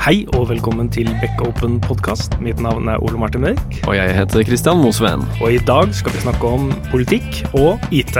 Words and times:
Hei 0.00 0.22
og 0.32 0.46
velkommen 0.48 0.86
til 0.88 1.10
Back 1.20 1.42
Open 1.44 1.74
podkast. 1.84 2.38
Mitt 2.40 2.56
navn 2.64 2.86
er 2.88 3.02
Ole 3.04 3.18
Martin 3.20 3.42
Mørk. 3.44 3.74
Og 3.84 3.92
jeg 3.98 4.14
heter 4.16 4.46
Kristian 4.48 4.80
Mosveen. 4.80 5.26
Og 5.44 5.52
i 5.52 5.58
dag 5.68 5.92
skal 5.92 6.14
vi 6.16 6.22
snakke 6.22 6.48
om 6.48 6.70
politikk 6.88 7.42
og 7.52 7.76
IT. 7.92 8.16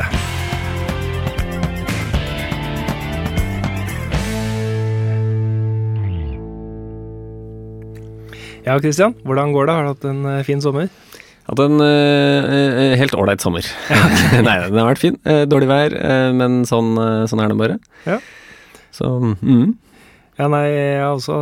Ja, 8.68 8.76
Kristian. 8.76 9.16
Hvordan 9.24 9.56
går 9.56 9.72
det? 9.72 9.80
Har 9.80 9.88
du 9.88 9.92
hatt 9.94 10.08
en 10.12 10.24
eh, 10.36 10.44
fin 10.44 10.60
sommer? 10.60 10.92
Hatt 11.48 11.64
en 11.64 11.80
uh, 11.80 12.96
helt 13.00 13.16
ålreit 13.16 13.40
sommer. 13.40 13.64
Nei, 14.36 14.60
den 14.68 14.82
har 14.84 14.92
vært 14.92 15.06
fin. 15.08 15.16
Dårlig 15.48 15.72
vær, 15.72 16.02
men 16.36 16.66
sånn, 16.68 16.92
sånn, 17.24 17.40
er 17.40 17.48
det 17.48 17.62
bare. 17.64 17.84
Ja. 18.04 18.20
Så 18.92 19.16
mm. 19.40 19.70
Ja, 20.40 20.46
nei, 20.48 20.70
jeg 20.72 21.00
har 21.02 21.18
også 21.18 21.34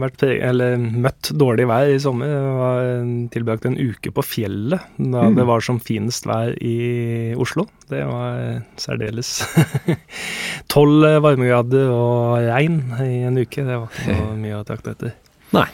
vært, 0.00 0.24
eller, 0.26 0.72
møtt 0.82 1.28
dårlig 1.38 1.68
vær 1.70 1.92
i 1.92 2.00
sommer. 2.02 2.26
Jeg 2.26 2.54
var 2.58 2.88
tilbrakt 3.30 3.68
en 3.68 3.76
uke 3.78 4.10
på 4.16 4.24
fjellet 4.26 4.82
da 4.98 5.28
mm. 5.28 5.36
det 5.38 5.44
var 5.46 5.62
som 5.62 5.78
finest 5.78 6.26
vær 6.26 6.56
i 6.58 6.74
Oslo. 7.38 7.68
Det 7.86 8.00
var 8.08 8.64
særdeles 8.82 9.30
Tolv 10.74 11.06
varmegrader 11.22 11.92
og 11.94 12.42
regn 12.48 12.80
i 13.04 13.22
en 13.28 13.38
uke. 13.38 13.62
Det 13.62 13.78
var 13.78 13.86
ikke 13.86 14.18
så 14.18 14.28
mye 14.42 14.58
å 14.58 14.66
trakte 14.66 14.96
etter. 14.96 15.14
Nei. 15.54 15.68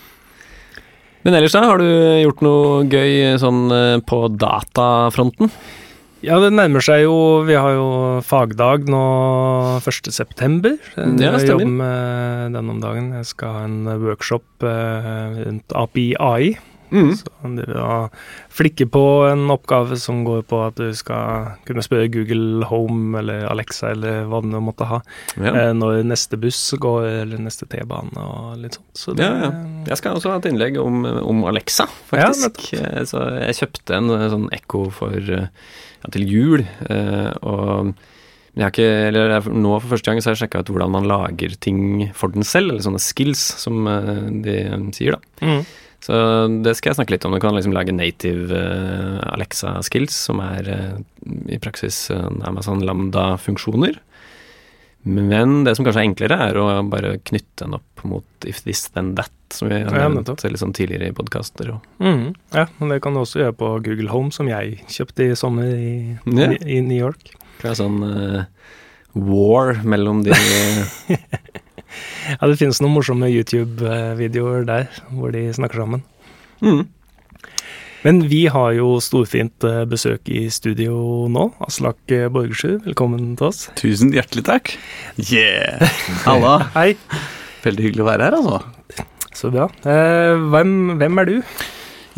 Men 1.25 1.39
ellers, 1.39 1.57
da? 1.57 1.65
Har 1.71 1.81
du 1.81 1.89
gjort 1.89 2.45
noe 2.45 2.85
gøy 2.85 3.39
sånn 3.41 3.65
eh, 3.73 3.97
på 4.05 4.27
datafronten? 4.37 5.49
Ja, 6.21 6.37
det 6.43 6.51
nærmer 6.53 6.85
seg 6.85 7.07
jo 7.07 7.15
Vi 7.49 7.55
har 7.57 7.73
jo 7.79 7.87
fagdag 8.27 8.85
nå 8.93 9.01
1.9. 9.81 10.75
Ja, 11.21 11.31
jeg 11.39 11.49
jobber 11.49 11.71
med 11.79 12.57
den 12.59 12.73
om 12.75 12.81
dagen. 12.83 13.13
Jeg 13.17 13.29
skal 13.31 13.55
ha 13.57 13.63
en 13.65 13.89
workshop 14.03 14.67
eh, 14.69 15.39
rundt 15.47 15.73
API 15.81 16.11
AI. 16.21 16.51
Mm. 16.91 17.13
Så 17.17 17.51
det 17.57 17.67
vil 17.71 18.09
flikke 18.61 18.87
på 18.93 19.05
en 19.29 19.47
oppgave 19.53 19.99
som 20.01 20.23
går 20.27 20.45
på 20.51 20.61
at 20.67 20.79
du 20.81 20.91
skal 20.97 21.55
kunne 21.69 21.85
spørre 21.87 22.11
Google 22.13 22.67
Home 22.71 23.19
eller 23.21 23.47
Alexa 23.51 23.93
eller 23.95 24.27
hva 24.31 24.43
du 24.45 24.53
måtte 24.63 24.89
ha, 24.91 25.01
ja. 25.37 25.55
eh, 25.55 25.73
når 25.77 26.03
neste 26.11 26.39
buss 26.41 26.63
går 26.81 27.09
eller 27.23 27.43
neste 27.43 27.69
T-bane 27.71 28.27
og 28.27 28.61
litt 28.61 28.79
sånt. 28.79 28.91
Så 28.99 29.17
det, 29.17 29.27
ja, 29.27 29.49
ja. 29.49 29.53
Jeg 29.93 30.03
skal 30.03 30.19
også 30.19 30.35
ha 30.35 30.41
et 30.41 30.51
innlegg 30.51 30.79
om, 30.83 31.05
om 31.05 31.45
Alexa, 31.51 31.89
faktisk. 32.11 32.73
Ja, 32.77 33.05
så 33.09 33.27
jeg 33.39 33.59
kjøpte 33.63 33.99
en 33.99 34.15
sånn 34.33 34.49
Ekko 34.55 34.89
for 34.95 35.35
til 36.11 36.25
jul, 36.25 36.65
eh, 36.89 37.31
og 37.45 37.93
jeg 38.57 38.65
har 38.65 38.73
ikke, 38.73 38.89
eller 39.11 39.47
nå 39.47 39.77
for 39.79 39.93
første 39.93 40.11
gang 40.11 40.19
så 40.21 40.31
har 40.31 40.37
jeg 40.37 40.43
sjekka 40.45 40.65
ut 40.65 40.73
hvordan 40.73 40.95
man 40.97 41.07
lager 41.09 41.55
ting 41.63 42.09
for 42.17 42.35
den 42.35 42.47
selv, 42.47 42.73
eller 42.73 42.83
sånne 42.83 43.03
skills, 43.03 43.43
som 43.63 43.87
eh, 43.87 44.27
de 44.43 44.57
sier, 44.97 45.17
da. 45.17 45.47
Mm. 45.47 45.63
Så 46.01 46.17
det 46.65 46.75
skal 46.79 46.91
jeg 46.91 47.01
snakke 47.01 47.15
litt 47.15 47.25
om. 47.29 47.35
Du 47.37 47.43
kan 47.43 47.57
liksom 47.57 47.75
lage 47.77 47.93
native 47.93 48.49
uh, 48.57 49.19
Alexa-skills, 49.35 50.17
som 50.29 50.41
er 50.43 50.71
uh, 50.73 50.95
i 51.53 51.59
praksis 51.61 52.07
uh, 52.13 52.31
Amazon 52.49 52.81
Lambda-funksjoner. 52.87 53.99
Men 55.03 55.63
det 55.65 55.77
som 55.77 55.85
kanskje 55.87 56.03
er 56.03 56.09
enklere, 56.11 56.39
er 56.51 56.59
å 56.61 56.67
bare 56.89 57.15
knytte 57.25 57.65
den 57.65 57.77
opp 57.79 58.05
mot 58.05 58.49
if 58.49 58.63
this 58.65 58.87
then 58.93 59.15
that, 59.17 59.33
som 59.53 59.69
vi 59.69 59.79
har 59.81 59.97
ja, 59.97 60.09
nevnt 60.09 60.45
litt 60.45 60.61
sånn 60.61 60.75
tidligere 60.77 61.09
i 61.09 61.17
podkaster. 61.17 61.73
Mm, 62.01 62.27
ja, 62.57 62.67
men 62.79 62.93
det 62.93 63.01
kan 63.05 63.17
du 63.17 63.23
også 63.23 63.43
gjøre 63.43 63.57
på 63.61 63.71
Google 63.85 64.13
Home, 64.13 64.33
som 64.33 64.49
jeg 64.49 64.81
kjøpte 64.93 65.31
i 65.31 65.39
sommer 65.41 65.73
i, 65.73 65.95
ja. 66.29 66.51
i, 66.53 66.61
i 66.77 66.83
New 66.85 67.01
York. 67.01 67.33
Det 67.61 67.73
er 67.73 67.81
sånn 67.81 68.01
war 69.17 69.75
mellom 69.85 70.23
de 70.25 70.37
Ja, 72.37 72.47
det 72.47 72.59
finnes 72.61 72.81
noen 72.83 72.95
morsomme 72.97 73.31
YouTube-videoer 73.31 74.67
der 74.69 74.89
hvor 75.15 75.35
de 75.35 75.49
snakker 75.57 75.83
sammen. 75.83 76.05
Mm. 76.63 76.87
Men 78.01 78.23
vi 78.31 78.47
har 78.49 78.73
jo 78.79 78.95
storfint 79.05 79.65
eh, 79.69 79.83
besøk 79.89 80.29
i 80.33 80.47
studio 80.53 81.27
nå. 81.29 81.51
Aslak 81.67 82.01
eh, 82.15 82.31
Borgersrud, 82.33 82.87
velkommen 82.87 83.35
til 83.37 83.51
oss. 83.51 83.67
Tusen 83.77 84.15
hjertelig 84.17 84.47
takk. 84.49 84.73
Yeah! 85.21 85.85
Halla. 86.27 86.71
Hei. 86.73 86.95
Veldig 87.67 87.91
hyggelig 87.91 88.07
å 88.07 88.09
være 88.09 88.31
her, 88.31 88.39
altså. 88.39 89.05
Så 89.37 89.53
bra. 89.53 89.69
Eh, 89.85 90.49
hvem, 90.55 90.97
hvem 91.01 91.21
er 91.21 91.29
du? 91.29 91.37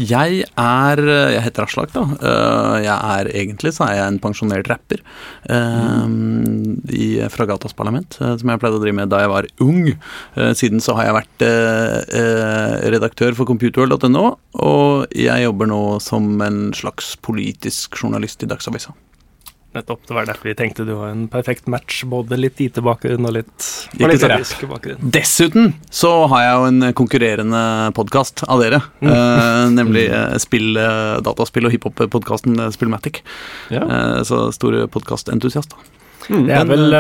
Jeg 0.00 0.44
er 0.58 1.02
Jeg 1.02 1.42
heter 1.44 1.66
Aslak, 1.66 1.92
da. 1.92 2.04
Eh, 2.16 2.76
jeg 2.86 2.96
er 3.16 3.30
egentlig 3.42 3.74
så 3.76 3.86
er 3.86 3.98
jeg 3.98 4.12
en 4.12 4.20
pensjonert 4.22 4.70
rapper 4.70 5.02
mm. 5.48 6.88
i, 6.88 7.08
fra 7.32 7.46
Gatas 7.50 7.76
Parlament, 7.76 8.16
eh, 8.20 8.34
som 8.40 8.52
jeg 8.52 8.62
pleide 8.62 8.80
å 8.80 8.82
drive 8.82 8.98
med 9.02 9.12
da 9.12 9.22
jeg 9.22 9.32
var 9.32 9.48
ung. 9.64 9.84
Siden 10.58 10.82
så 10.82 10.96
har 10.96 11.08
jeg 11.08 11.18
vært 11.18 11.46
redaktør 12.92 13.36
for 13.36 13.48
computerworld.no, 13.48 14.26
og 14.64 15.16
jeg 15.16 15.46
jobber 15.46 15.70
nå 15.70 15.82
som 16.04 16.34
en 16.44 16.60
slags 16.76 17.14
politisk 17.20 18.00
journalist 18.00 18.44
i 18.44 18.50
Dagsavisa. 18.50 18.96
Nettopp. 19.72 20.02
Det 20.08 20.14
var 20.14 20.26
derfor 20.28 20.50
vi 20.50 20.54
tenkte 20.54 20.84
du 20.84 20.92
var 20.92 21.08
en 21.08 21.28
perfekt 21.32 21.66
match. 21.70 22.02
Både 22.04 22.36
litt 22.36 22.60
IT-bakgrunn 22.60 23.28
og 23.28 23.36
litt 23.38 23.68
politiske 23.96 24.68
bakgrunn. 24.68 25.00
Dessuten 25.14 25.72
så 25.88 26.12
har 26.32 26.44
jeg 26.44 26.58
jo 26.58 26.66
en 26.68 26.90
konkurrerende 26.98 27.62
podkast 27.96 28.44
av 28.52 28.60
dere. 28.60 28.82
Mm. 29.00 29.12
Eh, 29.14 29.64
nemlig 29.78 30.04
eh, 30.10 30.36
spill, 30.42 30.76
eh, 30.76 31.16
dataspill- 31.24 31.70
og 31.70 31.76
hiphop-podkasten 31.76 32.60
eh, 32.60 32.70
Spillmatic. 32.76 33.22
Ja. 33.72 33.86
Eh, 33.86 34.20
så 34.28 34.44
store 34.52 34.84
podkastentusiast, 34.92 35.72
da. 35.72 35.98
Mm, 36.30 36.44
det 36.46 36.54
er 36.54 36.66
vel, 36.70 36.94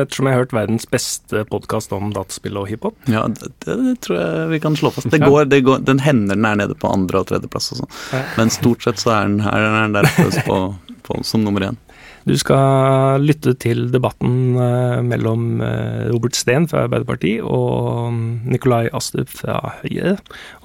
ettersom 0.00 0.28
jeg 0.28 0.36
har 0.38 0.40
hørt, 0.40 0.54
verdens 0.56 0.86
beste 0.88 1.42
podkast 1.50 1.92
om 1.92 2.14
dataspill 2.14 2.56
og 2.62 2.70
hiphop. 2.70 2.96
Ja, 3.12 3.26
det, 3.28 3.50
det, 3.66 3.96
tror 4.06 4.16
jeg 4.16 4.46
vi 4.54 4.60
kan 4.64 4.78
slå 4.78 4.94
fast. 4.94 5.10
Det 5.12 5.20
går, 5.26 5.50
det 5.52 5.60
går, 5.66 5.82
den 5.84 6.00
hender 6.00 6.38
den 6.38 6.48
er 6.48 6.62
nede 6.62 6.78
på 6.78 6.88
andre- 6.88 7.20
og 7.20 7.28
tredjeplass 7.28 7.74
og 7.74 7.82
sånn. 7.82 8.24
Men 8.38 8.54
stort 8.54 8.86
sett 8.86 9.02
så 9.02 9.18
er 9.18 9.28
den, 9.28 9.42
er 9.44 9.68
den 9.68 9.98
der 9.98 10.08
på, 10.46 10.62
på, 11.04 11.20
som 11.28 11.44
nummer 11.44 11.66
én. 11.68 11.80
Du 12.24 12.32
skal 12.40 13.20
lytte 13.24 13.52
til 13.60 13.88
debatten 13.92 14.56
eh, 14.56 15.00
mellom 15.04 15.60
eh, 15.64 16.06
Robert 16.08 16.36
Steen 16.38 16.68
fra 16.70 16.86
Arbeiderpartiet 16.86 17.44
og 17.44 18.14
mm, 18.14 18.28
Nikolai 18.48 18.86
Astrup 18.96 19.28
fra 19.28 19.58
Høyre, 19.82 20.16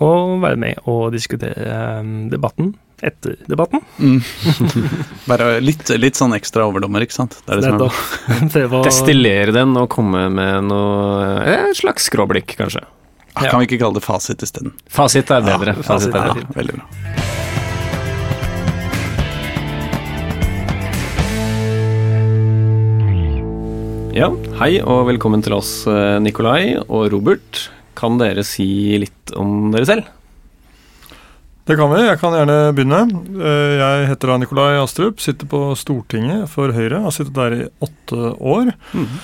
og 0.04 0.38
være 0.44 0.60
med 0.62 0.80
og 0.88 1.10
diskutere 1.16 1.66
eh, 1.68 2.14
debatten 2.32 2.78
etter 3.04 3.36
debatten. 3.48 3.84
Mm. 4.00 4.22
Bare 5.30 5.60
litt, 5.64 5.92
litt, 6.00 6.20
sånn 6.20 6.36
ekstra 6.36 6.68
overdommer, 6.68 7.04
ikke 7.04 7.16
sant? 7.16 7.38
Det 7.46 7.58
er 7.58 7.62
det 7.62 7.92
som 8.48 8.80
er 8.80 8.80
Destillere 8.88 9.56
den 9.56 9.76
og 9.80 9.88
komme 9.92 10.26
med 10.32 10.68
noe 10.68 11.44
Et 11.48 11.80
slags 11.80 12.08
skråblikk, 12.12 12.56
kanskje. 12.60 12.84
Ja. 13.36 13.52
Kan 13.52 13.62
vi 13.62 13.70
ikke 13.70 13.84
kalle 13.84 14.00
det 14.00 14.04
fasit 14.04 14.44
isteden? 14.44 14.76
Fasit 14.92 15.32
er 15.32 15.44
bedre. 15.46 15.78
Ja, 15.78 15.88
fasit 15.88 16.12
er 16.12 16.32
bedre. 16.34 16.44
Ja, 16.44 16.56
veldig 16.60 16.80
bra. 16.80 17.59
Ja, 24.10 24.32
hei 24.58 24.80
og 24.82 25.04
velkommen 25.06 25.44
til 25.46 25.54
oss, 25.54 25.86
eh, 25.86 26.18
Nikolai 26.18 26.80
og 26.82 27.12
Robert. 27.14 27.70
Kan 27.94 28.18
dere 28.18 28.42
si 28.42 28.98
litt 28.98 29.34
om 29.38 29.70
dere 29.70 29.86
selv? 29.86 30.08
Det 31.70 31.78
kan 31.78 31.92
vi. 31.94 32.00
Jeg 32.08 32.18
kan 32.18 32.34
gjerne 32.34 32.74
begynne. 32.74 33.02
Eh, 33.38 33.78
jeg 33.78 34.08
heter 34.10 34.32
da 34.32 34.38
Nikolai 34.42 34.82
Astrup, 34.82 35.20
sitter 35.22 35.46
på 35.46 35.76
Stortinget 35.78 36.50
for 36.50 36.74
Høyre. 36.74 37.04
Har 37.04 37.12
sittet 37.12 37.36
der 37.38 37.54
i 37.54 37.68
åtte 37.86 38.34
år. 38.42 38.74
Mm. 38.98 39.20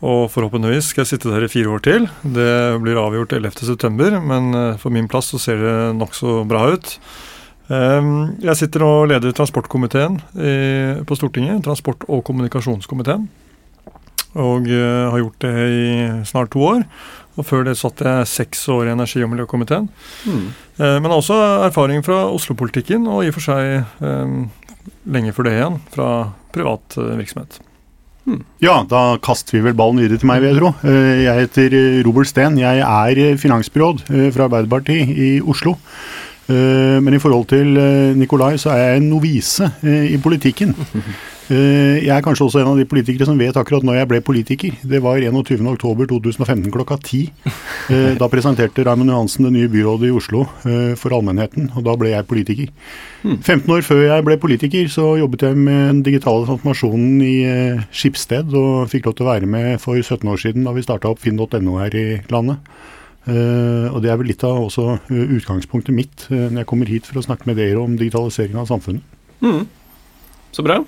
Og 0.00 0.30
forhåpentligvis 0.32 0.88
skal 0.88 1.04
jeg 1.04 1.12
sitte 1.12 1.28
der 1.28 1.44
i 1.44 1.52
fire 1.52 1.68
år 1.68 1.82
til. 1.82 2.08
Det 2.24 2.80
blir 2.80 2.96
avgjort 2.96 3.36
11.9, 3.36 4.16
men 4.24 4.54
eh, 4.54 4.76
for 4.78 4.88
min 4.88 5.08
plass 5.08 5.28
så 5.28 5.38
ser 5.38 5.60
det 5.60 5.76
nokså 6.00 6.48
bra 6.48 6.72
ut. 6.72 6.98
Jeg 7.72 8.56
sitter 8.58 8.82
og 8.84 9.06
leder 9.08 9.32
transportkomiteen 9.32 10.18
på 11.06 11.16
Stortinget. 11.16 11.62
Transport- 11.64 12.04
og 12.10 12.20
kommunikasjonskomiteen 12.26 13.28
og 14.38 14.68
uh, 14.68 15.10
har 15.12 15.20
gjort 15.20 15.44
det 15.44 15.56
i 15.68 15.88
snart 16.28 16.52
to 16.54 16.62
år. 16.64 16.86
Og 17.40 17.46
før 17.48 17.64
det 17.64 17.78
satt 17.80 18.00
jeg 18.04 18.28
seks 18.28 18.66
år 18.72 18.88
i 18.88 18.92
energi- 18.92 19.22
og 19.24 19.32
miljøkomiteen. 19.32 19.88
Mm. 20.28 20.46
Uh, 20.80 20.96
men 21.00 21.12
også 21.12 21.36
erfaring 21.68 22.04
fra 22.04 22.24
Oslo-politikken, 22.32 23.06
og 23.08 23.24
i 23.24 23.32
og 23.32 23.36
for 23.38 23.48
seg 23.48 24.00
um, 24.04 24.48
lenge 25.08 25.32
før 25.36 25.48
det 25.48 25.58
igjen, 25.58 25.78
fra 25.94 26.08
privat 26.52 26.98
uh, 27.00 27.14
virksomhet. 27.20 27.60
Mm. 28.22 28.42
Ja, 28.62 28.82
da 28.86 29.16
kaster 29.24 29.56
vi 29.56 29.64
vel 29.64 29.76
ballen 29.76 29.98
videre 29.98 30.20
til 30.20 30.30
meg, 30.30 30.44
vil 30.44 30.52
jeg 30.52 30.60
tro. 30.60 30.68
Jeg 30.86 31.40
heter 31.40 31.72
Robert 32.06 32.30
Steen. 32.30 32.60
Jeg 32.60 32.84
er 32.86 33.40
finansbyråd 33.40 34.04
fra 34.06 34.46
Arbeiderpartiet 34.46 35.10
i 35.10 35.30
Oslo. 35.42 35.74
Men 36.46 37.16
i 37.16 37.18
forhold 37.18 37.48
til 37.50 37.74
Nikolai, 38.14 38.52
så 38.62 38.70
er 38.76 38.78
jeg 38.84 39.00
en 39.00 39.10
novise 39.10 39.72
i 39.82 40.20
politikken. 40.22 40.76
Eh, 41.52 41.98
jeg 42.06 42.12
er 42.14 42.22
kanskje 42.24 42.46
også 42.46 42.60
en 42.62 42.70
av 42.70 42.78
de 42.80 42.86
politikere 42.88 43.26
som 43.28 43.36
vet 43.36 43.56
akkurat 43.58 43.84
når 43.84 43.98
jeg 43.98 44.08
ble 44.08 44.20
politiker. 44.24 44.76
Det 44.88 45.00
var 45.04 45.20
21.10.2015 45.20 46.72
klokka 46.72 46.96
ti. 47.04 47.26
Eh, 47.90 48.14
da 48.14 48.28
presenterte 48.30 48.84
Raymond 48.86 49.10
Johansen 49.10 49.48
det 49.48 49.52
nye 49.56 49.68
byrådet 49.68 50.08
i 50.08 50.14
Oslo 50.14 50.44
eh, 50.68 50.92
for 50.96 51.12
allmennheten, 51.16 51.72
og 51.74 51.82
da 51.84 51.96
ble 51.98 52.12
jeg 52.12 52.28
politiker. 52.30 52.70
15 53.24 53.42
hmm. 53.50 53.72
år 53.74 53.84
før 53.84 54.04
jeg 54.06 54.26
ble 54.28 54.36
politiker, 54.40 54.88
så 54.92 55.08
jobbet 55.18 55.44
jeg 55.48 55.58
med 55.58 55.80
den 55.90 56.02
digitale 56.06 56.46
transformasjonen 56.46 57.20
i 57.26 57.34
Skipsted, 57.90 58.54
og 58.54 58.88
fikk 58.92 59.10
lov 59.10 59.18
til 59.18 59.26
å 59.26 59.32
være 59.32 59.50
med 59.50 59.82
for 59.82 59.98
17 59.98 60.24
år 60.30 60.40
siden 60.40 60.68
da 60.68 60.76
vi 60.76 60.86
starta 60.86 61.10
opp 61.10 61.20
finn.no 61.20 61.76
her 61.82 61.98
i 61.98 62.06
landet. 62.32 62.62
og 63.26 63.98
Det 64.02 64.10
er 64.10 64.18
vel 64.18 64.30
litt 64.30 64.46
av 64.46 64.62
også 64.62 64.96
utgangspunktet 65.10 65.94
mitt 65.94 66.26
når 66.30 66.62
jeg 66.62 66.70
kommer 66.70 66.90
hit 66.90 67.06
for 67.10 67.20
å 67.20 67.26
snakke 67.26 67.50
med 67.50 67.60
dere 67.60 67.82
om 67.82 67.98
digitalisering 67.98 68.62
av 68.62 68.70
samfunnet. 68.70 69.02
Mm. 69.42 69.66
Så 70.52 70.64
bra. 70.64 70.80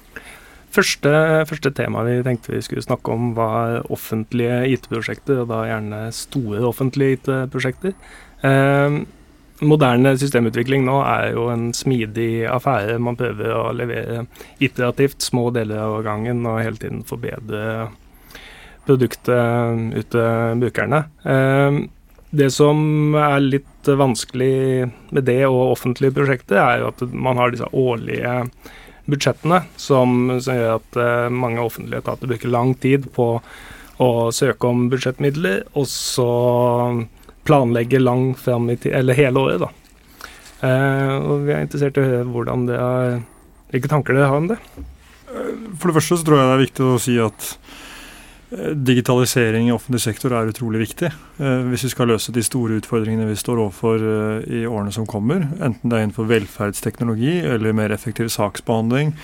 Første, 0.74 1.10
første 1.46 1.70
tema 1.70 2.02
vi 2.02 2.16
tenkte 2.26 2.50
vi 2.50 2.62
skulle 2.64 2.82
snakke 2.82 3.12
om, 3.14 3.28
var 3.36 3.84
offentlige 3.94 4.64
IT-prosjekter, 4.74 5.44
og 5.44 5.52
da 5.52 5.60
gjerne 5.68 6.00
store 6.14 6.64
offentlige 6.66 7.18
IT-prosjekter. 7.20 7.94
Eh, 8.42 8.96
moderne 9.62 10.16
systemutvikling 10.18 10.82
nå 10.88 10.96
er 11.06 11.30
jo 11.36 11.46
en 11.52 11.68
smidig 11.76 12.46
affære. 12.50 12.98
Man 12.98 13.18
prøver 13.20 13.54
å 13.54 13.68
levere 13.76 14.24
iterativt 14.58 15.22
små 15.22 15.50
deler 15.54 15.84
av 15.84 16.00
gangen 16.06 16.42
og 16.42 16.62
hele 16.64 16.80
tiden 16.80 17.04
forbedre 17.06 17.92
produktet 18.84 19.94
ut 19.94 20.10
til 20.10 20.64
brukerne. 20.64 21.04
Eh, 21.22 21.84
det 22.34 22.50
som 22.50 23.14
er 23.14 23.44
litt 23.44 23.86
vanskelig 23.86 24.88
med 25.14 25.28
det 25.28 25.44
og 25.46 25.76
offentlige 25.76 26.16
prosjekter, 26.16 26.58
er 26.58 26.82
jo 26.82 26.90
at 26.90 27.04
man 27.14 27.38
har 27.38 27.54
disse 27.54 27.68
årlige 27.70 28.40
budsjettene, 29.10 29.62
som, 29.76 30.34
som 30.42 30.58
gjør 30.58 30.76
at 30.78 30.98
uh, 31.00 31.32
mange 31.32 31.62
offentlige 31.62 32.02
etater 32.02 32.30
bruker 32.30 32.52
lang 32.52 32.74
tid 32.80 33.08
på 33.14 33.28
å 34.02 34.08
søke 34.34 34.70
om 34.70 34.88
budsjettmidler, 34.90 35.62
og 35.78 35.86
så 35.90 36.28
planlegge 37.46 38.00
lang 38.00 38.32
fram 38.38 38.70
i 38.72 38.78
tid, 38.78 38.94
eller 38.98 39.18
hele 39.18 39.44
året, 39.44 39.64
da. 39.64 39.70
Uh, 40.64 41.14
og 41.20 41.44
vi 41.44 41.54
er 41.54 41.66
interessert 41.66 42.00
i 42.00 42.02
å 42.02 42.08
høre 42.08 42.32
hvordan 42.32 42.66
det 42.70 42.80
er, 42.80 43.16
hvilke 43.74 43.92
tanker 43.92 44.16
dere 44.16 44.32
har 44.32 44.42
om 44.42 44.50
det. 44.54 44.60
For 45.80 45.90
det 45.90 45.96
første 45.98 46.20
så 46.20 46.26
tror 46.26 46.40
jeg 46.40 46.48
det 46.48 46.54
er 46.54 46.64
viktig 46.64 46.86
å 46.86 47.00
si 47.02 47.16
at 47.20 47.48
Eh, 47.48 47.73
digitalisering 48.74 49.68
i 49.68 49.72
offentlig 49.72 50.02
sektor 50.04 50.34
er 50.36 50.50
utrolig 50.50 50.84
viktig 50.84 51.08
eh, 51.08 51.62
hvis 51.70 51.86
vi 51.86 51.90
skal 51.94 52.10
løse 52.12 52.34
de 52.34 52.42
store 52.44 52.78
utfordringene 52.80 53.26
vi 53.30 53.38
står 53.38 53.62
overfor 53.62 54.04
eh, 54.04 54.44
i 54.60 54.64
årene 54.68 54.92
som 54.94 55.08
kommer. 55.08 55.46
Enten 55.58 55.90
det 55.90 55.98
er 55.98 56.06
innenfor 56.06 56.28
velferdsteknologi 56.30 57.38
eller 57.40 57.76
mer 57.76 57.94
effektiv 57.94 58.30
saksbehandling. 58.34 59.14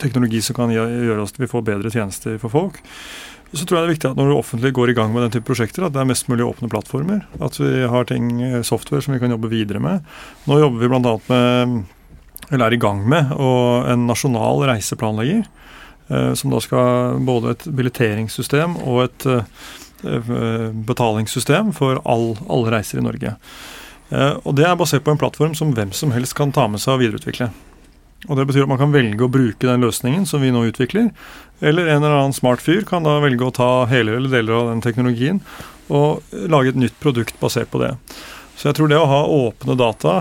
Teknologi 0.00 0.38
som 0.40 0.56
kan 0.56 0.70
gjøre 0.72 1.18
oss 1.20 1.34
til 1.36 1.44
vi 1.44 1.50
får 1.50 1.66
bedre 1.66 1.90
tjenester 1.92 2.38
for 2.40 2.52
folk. 2.52 2.78
Så 3.52 3.66
tror 3.66 3.76
jeg 3.76 3.82
det 3.82 3.88
er 3.90 3.92
viktig 3.92 4.08
at 4.08 4.16
når 4.16 4.30
det 4.30 4.38
offentlige 4.38 4.76
går 4.78 4.92
i 4.92 4.94
gang 4.96 5.12
med 5.12 5.26
den 5.26 5.34
type 5.34 5.50
prosjekter, 5.50 5.84
at 5.84 5.92
det 5.92 6.00
er 6.00 6.08
mest 6.08 6.30
mulig 6.32 6.46
åpne 6.46 6.70
plattformer. 6.72 7.26
At 7.44 7.58
vi 7.60 7.84
har 7.92 8.08
ting, 8.08 8.30
software 8.64 9.04
som 9.04 9.12
vi 9.12 9.20
kan 9.20 9.34
jobbe 9.34 9.50
videre 9.52 9.82
med. 9.84 10.06
Nå 10.48 10.62
jobber 10.62 10.80
vi 10.80 10.90
bl.a. 10.94 11.14
med, 11.28 11.74
eller 12.48 12.64
er 12.70 12.78
i 12.78 12.80
gang 12.80 13.04
med, 13.10 13.34
en 13.36 14.08
nasjonal 14.08 14.64
reiseplanlegger. 14.70 15.44
Eh, 16.10 16.34
som 16.34 16.50
da 16.50 16.60
skal 16.60 17.20
både 17.22 17.54
et 17.54 17.66
billetteringssystem 17.70 18.74
og 18.82 19.04
et 19.04 19.26
eh, 19.30 20.70
betalingssystem 20.88 21.70
for 21.76 22.00
all, 22.08 22.32
alle 22.50 22.72
reiser 22.74 22.98
i 22.98 23.04
Norge. 23.04 23.36
Eh, 24.10 24.32
og 24.42 24.56
Det 24.58 24.66
er 24.66 24.78
basert 24.78 25.04
på 25.06 25.14
en 25.14 25.20
plattform 25.20 25.54
som 25.54 25.70
hvem 25.76 25.92
som 25.94 26.10
helst 26.14 26.34
kan 26.38 26.50
ta 26.52 26.66
med 26.68 26.82
seg 26.82 26.96
og 26.96 27.04
videreutvikle. 27.04 27.50
Og 28.28 28.36
Det 28.36 28.48
betyr 28.48 28.66
at 28.66 28.72
man 28.72 28.80
kan 28.80 28.92
velge 28.92 29.24
å 29.24 29.30
bruke 29.32 29.68
den 29.68 29.86
løsningen 29.86 30.26
som 30.26 30.42
vi 30.42 30.50
nå 30.50 30.64
utvikler. 30.72 31.12
Eller 31.62 31.86
en 31.86 32.02
eller 32.02 32.18
annen 32.18 32.36
smart 32.36 32.60
fyr 32.64 32.82
kan 32.88 33.06
da 33.06 33.20
velge 33.22 33.46
å 33.46 33.54
ta 33.54 33.70
hele 33.88 34.18
eller 34.18 34.32
deler 34.32 34.58
av 34.58 34.72
den 34.74 34.82
teknologien 34.84 35.40
og 35.90 36.22
lage 36.30 36.70
et 36.70 36.78
nytt 36.78 36.98
produkt 37.02 37.38
basert 37.40 37.70
på 37.70 37.80
det. 37.82 37.94
Så 38.58 38.68
jeg 38.68 38.76
tror 38.76 38.90
det 38.90 38.98
å 39.00 39.08
ha 39.08 39.22
åpne 39.24 39.74
data, 39.74 40.12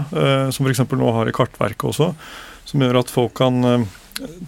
som 0.55 0.65
f.eks. 0.65 0.81
nå 0.95 1.11
har 1.13 1.29
i 1.29 1.33
Kartverket 1.35 1.83
også, 1.91 2.07
som 2.65 2.81
gjør 2.81 3.01
at 3.03 3.11
folk 3.11 3.35
kan 3.37 3.85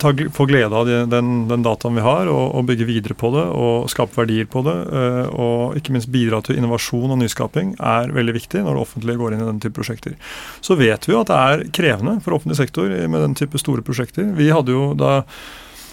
ta, 0.01 0.11
få 0.33 0.45
glede 0.49 0.75
av 0.75 0.87
den, 0.87 1.47
den, 1.49 1.63
dataen 1.65 1.95
vi 1.97 2.03
har, 2.05 2.29
og, 2.31 2.55
og, 2.55 2.65
bygge 2.69 2.87
videre 2.89 3.17
på 3.17 3.31
det 3.35 3.43
og 3.55 3.89
skape 3.91 4.15
verdier 4.17 4.47
på 4.51 4.63
det. 4.65 4.75
Eh, 4.99 5.25
og 5.31 5.77
ikke 5.79 5.95
minst 5.95 6.11
bidra 6.13 6.41
til 6.45 6.59
innovasjon 6.59 7.13
og 7.13 7.21
nyskaping 7.21 7.75
er 7.77 8.13
veldig 8.15 8.35
viktig 8.37 8.63
når 8.65 8.77
det 8.77 8.85
offentlige 8.85 9.21
går 9.21 9.35
inn 9.35 9.43
i 9.43 9.49
den 9.49 9.61
type 9.63 9.77
prosjekter. 9.79 10.17
Så 10.63 10.77
vet 10.79 11.07
vi 11.07 11.15
jo 11.15 11.23
at 11.23 11.31
det 11.31 11.41
er 11.41 11.65
krevende 11.75 12.19
for 12.25 12.37
offentlig 12.37 12.59
sektor 12.61 12.91
med 12.91 13.25
den 13.27 13.37
type 13.37 13.61
store 13.61 13.85
prosjekter. 13.85 14.31
Vi 14.37 14.51
hadde 14.53 14.75
jo 14.75 14.91
da 14.97 15.21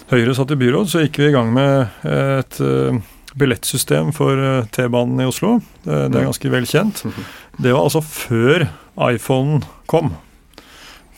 Høyre 0.09 0.33
satt 0.33 0.49
i 0.49 0.57
byråd, 0.57 0.87
så 0.89 1.03
gikk 1.03 1.19
vi 1.21 1.27
i 1.29 1.33
gang 1.35 1.51
med 1.53 1.99
et 2.09 2.55
uh, 2.65 2.95
billettsystem 3.37 4.09
for 4.17 4.39
T-banen 4.73 5.21
i 5.21 5.27
Oslo. 5.29 5.59
Det, 5.83 6.07
er 6.07 6.25
ganske 6.25 6.49
vel 6.49 6.65
kjent. 6.65 7.03
Det 7.61 7.75
var 7.75 7.83
altså 7.85 8.01
før 8.01 8.65
iPhone 9.05 9.59
kom. 9.91 10.15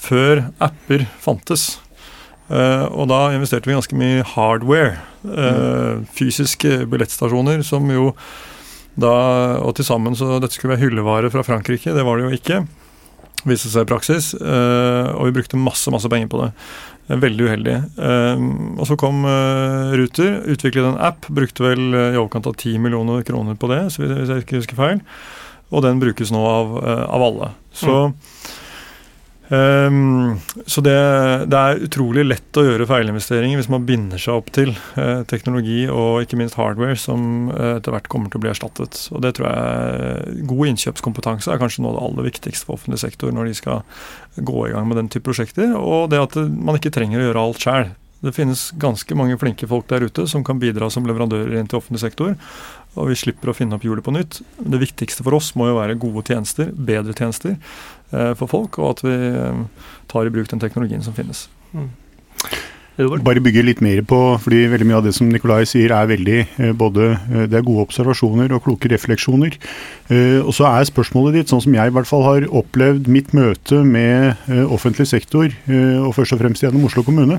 Før 0.01 0.47
apper 0.59 1.05
fantes. 1.23 1.77
Uh, 2.51 2.86
og 2.92 3.07
da 3.07 3.30
investerte 3.31 3.69
vi 3.69 3.77
ganske 3.77 3.98
mye 3.98 4.25
hardware. 4.33 4.98
Uh, 5.24 6.03
fysiske 6.18 6.83
billettstasjoner 6.92 7.62
som 7.63 7.86
jo 7.94 8.12
da 9.00 9.12
Og 9.63 9.77
til 9.77 9.86
sammen 9.88 10.18
så 10.19 10.39
dette 10.42 10.57
skulle 10.57 10.74
være 10.74 10.83
hyllevare 10.83 11.30
fra 11.31 11.45
Frankrike. 11.48 11.94
Det 11.95 12.03
var 12.03 12.19
det 12.19 12.25
jo 12.25 12.36
ikke. 12.36 12.57
Viste 13.48 13.71
seg 13.71 13.86
i 13.86 13.89
praksis. 13.94 14.33
Uh, 14.36 15.15
og 15.15 15.30
vi 15.30 15.36
brukte 15.38 15.59
masse, 15.59 15.88
masse 15.94 16.12
penger 16.12 16.27
på 16.31 16.42
det. 16.44 16.50
Veldig 17.12 17.48
uheldig. 17.48 17.74
og 18.80 18.86
så 18.88 18.95
kom 18.95 19.25
Ruter, 20.00 20.45
utviklet 20.47 20.86
en 20.86 21.00
app, 21.01 21.25
brukte 21.27 21.65
vel 21.65 21.81
i 21.92 22.15
overkant 22.15 22.47
av 22.47 22.56
10 22.56 22.77
millioner 22.80 23.25
kroner 23.27 23.57
på 23.59 23.68
det, 23.68 23.81
hvis 23.97 24.30
jeg 24.30 24.45
ikke 24.45 24.62
husker 24.62 24.80
feil. 24.80 25.01
Og 25.75 25.83
den 25.83 26.00
brukes 26.00 26.31
nå 26.31 26.39
av, 26.47 26.77
av 27.12 27.25
alle. 27.25 27.50
Så 27.75 27.97
mm. 28.13 28.15
Um, 29.51 30.38
så 30.63 30.80
det, 30.80 30.95
det, 31.51 31.59
er 31.59 31.81
utrolig 31.83 32.24
lett 32.24 32.56
å 32.56 32.63
gjøre 32.63 32.86
feilinvesteringer 32.88 33.59
hvis 33.59 33.68
man 33.74 33.83
binder 33.83 34.21
seg 34.21 34.39
opp 34.39 34.51
til 34.56 34.71
uh, 34.95 35.25
teknologi 35.27 35.89
og 35.92 36.24
ikke 36.24 36.39
minst 36.39 36.56
hardware 36.56 36.95
som 36.95 37.50
uh, 37.51 37.75
etter 37.75 37.92
hvert 37.92 38.07
kommer 38.12 38.31
til 38.31 38.39
å 38.39 38.45
bli 38.45 38.51
erstattet. 38.53 39.01
Og 39.12 39.19
det 39.25 39.33
tror 39.36 39.50
jeg 39.51 40.45
God 40.48 40.71
innkjøpskompetanse 40.71 41.51
er 41.51 41.59
kanskje 41.59 41.83
noe 41.83 41.92
av 41.92 42.00
det 42.00 42.06
aller 42.07 42.30
viktigste 42.31 42.69
for 42.69 42.80
offentlig 42.80 43.01
sektor 43.03 43.36
når 43.36 43.51
de 43.51 43.57
skal 43.59 43.83
gå 44.39 44.68
i 44.69 44.71
gang 44.71 44.88
med 44.88 45.01
den 45.01 45.12
type 45.12 45.27
prosjekter. 45.27 45.75
Og 45.75 46.07
det 46.13 46.24
at 46.24 46.39
man 46.39 46.80
ikke 46.80 46.94
trenger 46.95 47.19
å 47.19 47.27
gjøre 47.27 47.44
alt 47.50 47.68
sjøl. 47.68 47.92
Det 48.21 48.35
finnes 48.35 48.68
ganske 48.77 49.15
mange 49.18 49.38
flinke 49.41 49.65
folk 49.69 49.88
der 49.89 50.06
ute 50.06 50.27
som 50.29 50.44
kan 50.45 50.59
bidra 50.62 50.91
som 50.94 51.07
leverandører 51.09 51.57
inn 51.57 51.69
til 51.69 51.79
offentlig 51.79 52.03
sektor. 52.03 52.35
Og 52.94 53.09
vi 53.09 53.18
slipper 53.18 53.50
å 53.50 53.56
finne 53.57 53.77
opp 53.77 53.85
hjulet 53.88 54.06
på 54.06 54.13
nytt. 54.13 54.41
Det 54.62 54.81
viktigste 54.81 55.25
for 55.25 55.38
oss 55.39 55.53
må 55.57 55.71
jo 55.71 55.79
være 55.79 55.97
gode 56.01 56.25
tjenester, 56.29 56.69
bedre 56.75 57.15
tjenester. 57.18 57.57
Eh, 58.12 58.33
for 58.38 58.51
folk, 58.51 58.77
og 58.77 58.94
at 58.94 59.03
vi 59.07 59.15
eh, 59.15 59.89
tar 60.12 60.27
i 60.27 60.33
bruk 60.33 60.51
den 60.51 60.62
teknologien 60.62 61.03
som 61.06 61.15
finnes. 61.18 61.47
Mm. 61.71 61.89
Bare 63.25 63.44
bygge 63.44 63.65
litt 63.65 63.81
mer 63.83 64.01
på, 64.07 64.19
fordi 64.44 64.63
veldig 64.71 64.88
mye 64.89 65.00
av 65.00 65.07
det 65.07 65.15
som 65.18 65.30
Nikolai 65.31 65.63
sier 65.69 65.94
er 65.95 66.09
veldig 66.09 66.39
eh, 66.42 66.71
både 66.77 67.12
Det 67.51 67.59
er 67.59 67.68
gode 67.68 67.88
observasjoner 67.88 68.54
og 68.56 68.64
kloke 68.68 68.92
refleksjoner. 68.92 69.57
Og 70.11 70.49
så 70.52 70.66
er 70.68 70.83
spørsmålet 70.90 71.37
ditt, 71.37 71.52
sånn 71.52 71.61
som 71.64 71.75
jeg 71.75 71.87
i 71.87 71.94
hvert 71.95 72.09
fall 72.09 72.25
har 72.25 72.44
opplevd 72.59 73.06
mitt 73.07 73.30
møte 73.31 73.78
med 73.87 74.35
offentlig 74.68 75.06
sektor, 75.07 75.47
og 75.71 76.11
først 76.18 76.35
og 76.35 76.42
fremst 76.42 76.66
gjennom 76.66 76.83
Oslo 76.90 77.06
kommune, 77.07 77.37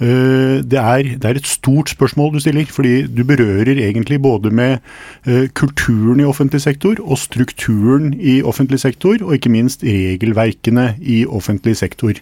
Eh, 0.00 0.64
det 0.64 0.78
er, 0.80 1.02
det 1.20 1.28
er, 1.28 1.36
et 1.36 1.46
stort 1.46 1.90
spørsmål 1.92 2.32
du 2.34 2.40
stiller, 2.40 2.64
fordi 2.72 3.02
du 3.04 3.20
berører 3.24 3.76
egentlig 3.76 4.22
både 4.22 4.50
med 4.50 4.78
eh, 5.26 5.48
kulturen 5.52 6.20
i 6.20 6.24
offentlig 6.24 6.60
sektor 6.60 6.96
og 7.00 7.18
strukturen 7.18 8.14
i 8.14 8.40
offentlig 8.42 8.80
sektor, 8.80 9.16
og 9.20 9.34
ikke 9.36 9.52
minst 9.52 9.84
regelverkene 9.84 10.94
i 11.00 11.26
offentlig 11.26 11.76
sektor. 11.76 12.16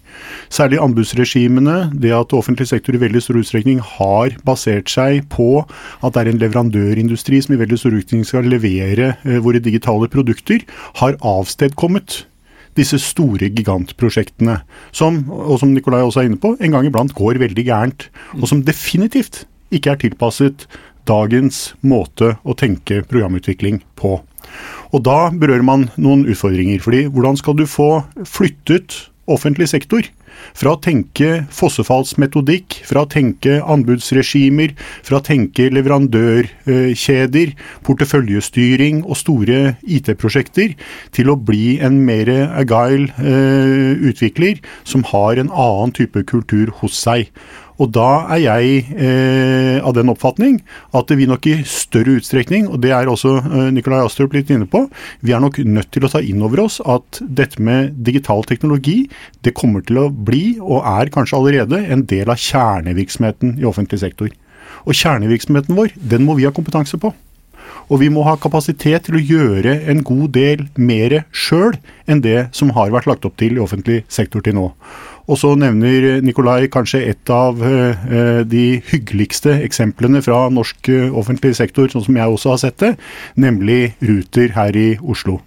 Særlig 0.50 0.82
anbudsregimene, 0.82 1.92
det 2.02 2.12
at 2.12 2.34
offentlig 2.34 2.67
sektor 2.68 2.96
i 2.96 3.02
veldig 3.02 3.22
stor 3.24 3.38
utstrekning 3.40 3.82
har 3.96 4.36
basert 4.46 4.90
seg 4.92 5.24
på 5.32 5.64
at 5.64 6.14
det 6.14 6.22
er 6.22 6.32
en 6.32 6.42
leverandørindustri 6.42 7.40
som 7.44 7.56
i 7.56 7.60
veldig 7.60 7.80
stor 7.80 7.96
utstrekning 7.96 8.28
skal 8.28 8.48
levere 8.50 9.14
eh, 9.24 9.38
våre 9.44 9.62
digitale 9.64 10.10
produkter, 10.12 10.64
har 11.00 11.18
avstedkommet 11.24 12.22
disse 12.78 13.00
store 13.02 13.48
gigantprosjektene, 13.50 14.60
som, 14.94 15.24
og 15.32 15.58
som 15.62 15.72
Nikolai 15.74 16.04
også 16.04 16.22
er 16.22 16.28
inne 16.28 16.40
på, 16.40 16.54
en 16.60 16.74
gang 16.74 16.86
iblant 16.86 17.14
går 17.16 17.40
veldig 17.42 17.64
gærent. 17.66 18.06
Og 18.38 18.46
som 18.50 18.62
definitivt 18.62 19.44
ikke 19.74 19.94
er 19.94 20.02
tilpasset 20.04 20.68
dagens 21.08 21.72
måte 21.80 22.36
å 22.44 22.56
tenke 22.58 23.02
programutvikling 23.08 23.80
på. 23.98 24.18
Og 24.94 25.04
da 25.04 25.28
berører 25.34 25.64
man 25.66 25.88
noen 26.00 26.24
utfordringer. 26.28 26.80
fordi 26.80 27.06
hvordan 27.06 27.36
skal 27.36 27.56
du 27.56 27.66
få 27.66 28.04
flyttet 28.24 29.08
offentlig 29.30 29.68
sektor 29.70 30.08
fra 30.56 30.74
å 30.74 30.80
tenke 30.80 31.44
fossefallsmetodikk, 31.54 32.80
fra 32.88 33.04
å 33.04 33.10
tenke 33.10 33.58
anbudsregimer, 33.60 34.74
fra 35.06 35.18
å 35.18 35.24
tenke 35.24 35.68
leverandørkjeder, 35.74 37.54
porteføljestyring 37.86 39.02
og 39.04 39.18
store 39.18 39.60
IT-prosjekter, 39.82 40.74
til 41.14 41.32
å 41.32 41.38
bli 41.38 41.78
en 41.84 42.00
mer 42.06 42.30
agile 42.48 43.10
eh, 43.18 43.94
utvikler 44.10 44.62
som 44.88 45.06
har 45.12 45.40
en 45.40 45.52
annen 45.52 45.94
type 45.96 46.24
kultur 46.28 46.72
hos 46.80 46.98
seg. 46.98 47.32
Og 47.78 47.92
da 47.94 48.08
er 48.34 48.40
jeg 48.42 48.78
eh, 48.98 49.78
av 49.78 49.94
den 49.94 50.10
oppfatning 50.10 50.58
at 50.98 51.12
vi 51.14 51.28
nok 51.30 51.46
i 51.46 51.60
større 51.68 52.16
utstrekning, 52.18 52.66
og 52.66 52.80
det 52.82 52.90
er 52.94 53.10
også 53.10 53.36
eh, 53.38 53.68
Nikolai 53.74 54.00
Astrup 54.02 54.34
litt 54.34 54.50
inne 54.54 54.66
på, 54.70 54.84
vi 55.22 55.34
er 55.34 55.42
nok 55.42 55.60
nødt 55.62 55.92
til 55.94 56.06
å 56.06 56.10
ta 56.10 56.22
inn 56.24 56.42
over 56.42 56.64
oss 56.64 56.80
at 56.82 57.20
dette 57.22 57.62
med 57.62 57.94
digital 58.06 58.42
teknologi, 58.48 59.04
det 59.46 59.54
kommer 59.58 59.86
til 59.86 60.02
å 60.02 60.08
bli, 60.10 60.58
og 60.58 60.82
er 60.90 61.12
kanskje 61.14 61.38
allerede, 61.38 61.84
en 61.86 62.02
del 62.10 62.34
av 62.34 62.42
kjernevirksomheten 62.42 63.56
i 63.62 63.68
offentlig 63.68 64.02
sektor. 64.02 64.34
Og 64.84 64.98
kjernevirksomheten 64.98 65.78
vår, 65.78 65.94
den 66.10 66.26
må 66.26 66.38
vi 66.38 66.48
ha 66.48 66.54
kompetanse 66.54 66.98
på. 67.00 67.12
Og 67.88 68.02
vi 68.02 68.10
må 68.12 68.24
ha 68.26 68.34
kapasitet 68.40 69.06
til 69.06 69.16
å 69.16 69.22
gjøre 69.22 69.78
en 69.88 70.02
god 70.04 70.34
del 70.34 70.66
mer 70.76 71.22
sjøl 71.32 71.76
enn 72.08 72.20
det 72.24 72.50
som 72.56 72.72
har 72.76 72.92
vært 72.92 73.08
lagt 73.08 73.24
opp 73.28 73.38
til 73.40 73.56
i 73.56 73.62
offentlig 73.62 74.02
sektor 74.12 74.44
til 74.44 74.58
nå. 74.58 74.66
Og 75.28 75.36
så 75.36 75.50
nevner 75.60 76.22
Nikolai 76.24 76.70
kanskje 76.72 77.02
et 77.10 77.32
av 77.32 77.60
uh, 77.60 78.40
de 78.48 78.80
hyggeligste 78.88 79.52
eksemplene 79.60 80.22
fra 80.24 80.46
norsk 80.52 80.88
uh, 80.88 81.18
offentlig 81.20 81.52
sektor, 81.58 81.90
sånn 81.92 82.06
som 82.06 82.16
jeg 82.16 82.32
også 82.32 82.54
har 82.54 82.62
sett 82.62 82.78
det, 82.80 82.92
nemlig 83.36 83.92
Ruter 84.00 84.54
her 84.56 84.78
i 84.78 84.88
Oslo. 85.04 85.38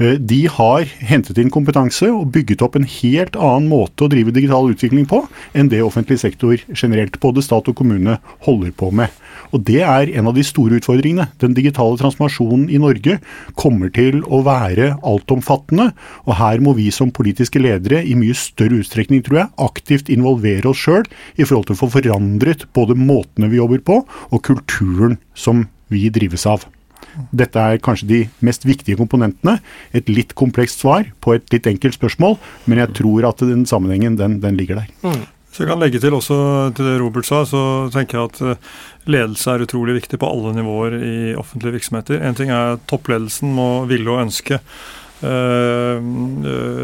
Uh, 0.00 0.16
de 0.16 0.46
har 0.52 0.88
hentet 1.10 1.36
inn 1.42 1.52
kompetanse 1.52 2.08
og 2.08 2.30
bygget 2.32 2.64
opp 2.64 2.78
en 2.80 2.88
helt 2.88 3.36
annen 3.36 3.68
måte 3.68 4.06
å 4.06 4.10
drive 4.12 4.32
digital 4.32 4.72
utvikling 4.72 5.04
på 5.10 5.26
enn 5.52 5.68
det 5.72 5.84
offentlig 5.84 6.22
sektor 6.24 6.56
generelt, 6.72 7.20
både 7.20 7.44
stat 7.44 7.68
og 7.68 7.76
kommune, 7.76 8.16
holder 8.48 8.72
på 8.72 8.88
med. 8.94 9.12
Og 9.54 9.62
Det 9.66 9.82
er 9.82 10.10
en 10.18 10.28
av 10.30 10.36
de 10.36 10.44
store 10.46 10.78
utfordringene. 10.80 11.28
Den 11.42 11.54
digitale 11.56 11.98
transformasjonen 12.00 12.68
i 12.72 12.80
Norge 12.82 13.18
kommer 13.58 13.92
til 13.94 14.22
å 14.24 14.42
være 14.46 14.94
altomfattende. 15.06 15.90
og 16.24 16.38
Her 16.40 16.62
må 16.64 16.74
vi 16.78 16.90
som 16.90 17.12
politiske 17.14 17.60
ledere 17.62 18.02
i 18.04 18.16
mye 18.18 18.34
større 18.36 18.80
utstrekning 18.82 19.22
tror 19.26 19.40
jeg, 19.42 19.52
aktivt 19.66 20.12
involvere 20.12 20.70
oss 20.70 20.80
sjøl 20.86 21.04
i 21.36 21.44
forhold 21.44 21.68
til 21.68 21.76
å 21.76 21.82
få 21.82 21.90
forandret 21.98 22.66
både 22.76 22.98
måtene 22.98 23.50
vi 23.52 23.60
jobber 23.60 23.82
på 23.86 24.00
og 24.06 24.42
kulturen 24.46 25.18
som 25.34 25.66
vi 25.92 26.08
drives 26.14 26.46
av. 26.48 26.66
Dette 27.36 27.60
er 27.60 27.80
kanskje 27.82 28.08
de 28.08 28.18
mest 28.44 28.66
viktige 28.68 28.98
komponentene. 28.98 29.58
Et 29.96 30.08
litt 30.10 30.34
komplekst 30.36 30.82
svar 30.82 31.06
på 31.24 31.36
et 31.36 31.46
litt 31.54 31.68
enkelt 31.68 31.96
spørsmål, 31.96 32.36
men 32.66 32.82
jeg 32.82 32.92
tror 32.98 33.30
at 33.30 33.40
den 33.44 33.64
sammenhengen 33.68 34.18
den, 34.20 34.38
den 34.42 34.58
ligger 34.58 34.82
der. 34.82 34.92
Mm. 35.06 35.24
Så 35.56 35.64
jeg 35.64 35.70
kan 35.70 35.80
legge 35.80 36.00
til 36.02 36.12
også 36.12 36.36
til 36.76 36.84
det 36.84 36.98
Robert 37.00 37.24
sa, 37.24 37.38
så 37.48 37.60
tenker 37.94 38.18
jeg 38.18 38.28
at 38.28 38.40
eh, 38.44 38.74
ledelse 39.08 39.54
er 39.54 39.62
utrolig 39.64 39.94
viktig 39.96 40.18
på 40.20 40.28
alle 40.28 40.52
nivåer 40.52 40.98
i 41.00 41.16
offentlige 41.32 41.78
virksomheter. 41.78 42.20
En 42.20 42.36
ting 42.36 42.52
er 42.52 42.74
at 42.74 42.84
toppledelsen 42.90 43.54
må 43.56 43.86
ville 43.88 44.12
og 44.12 44.26
ønske 44.26 44.60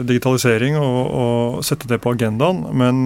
digitalisering 0.08 0.78
og, 0.80 1.00
og, 1.12 1.58
sette 1.66 1.88
det 1.90 1.98
på 2.02 2.14
agendaen, 2.14 2.62
men 2.72 3.02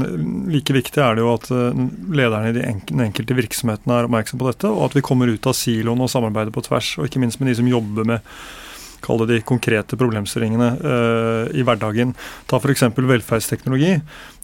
like 0.52 0.72
viktig 0.76 1.02
er 1.02 1.16
det 1.16 1.24
jo 1.24 1.32
at 1.34 1.48
lederne 1.50 2.52
i 2.52 2.56
de 2.56 2.62
enkelte 3.06 3.38
virksomhetene 3.38 3.96
er 3.96 4.06
oppmerksom 4.06 4.38
på 4.40 4.48
dette, 4.50 4.70
og 4.70 4.84
at 4.86 4.94
vi 4.98 5.06
kommer 5.06 5.26
ut 5.32 5.48
av 5.50 5.58
siloen 5.58 6.04
og 6.04 6.12
samarbeider 6.12 6.54
på 6.54 6.64
tvers, 6.68 6.94
og 7.00 7.04
ikke 7.08 7.22
minst 7.24 7.38
med 7.40 7.50
de 7.50 7.58
som 7.58 7.72
jobber 7.72 8.04
med 8.06 8.18
kall 9.04 9.22
det 9.22 9.28
de 9.30 9.44
konkrete 9.46 9.98
problemstillingene 9.98 10.70
i 11.56 11.64
hverdagen. 11.66 12.14
Ta 12.50 12.58
f.eks. 12.60 12.86
velferdsteknologi. 12.96 13.96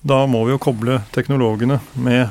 Da 0.03 0.25
må 0.31 0.43
vi 0.47 0.55
jo 0.55 0.63
koble 0.63 1.01
teknologene 1.15 1.79
med 1.95 2.31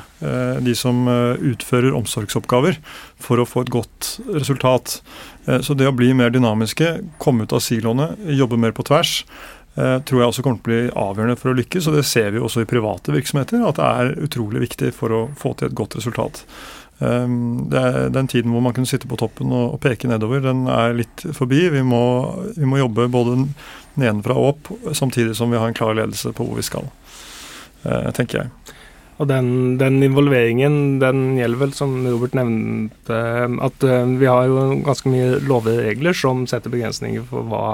de 0.64 0.74
som 0.78 1.06
utfører 1.08 1.96
omsorgsoppgaver, 1.96 2.78
for 3.22 3.40
å 3.40 3.48
få 3.48 3.64
et 3.64 3.72
godt 3.72 4.14
resultat. 4.32 5.00
Så 5.42 5.74
det 5.74 5.88
å 5.90 5.94
bli 5.96 6.12
mer 6.14 6.30
dynamiske, 6.30 6.92
komme 7.18 7.46
ut 7.46 7.52
av 7.56 7.62
siloene, 7.64 8.12
jobbe 8.30 8.58
mer 8.60 8.74
på 8.76 8.84
tvers, 8.86 9.24
tror 9.74 10.20
jeg 10.20 10.28
også 10.28 10.44
kommer 10.44 10.60
til 10.60 10.62
å 10.62 10.68
bli 10.68 10.80
avgjørende 11.02 11.38
for 11.40 11.50
å 11.50 11.56
lykkes. 11.58 11.88
Og 11.88 11.96
det 11.96 12.04
ser 12.06 12.30
vi 12.34 12.42
også 12.44 12.62
i 12.62 12.68
private 12.70 13.14
virksomheter, 13.14 13.64
at 13.66 13.80
det 13.80 13.88
er 13.88 14.12
utrolig 14.28 14.62
viktig 14.68 14.92
for 14.94 15.16
å 15.16 15.22
få 15.40 15.54
til 15.58 15.70
et 15.70 15.76
godt 15.78 15.96
resultat. 15.98 16.44
Ehm, 17.02 17.70
den 18.12 18.28
tiden 18.28 18.52
hvor 18.52 18.60
man 18.60 18.72
kunne 18.72 18.86
sitte 18.86 19.08
på 19.10 19.18
toppen 19.18 19.52
og, 19.54 19.78
peke 19.82 20.10
nedover, 20.10 20.42
den 20.44 20.66
er 20.70 20.94
litt 20.96 21.24
forbi. 21.34 21.64
Vi 21.72 21.82
må, 21.86 22.02
vi 22.56 22.68
må 22.68 22.78
jobbe 22.78 23.08
både 23.12 23.38
nedenfra 24.00 24.36
og 24.38 24.52
opp, 24.54 24.72
samtidig 24.96 25.36
som 25.36 25.50
vi 25.52 25.60
har 25.60 25.68
en 25.68 25.76
klar 25.76 25.96
ledelse 25.98 26.32
på 26.36 26.46
hvor 26.46 26.60
vi 26.60 26.66
skal, 26.66 26.88
eh, 27.84 28.10
tenker 28.14 28.42
jeg. 28.42 28.52
Og 29.20 29.28
den, 29.28 29.76
den, 29.78 30.00
involveringen 30.02 30.98
den 31.02 31.36
gjelder 31.36 31.60
vel, 31.60 31.72
som 31.76 31.94
Robert 32.06 32.34
nevnte, 32.38 33.18
at 33.68 33.84
eh, 33.86 34.12
vi 34.18 34.28
har 34.30 34.48
jo 34.48 34.64
ganske 34.86 35.12
mye 35.12 35.36
lovregler 35.46 36.16
som 36.16 36.46
setter 36.50 36.72
begrensninger 36.72 37.24
for 37.28 37.46
hva 37.50 37.66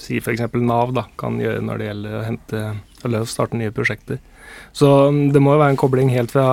si 0.00 0.18
f.eks. 0.20 0.42
Nav 0.60 0.92
da, 0.96 1.06
kan 1.20 1.38
gjøre 1.40 1.62
når 1.64 1.80
det 1.80 1.90
gjelder 1.90 2.16
å 2.16 2.24
hente 2.26 2.64
eller 3.06 3.28
starte 3.28 3.58
nye 3.58 3.74
prosjekter. 3.74 4.18
Så 4.76 4.88
um, 5.08 5.20
det 5.32 5.40
må 5.42 5.54
jo 5.54 5.60
være 5.60 5.74
en 5.74 5.80
kobling 5.80 6.10
helt 6.14 6.32
fra 6.34 6.46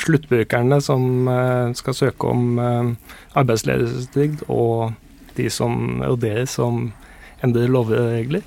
sluttbrukerne 0.00 0.80
som 0.84 1.28
uh, 1.30 1.72
skal 1.76 1.96
søke 1.96 2.30
om 2.30 2.58
uh, 2.60 2.92
arbeidsledighetstrygd, 3.38 4.46
og 4.52 4.92
de 5.38 5.48
som, 5.50 6.02
og 6.06 6.26
som 6.50 6.86
endrer 7.44 7.72
lovregler. 7.72 8.44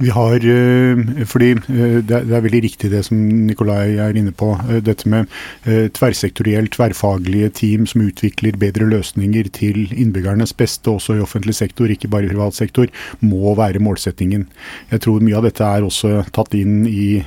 Vi 0.00 0.08
har, 0.08 0.36
eh, 0.36 1.24
fordi 1.28 1.50
eh, 1.52 2.00
Det 2.00 2.16
er 2.16 2.44
veldig 2.44 2.62
riktig 2.64 2.90
det 2.90 3.04
som 3.04 3.18
Nikolai 3.46 3.98
er 4.00 4.16
inne 4.16 4.32
på. 4.32 4.54
Eh, 4.68 4.80
dette 4.80 5.08
med 5.08 5.28
tverrsektorielt, 5.64 6.72
tverrfaglige 6.72 7.50
team 7.54 7.86
som 7.86 8.02
utvikler 8.02 8.56
bedre 8.58 8.88
løsninger 8.88 9.50
til 9.52 9.92
innbyggernes 9.92 10.54
beste, 10.56 10.88
også 10.90 11.16
i 11.18 11.22
offentlig 11.22 11.54
sektor, 11.54 11.86
ikke 11.86 12.08
bare 12.08 12.24
i 12.24 12.32
privat 12.32 12.54
sektor, 12.54 12.88
må 13.20 13.54
være 13.56 13.82
målsettingen. 13.82 14.46
Jeg 14.90 15.00
tror 15.04 15.20
mye 15.20 15.36
av 15.36 15.44
dette 15.44 15.64
er 15.64 15.84
også 15.84 16.24
tatt 16.32 16.54
inn 16.54 16.86
i 16.86 17.22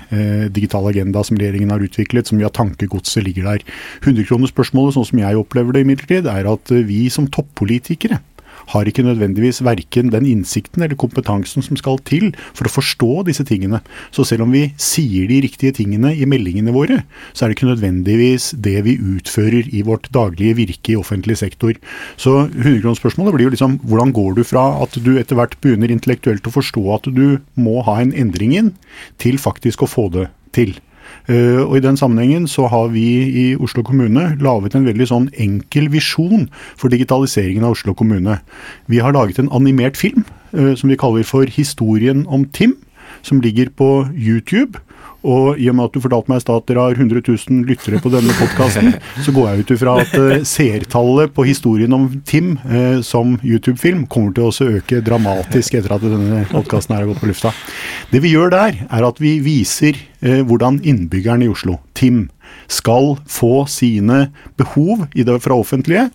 digital 0.49 0.87
agenda 0.89 1.23
som 1.23 1.37
regjeringen 1.37 1.71
har 1.71 1.83
utviklet, 1.83 2.27
så 2.27 2.35
mye 2.35 2.49
av 2.49 2.55
tankegodset 2.57 3.23
ligger 3.23 3.43
der. 3.51 3.63
100-kronerspørsmålet, 4.01 4.97
sånn 4.97 5.09
som 5.11 5.23
jeg 5.23 5.39
opplever 5.39 5.73
det 5.73 5.85
imidlertid, 5.85 6.27
er 6.27 6.49
at 6.49 6.73
vi 6.87 7.07
som 7.13 7.27
toppolitikere 7.27 8.19
har 8.71 8.87
ikke 8.87 9.05
nødvendigvis 9.05 9.61
verken 9.65 10.11
den 10.13 10.27
innsikten 10.29 10.83
eller 10.85 10.99
kompetansen 10.99 11.65
som 11.65 11.77
skal 11.79 11.99
til 12.07 12.31
for 12.55 12.67
å 12.67 12.73
forstå 12.73 13.25
disse 13.27 13.45
tingene. 13.47 13.81
Så 14.15 14.25
selv 14.27 14.45
om 14.45 14.53
vi 14.53 14.65
sier 14.81 15.27
de 15.29 15.41
riktige 15.45 15.75
tingene 15.75 16.13
i 16.15 16.27
meldingene 16.29 16.75
våre, 16.75 17.01
så 17.33 17.45
er 17.45 17.51
det 17.51 17.57
ikke 17.57 17.71
nødvendigvis 17.71 18.51
det 18.63 18.77
vi 18.87 18.97
utfører 18.97 19.69
i 19.73 19.83
vårt 19.85 20.09
daglige 20.15 20.57
virke 20.61 20.93
i 20.93 20.99
offentlig 20.99 21.39
sektor. 21.41 21.75
Så 22.17 22.47
100-kronerspørsmålet 22.47 23.35
blir 23.35 23.49
jo 23.49 23.55
liksom 23.55 23.79
hvordan 23.83 24.13
går 24.15 24.39
du 24.39 24.43
fra 24.47 24.65
at 24.83 24.97
du 25.03 25.15
etter 25.19 25.39
hvert 25.39 25.57
begynner 25.63 25.93
intellektuelt 25.93 26.47
å 26.47 26.55
forstå 26.55 26.87
at 26.97 27.11
du 27.13 27.39
må 27.59 27.81
ha 27.87 27.99
en 28.01 28.15
endring 28.15 28.55
inn, 28.57 28.73
til 29.21 29.39
faktisk 29.41 29.83
å 29.83 29.89
få 29.89 30.09
det 30.13 30.29
til. 30.55 30.75
Eh, 31.29 31.61
og 31.63 31.77
I 31.77 31.83
den 31.83 31.97
sammenhengen 31.97 32.47
så 32.51 32.67
har 32.67 32.89
vi 32.91 33.05
i 33.31 33.45
Oslo 33.55 33.83
kommune 33.83 34.33
laget 34.43 34.75
en 34.75 34.87
veldig 34.87 35.07
sånn 35.07 35.29
enkel 35.39 35.87
visjon 35.93 36.49
for 36.75 36.91
digitaliseringen 36.91 37.63
av 37.63 37.77
Oslo 37.77 37.95
kommune. 37.95 38.39
Vi 38.91 38.99
har 38.99 39.15
laget 39.15 39.39
en 39.39 39.51
animert 39.55 39.99
film 39.99 40.25
eh, 40.51 40.73
som 40.75 40.91
vi 40.91 40.99
kaller 40.99 41.23
for 41.23 41.47
Historien 41.47 42.25
om 42.27 42.45
Tim, 42.45 42.75
som 43.23 43.39
ligger 43.41 43.71
på 43.71 44.09
YouTube. 44.11 44.79
Og 45.23 45.59
i 45.61 45.69
og 45.71 45.77
med 45.77 45.87
at 45.87 45.95
du 45.95 46.03
fortalte 46.03 46.31
meg 46.31 46.43
at 46.43 46.67
dere 46.67 46.83
har 46.83 46.97
100 46.97 47.23
000 47.23 47.63
lyttere 47.69 48.01
på 48.03 48.11
denne 48.11 48.33
podkasten, 48.35 48.91
så 49.23 49.33
går 49.35 49.49
jeg 49.49 49.63
ut 49.63 49.73
ifra 49.77 49.95
at 50.03 50.15
uh, 50.19 50.33
seertallet 50.47 51.33
på 51.35 51.45
historien 51.47 51.95
om 51.95 52.09
Tim 52.27 52.57
uh, 52.67 52.99
som 53.05 53.37
YouTube-film 53.39 54.05
kommer 54.11 54.35
til 54.35 54.49
å 54.49 54.69
øke 54.79 54.99
dramatisk 55.05 55.79
etter 55.79 55.95
at 55.95 56.03
denne 56.03 56.43
podkasten 56.51 56.97
har 56.97 57.07
gått 57.07 57.23
på 57.23 57.31
lufta. 57.31 57.53
Det 58.11 58.19
vi 58.23 58.33
gjør 58.35 58.51
der, 58.53 58.83
er 58.89 59.07
at 59.07 59.23
vi 59.23 59.37
viser 59.45 59.95
uh, 60.25 60.41
hvordan 60.43 60.81
innbyggerne 60.83 61.47
i 61.47 61.51
Oslo, 61.53 61.79
Tim, 61.95 62.27
skal 62.67 63.15
få 63.29 63.63
sine 63.71 64.27
behov 64.59 65.07
i 65.15 65.23
det 65.25 65.39
fra 65.41 65.55
offentlige 65.57 66.09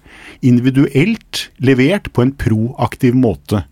individuelt 0.45 1.49
levert 1.65 2.13
på 2.13 2.25
en 2.25 2.37
proaktiv 2.37 3.17
måte. 3.17 3.65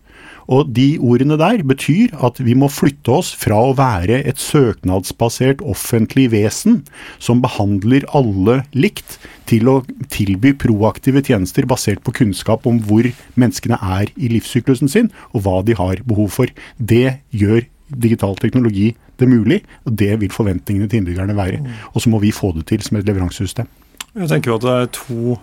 Og 0.47 0.69
de 0.71 0.95
ordene 1.03 1.35
der 1.39 1.63
betyr 1.67 2.13
at 2.23 2.39
vi 2.43 2.55
må 2.55 2.69
flytte 2.71 3.11
oss 3.19 3.33
fra 3.35 3.57
å 3.67 3.73
være 3.77 4.21
et 4.29 4.39
søknadsbasert 4.39 5.63
offentlig 5.65 6.29
vesen 6.31 6.81
som 7.19 7.43
behandler 7.43 8.07
alle 8.15 8.61
likt, 8.75 9.17
til 9.47 9.69
å 9.71 9.77
tilby 10.11 10.51
proaktive 10.59 11.21
tjenester 11.23 11.67
basert 11.67 12.01
på 12.03 12.11
kunnskap 12.15 12.65
om 12.67 12.81
hvor 12.83 13.07
menneskene 13.39 13.79
er 13.79 14.11
i 14.19 14.31
livssyklusen 14.33 14.91
sin, 14.91 15.11
og 15.31 15.45
hva 15.45 15.61
de 15.67 15.75
har 15.79 16.03
behov 16.07 16.33
for. 16.35 16.51
Det 16.75 17.19
gjør 17.31 17.63
digital 17.87 18.35
teknologi 18.39 18.93
det 19.17 19.29
mulig, 19.31 19.61
og 19.87 19.95
det 19.99 20.17
vil 20.21 20.33
forventningene 20.33 20.89
til 20.91 21.01
innbyggerne 21.01 21.37
være. 21.37 21.61
Og 21.93 22.03
så 22.03 22.11
må 22.11 22.19
vi 22.23 22.35
få 22.35 22.51
det 22.57 22.67
til 22.69 22.83
som 22.83 22.99
et 22.99 23.07
leveransesystem. 23.07 23.69
Jeg 24.17 24.31
tenker 24.31 24.55
at 24.55 24.65
det 24.65 24.73
er 24.73 24.91
to 24.97 25.37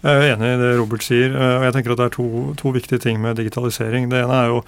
jeg 0.00 0.16
er 0.16 0.32
enig 0.34 0.54
i 0.54 0.60
det 0.60 0.70
Robert 0.78 1.04
sier. 1.04 1.34
Eh, 1.34 1.56
og 1.58 1.66
jeg 1.68 1.76
tenker 1.76 1.94
at 1.94 2.00
Det 2.00 2.08
er 2.08 2.16
to, 2.16 2.28
to 2.56 2.72
viktige 2.76 3.02
ting 3.02 3.20
med 3.20 3.36
digitalisering. 3.36 4.08
Det 4.12 4.24
ene 4.24 4.38
er 4.44 4.54
jo 4.54 4.62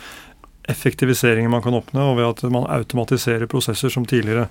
effektiviseringen 0.70 1.50
man 1.50 1.62
kan 1.62 1.74
oppnå 1.74 2.12
ved 2.14 2.28
at 2.28 2.42
man 2.54 2.68
automatiserer 2.70 3.50
prosesser 3.50 3.90
som 3.90 4.04
tidligere 4.06 4.46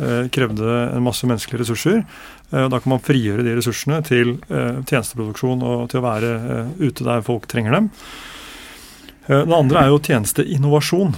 eh, 0.00 0.26
krevde 0.32 0.72
en 0.92 1.04
masse 1.04 1.26
menneskelige 1.28 1.62
ressurser. 1.62 2.02
Eh, 2.52 2.66
da 2.68 2.80
kan 2.80 2.92
man 2.92 3.04
frigjøre 3.04 3.46
de 3.46 3.54
ressursene 3.56 4.02
til 4.04 4.36
eh, 4.50 4.82
tjenesteproduksjon 4.84 5.64
og 5.64 5.86
til 5.92 6.02
å 6.02 6.06
være 6.06 6.32
eh, 6.36 6.74
ute 6.88 7.06
der 7.06 7.24
folk 7.26 7.48
trenger 7.48 7.78
dem. 7.78 7.88
Eh, 9.28 9.46
det 9.46 9.56
andre 9.56 9.86
er 9.86 9.94
jo 9.94 10.02
tjenesteinnovasjon. 10.02 11.16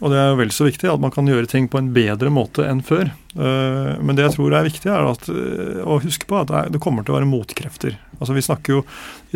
Og 0.00 0.12
det 0.12 0.18
er 0.20 0.32
jo 0.32 0.40
vel 0.40 0.52
så 0.54 0.66
viktig 0.66 0.90
at 0.92 1.02
man 1.02 1.12
kan 1.14 1.28
gjøre 1.28 1.48
ting 1.50 1.70
på 1.72 1.80
en 1.80 1.92
bedre 1.96 2.32
måte 2.32 2.66
enn 2.68 2.82
før. 2.84 3.12
Eh, 3.36 3.92
men 4.00 4.16
det 4.16 4.24
jeg 4.24 4.36
tror 4.36 4.54
er 4.56 4.66
viktig, 4.66 4.88
er 4.88 5.06
at, 5.10 5.28
eh, 5.28 5.80
å 5.84 5.98
huske 6.00 6.28
på 6.28 6.40
at 6.40 6.52
det 6.72 6.80
kommer 6.82 7.04
til 7.04 7.14
å 7.14 7.18
være 7.18 7.28
motkrefter. 7.28 7.98
Altså 8.16 8.32
Vi 8.32 8.44
snakker 8.44 8.72
jo 8.72 8.82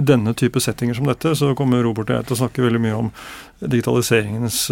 i 0.00 0.05
denne 0.05 0.33
type 0.33 0.61
settinger 0.61 0.97
som 0.97 1.09
dette, 1.09 1.35
så 1.37 1.52
kommer 1.57 1.83
Robert 1.85 2.09
og 2.09 2.17
jeg 2.17 2.29
til 2.29 2.37
å 2.37 2.40
snakke 2.40 2.64
veldig 2.64 2.81
mye 2.81 2.97
om 2.97 3.11
digitaliseringens 3.61 4.71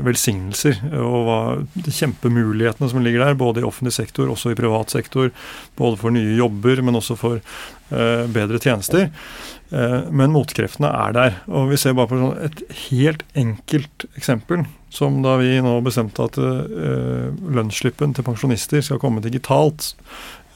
velsignelser 0.00 0.78
og 0.96 1.18
hva, 1.26 1.40
de 1.76 1.92
kjempemulighetene 1.92 2.88
som 2.88 3.04
ligger 3.04 3.26
der, 3.26 3.36
både 3.36 3.60
i 3.60 3.66
offentlig 3.68 3.92
sektor, 3.92 4.32
også 4.32 4.54
i 4.54 4.56
privat 4.56 4.88
sektor. 4.88 5.28
Både 5.76 6.00
for 6.00 6.16
nye 6.16 6.38
jobber, 6.38 6.80
men 6.80 6.96
også 6.96 7.18
for 7.20 7.44
bedre 7.90 8.62
tjenester. 8.62 9.10
Men 10.08 10.32
motkreftene 10.32 10.88
er 10.88 11.12
der. 11.12 11.38
Og 11.52 11.68
vi 11.74 11.76
ser 11.82 11.92
bare 11.98 12.08
på 12.08 12.32
et 12.40 12.64
helt 12.88 13.26
enkelt 13.36 14.08
eksempel 14.16 14.64
som 14.90 15.20
da 15.22 15.36
vi 15.38 15.54
nå 15.62 15.76
bestemte 15.86 16.26
at 16.26 16.36
uh, 16.40 17.30
lønnsslippen 17.54 18.14
til 18.16 18.26
pensjonister 18.26 18.82
skal 18.84 19.00
komme 19.02 19.22
digitalt, 19.24 19.92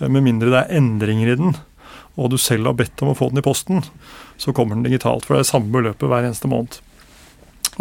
uh, 0.00 0.08
med 0.08 0.26
mindre 0.26 0.50
det 0.50 0.62
er 0.64 0.80
endringer 0.80 1.32
i 1.32 1.36
den, 1.38 1.54
og 2.18 2.32
du 2.32 2.38
selv 2.38 2.68
har 2.70 2.78
bedt 2.78 3.02
om 3.02 3.12
å 3.12 3.18
få 3.18 3.30
den 3.30 3.42
i 3.42 3.46
posten, 3.46 3.84
så 4.38 4.54
kommer 4.54 4.76
den 4.76 4.86
digitalt. 4.86 5.26
For 5.26 5.36
det 5.36 5.44
er 5.44 5.52
samme 5.52 5.70
beløpet 5.74 6.10
hver 6.10 6.26
eneste 6.26 6.50
måned. 6.50 6.80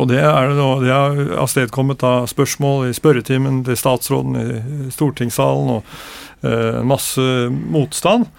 Og 0.01 0.07
det 0.09 0.23
er 0.25 0.55
det 0.81 0.89
har 0.89 1.19
avstedkommet 1.43 2.01
av 2.07 2.25
spørsmål 2.31 2.87
i 2.87 2.95
spørretimen 2.97 3.61
til 3.67 3.77
statsråden 3.77 4.39
i 4.41 4.93
stortingssalen, 4.93 5.75
og 5.77 6.45
uh, 6.45 6.81
masse 6.85 7.27
motstand. 7.49 8.29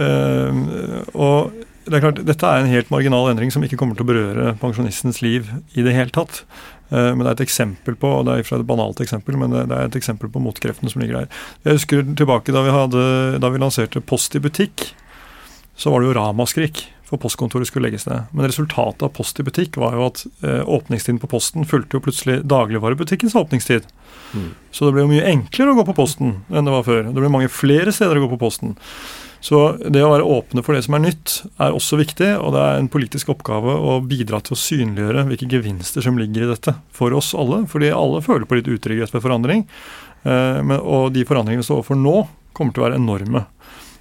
og 0.00 1.52
det 1.90 1.96
er 1.96 2.04
klart, 2.04 2.20
Dette 2.24 2.46
er 2.46 2.62
en 2.62 2.70
helt 2.70 2.92
marginal 2.92 3.30
endring 3.32 3.50
som 3.52 3.64
ikke 3.66 3.76
kommer 3.80 3.96
til 3.98 4.06
å 4.06 4.10
berøre 4.12 4.52
pensjonistens 4.60 5.18
liv 5.24 5.48
i 5.74 5.82
det 5.82 5.96
hele 5.96 6.12
tatt. 6.14 6.44
Eh, 6.90 7.10
men 7.14 7.24
det 7.24 7.30
er 7.30 7.38
et 7.38 7.46
eksempel 7.46 7.96
på 7.98 8.12
og 8.18 8.28
det 8.28 8.36
er 8.36 8.54
et 8.58 8.68
banalt 8.68 9.02
eksempel, 9.02 9.38
men 9.40 9.54
det 9.54 9.66
er 9.66 9.88
et 9.88 9.98
eksempel 9.98 10.30
på 10.32 10.42
motkreftene 10.42 10.92
som 10.92 11.02
ligger 11.02 11.22
der. 11.22 11.42
Jeg 11.66 11.80
husker 11.80 12.06
tilbake 12.18 12.54
da 12.54 12.64
vi, 12.66 12.74
hadde, 12.74 13.04
da 13.42 13.52
vi 13.52 13.62
lanserte 13.62 14.02
Post 14.02 14.36
i 14.36 14.42
butikk. 14.42 14.90
Så 15.80 15.92
var 15.92 16.02
det 16.02 16.10
jo 16.10 16.16
ramaskrik 16.18 16.84
for 17.10 17.18
postkontoret 17.18 17.66
skulle 17.66 17.88
legges 17.88 18.06
ned. 18.06 18.28
Men 18.30 18.46
resultatet 18.46 19.02
av 19.02 19.14
Post 19.16 19.40
i 19.42 19.46
butikk 19.46 19.78
var 19.82 19.96
jo 19.96 20.06
at 20.06 20.22
eh, 20.46 20.60
åpningstiden 20.62 21.18
på 21.22 21.30
Posten 21.30 21.66
fulgte 21.66 21.98
jo 21.98 22.04
plutselig 22.04 22.40
dagligvarebutikkens 22.50 23.34
åpningstid. 23.38 23.88
Mm. 24.34 24.52
Så 24.70 24.86
det 24.86 24.94
ble 24.94 25.06
jo 25.06 25.10
mye 25.10 25.26
enklere 25.32 25.72
å 25.72 25.80
gå 25.80 25.86
på 25.88 25.96
Posten 25.98 26.36
enn 26.50 26.68
det 26.68 26.76
var 26.76 26.86
før. 26.86 27.08
Det 27.08 27.18
ble 27.18 27.32
mange 27.32 27.50
flere 27.50 27.94
steder 27.94 28.20
å 28.20 28.26
gå 28.26 28.34
på 28.36 28.42
Posten. 28.44 28.76
Så 29.40 29.60
det 29.88 30.02
å 30.04 30.10
være 30.12 30.26
åpne 30.28 30.62
for 30.64 30.76
det 30.76 30.82
som 30.84 30.98
er 30.98 31.04
nytt, 31.06 31.38
er 31.60 31.76
også 31.76 31.98
viktig. 32.00 32.28
Og 32.38 32.52
det 32.54 32.64
er 32.64 32.80
en 32.80 32.90
politisk 32.92 33.32
oppgave 33.32 33.72
å 33.72 33.98
bidra 34.04 34.42
til 34.44 34.56
å 34.56 34.60
synliggjøre 34.60 35.24
hvilke 35.30 35.48
gevinster 35.48 36.04
som 36.04 36.20
ligger 36.20 36.44
i 36.44 36.50
dette 36.52 36.76
for 36.96 37.16
oss 37.16 37.32
alle. 37.38 37.62
Fordi 37.70 37.92
alle 37.94 38.20
føler 38.24 38.48
på 38.48 38.58
litt 38.58 38.68
utrygghet 38.68 39.14
ved 39.16 39.24
forandring. 39.24 39.64
Eh, 40.28 40.76
og 40.80 41.14
de 41.16 41.24
forandringene 41.28 41.64
vi 41.64 41.70
står 41.70 41.80
overfor 41.80 42.00
nå, 42.00 42.18
kommer 42.56 42.76
til 42.76 42.84
å 42.84 42.88
være 42.90 43.00
enorme. 43.00 43.46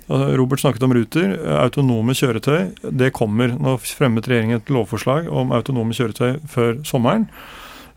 Robert 0.09 0.59
snakket 0.59 0.83
om 0.83 0.93
Ruter. 0.93 1.33
Autonome 1.61 2.15
kjøretøy, 2.17 2.91
det 2.97 3.11
kommer. 3.13 3.53
Nå 3.53 3.75
fremmet 3.83 4.25
regjeringen 4.27 4.57
et 4.57 4.71
lovforslag 4.73 5.29
om 5.29 5.53
autonome 5.53 5.93
kjøretøy 5.93 6.39
før 6.49 6.79
sommeren. 6.87 7.27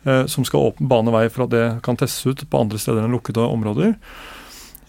Eh, 0.04 0.26
som 0.26 0.44
skal 0.44 0.74
bane 0.82 1.12
vei 1.14 1.28
for 1.30 1.46
at 1.46 1.54
det 1.54 1.66
kan 1.86 1.98
testes 1.98 2.26
ut 2.26 2.44
på 2.50 2.60
andre 2.60 2.80
steder 2.82 3.04
enn 3.04 3.14
lukkede 3.14 3.44
områder. 3.46 3.94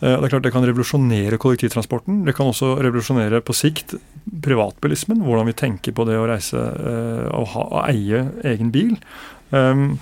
Eh, 0.02 0.16
det 0.20 0.28
er 0.28 0.34
klart 0.36 0.48
det 0.48 0.54
kan 0.54 0.66
revolusjonere 0.66 1.40
kollektivtransporten. 1.42 2.24
Det 2.28 2.36
kan 2.38 2.50
også 2.52 2.76
revolusjonere 2.84 3.44
på 3.46 3.56
sikt 3.56 3.96
privatbilismen. 4.44 5.22
Hvordan 5.24 5.52
vi 5.52 5.60
tenker 5.60 5.96
på 5.96 6.08
det 6.10 6.18
å 6.20 6.26
reise 6.30 6.60
eh, 6.60 7.28
og, 7.30 7.48
ha, 7.54 7.68
og 7.70 7.86
eie 7.88 8.26
egen 8.54 8.74
bil. 8.74 8.98
Um, 9.54 10.02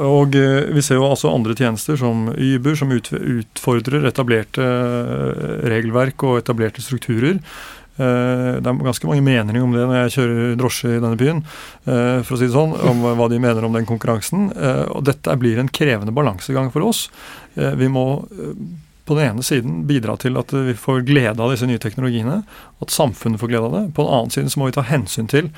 og 0.00 0.34
eh, 0.38 0.72
vi 0.72 0.82
ser 0.84 0.96
jo 0.96 1.10
altså 1.10 1.30
andre 1.34 1.54
tjenester 1.58 1.98
som 2.00 2.30
Uber, 2.32 2.74
som 2.78 2.94
utfordrer 2.94 4.08
etablerte 4.08 4.66
regelverk 5.68 6.26
og 6.26 6.40
etablerte 6.40 6.84
strukturer. 6.84 7.38
Det 7.92 8.64
er 8.64 8.78
ganske 8.80 9.04
mange 9.04 9.22
meninger 9.22 9.60
om 9.62 9.74
det 9.76 9.82
når 9.84 9.98
jeg 9.98 10.12
kjører 10.14 10.54
drosje 10.56 10.94
i 10.94 11.00
denne 11.02 11.18
byen, 11.20 11.42
for 11.84 12.32
å 12.32 12.38
si 12.40 12.46
det 12.48 12.54
sånn, 12.54 12.72
om 12.88 13.04
hva 13.18 13.26
de 13.28 13.36
mener 13.44 13.66
om 13.68 13.76
den 13.76 13.84
konkurransen. 13.86 14.48
Og 14.96 15.04
dette 15.04 15.36
blir 15.38 15.60
en 15.60 15.68
krevende 15.68 16.14
balansegang 16.16 16.72
for 16.72 16.88
oss. 16.88 17.02
Vi 17.52 17.90
må 17.92 18.06
på 19.04 19.16
den 19.18 19.32
ene 19.32 19.42
siden 19.42 19.82
bidra 19.88 20.14
til 20.20 20.38
at 20.38 20.52
vi 20.54 20.74
får 20.78 21.02
glede 21.08 21.42
av 21.42 21.50
disse 21.50 21.66
nye 21.66 21.80
teknologiene, 21.82 22.42
at 22.82 22.94
samfunnet 22.94 23.40
får 23.42 23.50
glede 23.50 23.68
av 23.68 23.76
det. 23.76 23.84
På 23.96 24.06
den 24.06 24.14
annen 24.14 24.34
side 24.34 24.52
så 24.52 24.62
må 24.62 24.68
vi 24.68 24.76
ta 24.76 24.86
hensyn 24.86 25.30
til 25.30 25.50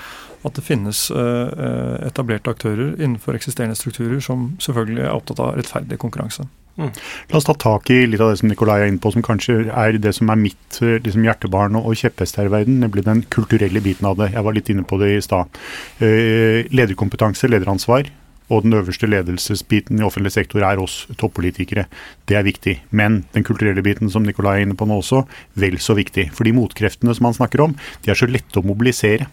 at 0.45 0.57
det 0.57 0.65
finnes 0.65 1.07
uh, 1.13 2.01
etablerte 2.05 2.53
aktører 2.53 2.95
innenfor 2.97 3.37
eksisterende 3.37 3.77
strukturer 3.77 4.21
som 4.25 4.53
selvfølgelig 4.65 5.05
er 5.05 5.13
opptatt 5.13 5.43
av 5.45 5.55
rettferdig 5.59 6.01
konkurranse. 6.01 6.49
Mm. 6.75 6.91
La 7.31 7.39
oss 7.39 7.47
ta 7.47 7.55
tak 7.55 7.93
i 7.95 8.01
litt 8.09 8.23
av 8.25 8.33
det 8.33 8.41
som 8.41 8.51
Nikolai 8.51 8.81
er 8.81 8.89
inne 8.91 8.99
på, 9.01 9.13
som 9.15 9.23
kanskje 9.23 9.69
er 9.71 10.01
det 10.03 10.11
som 10.17 10.33
er 10.33 10.41
mitt 10.41 10.81
eh, 10.83 10.97
liksom 11.05 11.23
hjertebarn 11.23 11.79
og 11.79 11.93
kjepphest 12.01 12.41
her 12.41 12.49
i 12.49 12.55
verden, 12.57 12.81
nemlig 12.83 13.05
den 13.07 13.23
kulturelle 13.31 13.85
biten 13.85 14.09
av 14.11 14.19
det. 14.19 14.33
Jeg 14.35 14.43
var 14.49 14.57
litt 14.57 14.73
inne 14.73 14.83
på 14.89 14.99
det 14.99 15.13
i 15.15 15.23
stad. 15.23 15.63
Lederkompetanse, 16.01 17.53
lederansvar 17.53 18.11
og 18.53 18.65
den 18.65 18.75
øverste 18.77 19.09
ledelsesbiten 19.09 20.01
i 20.01 20.05
offentlig 20.05 20.35
sektor 20.35 20.65
er 20.67 20.81
oss 20.81 21.05
toppolitikere. 21.21 21.87
Det 22.29 22.37
er 22.37 22.45
viktig. 22.45 22.77
Men 22.91 23.23
den 23.33 23.47
kulturelle 23.47 23.85
biten 23.85 24.11
som 24.13 24.27
Nikolai 24.27 24.59
er 24.59 24.67
inne 24.67 24.77
på 24.77 24.89
nå 24.89 25.01
også, 25.01 25.23
vel 25.57 25.79
så 25.81 25.97
viktig. 25.97 26.29
For 26.37 26.45
de 26.45 26.53
motkreftene 26.57 27.15
som 27.17 27.31
han 27.31 27.39
snakker 27.39 27.65
om, 27.65 27.77
de 28.05 28.13
er 28.13 28.21
så 28.21 28.29
lette 28.29 28.61
å 28.61 28.67
mobilisere. 28.67 29.31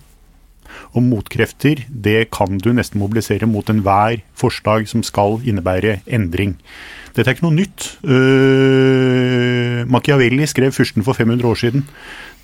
Og 0.95 1.03
motkrefter, 1.03 1.83
det 1.89 2.29
kan 2.31 2.59
du 2.63 2.71
nesten 2.75 3.01
mobilisere 3.01 3.49
mot 3.49 3.67
enhver 3.71 4.23
forslag 4.39 4.87
som 4.87 5.03
skal 5.03 5.41
innebære 5.43 5.99
endring. 6.07 6.55
Dette 7.11 7.27
er 7.27 7.35
ikke 7.35 7.43
noe 7.43 7.57
nytt. 7.57 7.87
Uh, 8.07 9.83
Machiavelli 9.91 10.47
skrev 10.47 10.71
'Fyrsten 10.71 11.03
for 11.03 11.13
500 11.17 11.47
år 11.47 11.57
siden'. 11.59 11.83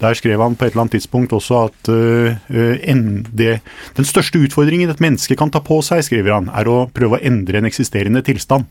Der 0.01 0.13
skrev 0.13 0.41
han 0.41 0.55
på 0.55 0.65
et 0.65 0.71
eller 0.71 0.81
annet 0.81 0.91
tidspunkt 0.91 1.33
også 1.33 1.63
at 1.65 1.89
uh, 1.89 2.35
en, 2.83 3.25
den 3.33 4.05
største 4.05 4.37
utfordringen 4.37 4.89
et 4.89 5.01
menneske 5.01 5.35
kan 5.35 5.49
ta 5.49 5.59
på 5.59 5.79
seg, 5.81 6.03
skriver 6.05 6.35
han, 6.35 6.51
er 6.53 6.69
å 6.69 6.85
prøve 6.93 7.17
å 7.17 7.23
endre 7.23 7.57
en 7.57 7.65
eksisterende 7.65 8.21
tilstand. 8.21 8.67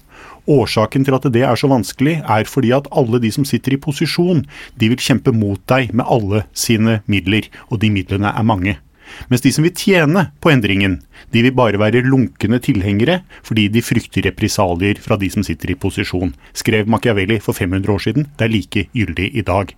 Årsaken 0.47 1.05
til 1.05 1.17
at 1.17 1.27
det 1.35 1.43
er 1.43 1.59
så 1.59 1.67
vanskelig, 1.73 2.21
er 2.23 2.47
fordi 2.47 2.71
at 2.77 2.87
alle 2.95 3.19
de 3.19 3.33
som 3.35 3.45
sitter 3.49 3.75
i 3.75 3.83
posisjon, 3.83 4.45
de 4.79 4.93
vil 4.93 5.03
kjempe 5.03 5.35
mot 5.35 5.59
deg 5.67 5.91
med 5.97 6.07
alle 6.07 6.45
sine 6.55 7.01
midler, 7.11 7.49
og 7.73 7.83
de 7.83 7.91
midlene 7.91 8.31
er 8.31 8.47
mange. 8.47 8.77
Mens 9.31 9.43
de 9.43 9.53
som 9.55 9.67
vil 9.67 9.75
tjene 9.75 10.29
på 10.43 10.53
endringen, 10.53 11.01
de 11.33 11.43
vil 11.45 11.55
bare 11.57 11.81
være 11.81 12.05
lunkne 12.07 12.59
tilhengere 12.63 13.21
fordi 13.47 13.67
de 13.73 13.83
frykter 13.85 14.27
represalier 14.29 15.01
fra 15.03 15.19
de 15.21 15.29
som 15.33 15.45
sitter 15.47 15.73
i 15.73 15.79
posisjon, 15.79 16.33
skrev 16.57 16.89
Machiavelli 16.91 17.39
for 17.43 17.57
500 17.57 17.93
år 17.93 18.03
siden. 18.03 18.29
Det 18.39 18.47
er 18.47 18.53
like 18.53 18.87
gyldig 18.95 19.29
i 19.37 19.45
dag. 19.47 19.73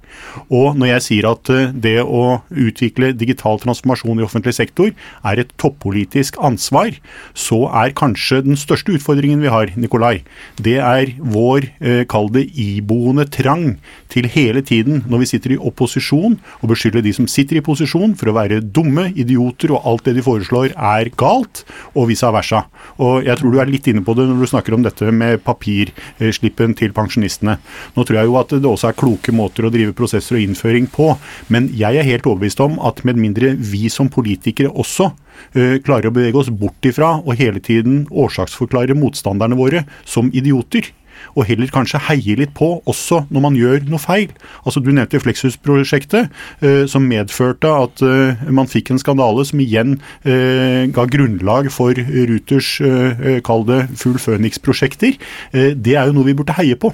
Og 0.49 0.79
når 0.79 0.93
jeg 0.93 1.07
sier 1.07 1.29
at 1.31 1.53
eh, 1.53 1.73
det 1.73 1.97
å 2.03 2.41
utvikle 2.49 3.13
digital 3.17 3.61
transformasjon 3.63 4.21
i 4.21 4.27
offentlig 4.27 4.55
sektor 4.57 4.93
er 4.93 5.43
et 5.43 5.53
toppolitisk 5.61 6.39
ansvar, 6.45 6.95
så 7.35 7.65
er 7.83 7.97
kanskje 7.99 8.43
den 8.47 8.59
største 8.61 8.95
utfordringen 8.97 9.43
vi 9.45 9.53
har, 9.53 9.73
Nikolai, 9.79 10.23
det 10.61 10.79
er 10.83 11.15
vår, 11.19 11.71
eh, 11.81 12.05
kall 12.09 12.31
det 12.35 12.49
iboende 12.59 13.29
trang 13.29 13.79
til 14.13 14.29
hele 14.33 14.63
tiden, 14.65 15.03
når 15.09 15.25
vi 15.25 15.31
sitter 15.33 15.55
i 15.55 15.61
opposisjon, 15.71 16.39
å 16.63 16.71
beskylde 16.71 17.05
de 17.05 17.15
som 17.17 17.29
sitter 17.31 17.61
i 17.61 17.65
posisjon 17.65 18.17
for 18.19 18.31
å 18.31 18.37
være 18.39 18.63
dumme, 18.65 19.09
idioter 19.19 19.75
og 19.75 19.85
alt 19.89 20.09
det 20.09 20.19
de 20.19 20.25
foreslår 20.25 20.73
er 20.75 21.13
galt 21.19 21.28
galt, 21.29 21.63
og 21.95 22.09
vice 22.11 22.33
versa. 22.35 22.65
Og 23.05 23.27
jeg 23.27 23.39
tror 23.39 23.55
du 23.55 23.61
er 23.63 23.71
litt 23.71 23.89
inne 23.91 24.05
på 24.05 24.15
det 24.17 24.27
når 24.29 24.43
du 24.43 24.51
snakker 24.51 24.77
om 24.77 24.85
dette 24.87 25.13
med 25.15 25.43
papirslippen 25.47 26.75
til 26.79 26.95
pensjonistene. 26.97 27.59
Nå 27.95 28.05
tror 28.05 28.21
jeg 28.21 28.31
jo 28.31 28.39
at 28.41 28.55
det 28.57 28.69
også 28.69 28.91
er 28.91 28.99
kloke 28.99 29.35
måter 29.35 29.69
å 29.69 29.73
drive 29.75 29.97
prosesser 29.97 30.39
og 30.39 30.45
innføring 30.45 30.89
på, 30.93 31.13
men 31.53 31.71
jeg 31.77 31.99
er 31.99 32.09
helt 32.09 32.29
overbevist 32.29 32.63
om 32.65 32.79
at 32.89 33.05
med 33.09 33.21
mindre 33.21 33.55
vi 33.59 33.89
som 33.93 34.11
politikere 34.13 34.73
også 34.73 35.11
uh, 35.13 35.77
klarer 35.85 36.11
å 36.11 36.15
bevege 36.15 36.41
oss 36.41 36.53
bort 36.53 36.89
ifra 36.89 37.17
og 37.21 37.37
hele 37.39 37.63
tiden 37.65 38.07
årsaksforklare 38.11 38.97
motstanderne 38.99 39.59
våre 39.59 39.85
som 40.09 40.33
idioter, 40.33 40.91
og 41.35 41.47
heller 41.49 41.71
kanskje 41.73 42.01
heie 42.09 42.39
litt 42.39 42.55
på 42.57 42.71
også 42.89 43.25
når 43.33 43.45
man 43.45 43.59
gjør 43.59 43.87
noe 43.89 44.03
feil. 44.03 44.33
Altså 44.65 44.83
Du 44.85 44.91
nevnte 44.93 45.21
Flexus-prosjektet, 45.23 46.33
eh, 46.63 46.85
som 46.91 47.07
medførte 47.09 47.71
at 47.71 48.03
eh, 48.05 48.49
man 48.55 48.71
fikk 48.71 48.93
en 48.93 49.03
skandale 49.03 49.45
som 49.49 49.63
igjen 49.63 49.99
eh, 50.25 50.87
ga 50.95 51.07
grunnlag 51.11 51.71
for 51.75 51.99
Ruters, 51.99 52.71
eh, 52.85 53.39
kall 53.47 53.67
det 53.69 53.83
Full 54.01 54.19
Phoenix-prosjekter. 54.23 55.19
Eh, 55.53 55.75
det 55.75 55.97
er 55.97 56.09
jo 56.09 56.19
noe 56.19 56.29
vi 56.29 56.37
burde 56.39 56.57
heie 56.59 56.79
på. 56.79 56.93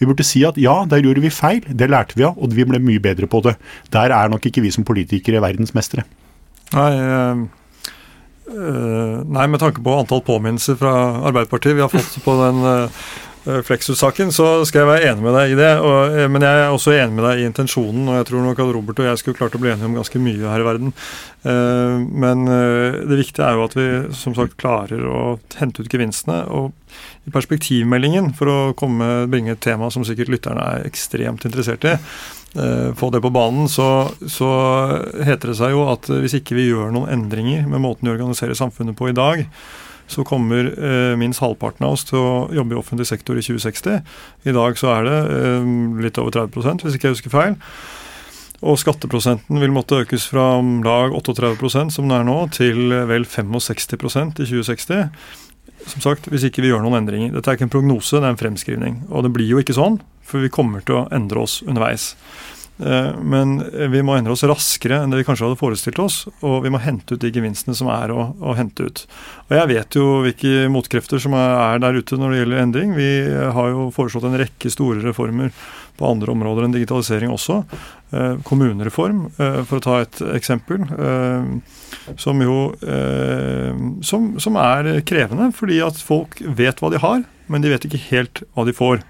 Vi 0.00 0.08
burde 0.08 0.26
si 0.26 0.42
at 0.46 0.58
ja, 0.60 0.80
der 0.88 1.04
gjorde 1.04 1.24
vi 1.24 1.32
feil, 1.32 1.62
det 1.66 1.90
lærte 1.90 2.18
vi 2.18 2.26
av, 2.28 2.38
og 2.38 2.54
vi 2.56 2.66
ble 2.68 2.80
mye 2.82 3.02
bedre 3.02 3.28
på 3.30 3.42
det. 3.46 3.56
Der 3.94 4.14
er 4.16 4.32
nok 4.32 4.46
ikke 4.46 4.64
vi 4.64 4.72
som 4.74 4.86
politikere 4.88 5.42
verdensmestere. 5.42 6.06
Nei, 6.70 6.90
øh, 8.50 9.18
nei, 9.26 9.46
med 9.50 9.62
tanke 9.62 9.82
på 9.82 9.96
antall 9.98 10.22
påminnelser 10.26 10.78
fra 10.78 10.92
Arbeiderpartiet 11.30 11.76
vi 11.78 11.84
har 11.84 11.90
fått 11.92 12.20
på 12.24 12.36
den 12.44 12.62
Eh, 12.66 13.02
Flexus-saken, 13.44 14.28
så 14.36 14.46
skal 14.68 14.82
jeg 14.82 14.88
være 14.90 15.10
enig 15.10 15.24
med 15.24 15.32
deg 15.32 15.54
i 15.54 15.58
det. 15.58 15.70
Og, 15.80 16.12
eh, 16.12 16.28
men 16.28 16.44
jeg 16.44 16.60
er 16.60 16.74
også 16.74 16.92
enig 16.92 17.16
med 17.16 17.24
deg 17.24 17.40
i 17.40 17.46
intensjonen, 17.48 18.08
og 18.08 18.18
jeg 18.18 18.26
tror 18.28 18.44
nok 18.44 18.60
at 18.60 18.72
Robert 18.76 19.00
og 19.00 19.08
jeg 19.08 19.20
skulle 19.20 19.38
klart 19.38 19.56
å 19.56 19.60
bli 19.62 19.72
enige 19.72 19.88
om 19.88 19.96
ganske 19.96 20.20
mye 20.20 20.50
her 20.52 20.60
i 20.60 20.66
verden. 20.66 20.92
Uh, 21.40 21.96
men 22.20 22.42
det 22.44 23.16
viktige 23.16 23.46
er 23.46 23.56
jo 23.56 23.62
at 23.64 23.72
vi 23.78 23.86
som 24.12 24.34
sagt 24.36 24.58
klarer 24.60 25.06
å 25.08 25.22
hente 25.56 25.80
ut 25.80 25.88
gevinstene. 25.88 26.42
Og 26.52 26.74
i 27.24 27.32
perspektivmeldingen, 27.32 28.34
for 28.36 28.52
å 28.52 28.58
komme, 28.76 29.24
bringe 29.32 29.54
et 29.56 29.64
tema 29.64 29.88
som 29.94 30.04
sikkert 30.04 30.34
lytterne 30.34 30.66
er 30.74 30.88
ekstremt 30.88 31.46
interessert 31.48 31.86
i, 31.88 31.96
få 32.98 33.08
det 33.14 33.20
på 33.22 33.30
banen, 33.30 33.68
så, 33.70 34.10
så 34.26 34.48
heter 35.22 35.52
det 35.52 35.58
seg 35.60 35.70
jo 35.70 35.84
at 35.86 36.08
hvis 36.10 36.34
ikke 36.40 36.56
vi 36.58 36.66
gjør 36.66 36.90
noen 36.92 37.12
endringer 37.14 37.68
med 37.70 37.84
måten 37.84 38.08
vi 38.08 38.12
organiserer 38.16 38.58
samfunnet 38.58 38.98
på 38.98 39.12
i 39.12 39.14
dag, 39.16 39.44
så 40.10 40.24
kommer 40.26 40.68
eh, 40.74 41.14
minst 41.18 41.42
halvparten 41.44 41.86
av 41.86 41.96
oss 41.96 42.06
til 42.08 42.18
å 42.18 42.34
jobbe 42.54 42.74
i 42.74 42.80
offentlig 42.80 43.06
sektor 43.08 43.38
i 43.38 43.44
2060. 43.44 44.00
I 44.50 44.54
dag 44.56 44.78
så 44.80 44.92
er 44.96 45.08
det 45.08 45.18
eh, 45.38 45.72
litt 46.04 46.20
over 46.20 46.34
30 46.36 46.84
hvis 46.84 46.98
ikke 46.98 47.10
jeg 47.10 47.18
husker 47.18 47.34
feil. 47.34 47.58
Og 48.60 48.76
skatteprosenten 48.76 49.60
vil 49.62 49.72
måtte 49.72 50.02
økes 50.02 50.26
fra 50.28 50.58
om 50.58 50.82
lag 50.84 51.14
38% 51.16 51.94
som 51.94 52.10
den 52.10 52.18
er 52.18 52.26
nå, 52.28 52.36
til 52.52 52.92
vel 53.08 53.24
65% 53.24 54.42
i 54.42 54.48
2060. 54.50 55.06
Som 55.88 56.04
sagt, 56.04 56.28
hvis 56.28 56.44
ikke 56.44 56.60
vi 56.60 56.68
gjør 56.68 56.84
noen 56.84 57.00
endringer. 57.00 57.32
Dette 57.32 57.48
er 57.48 57.56
ikke 57.56 57.70
en 57.70 57.72
prognose, 57.72 58.18
det 58.18 58.28
er 58.28 58.34
en 58.34 58.40
fremskrivning. 58.40 58.98
Og 59.08 59.24
det 59.24 59.32
blir 59.32 59.48
jo 59.48 59.62
ikke 59.62 59.78
sånn, 59.78 59.96
for 60.26 60.44
vi 60.44 60.52
kommer 60.52 60.84
til 60.84 61.00
å 61.00 61.06
endre 61.14 61.46
oss 61.46 61.60
underveis. 61.64 62.12
Eh, 62.80 63.12
men 63.20 63.58
vi 63.92 64.00
må 64.04 64.14
endre 64.16 64.32
oss 64.32 64.44
raskere 64.48 65.02
enn 65.02 65.12
det 65.12 65.20
vi 65.20 65.26
kanskje 65.28 65.48
hadde 65.48 65.60
forestilt 65.60 66.00
oss. 66.02 66.22
Og 66.46 66.62
vi 66.64 66.72
må 66.72 66.80
hente 66.82 67.14
ut 67.14 67.22
de 67.22 67.32
gevinstene 67.34 67.76
som 67.76 67.90
er 67.92 68.14
å, 68.14 68.30
å 68.40 68.56
hente 68.58 68.86
ut. 68.88 69.04
Og 69.48 69.56
jeg 69.58 69.70
vet 69.74 69.98
jo 69.98 70.06
hvilke 70.24 70.70
motkrefter 70.72 71.22
som 71.22 71.36
er 71.36 71.82
der 71.82 72.00
ute 72.00 72.18
når 72.20 72.32
det 72.32 72.42
gjelder 72.42 72.64
endring. 72.64 72.96
Vi 72.96 73.10
har 73.56 73.70
jo 73.74 73.90
foreslått 73.94 74.28
en 74.30 74.38
rekke 74.40 74.72
store 74.72 75.04
reformer 75.04 75.52
på 76.00 76.08
andre 76.08 76.32
områder 76.32 76.64
enn 76.64 76.76
digitalisering 76.76 77.32
også. 77.34 77.60
Eh, 78.16 78.40
kommunereform, 78.48 79.26
eh, 79.36 79.60
for 79.68 79.78
å 79.78 79.84
ta 79.84 80.00
et 80.06 80.24
eksempel. 80.32 80.88
Som 82.18 82.40
jo 82.42 82.72
som, 84.02 84.24
som 84.40 84.56
er 84.58 84.88
krevende, 85.06 85.50
fordi 85.54 85.78
at 85.84 85.98
folk 86.02 86.40
vet 86.40 86.80
hva 86.80 86.90
de 86.90 86.98
har, 87.02 87.22
men 87.50 87.62
de 87.62 87.70
vet 87.70 87.84
ikke 87.86 88.00
helt 88.08 88.42
hva 88.56 88.64
de 88.66 88.74
får. 88.74 89.04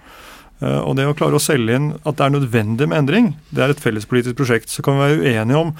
Eh, 0.61 0.81
og 0.85 0.97
det 0.99 1.09
å 1.09 1.17
klare 1.17 1.39
å 1.39 1.43
selge 1.43 1.79
inn 1.79 1.91
at 2.05 2.19
det 2.19 2.27
er 2.27 2.37
nødvendig 2.37 2.91
med 2.91 3.03
endring, 3.05 3.33
det 3.55 3.65
er 3.65 3.73
et 3.73 3.83
fellespolitisk 3.83 4.39
prosjekt. 4.39 4.73
Så 4.73 4.85
kan 4.85 4.99
vi 4.99 5.07
være 5.07 5.25
uenige 5.25 5.65
om 5.65 5.73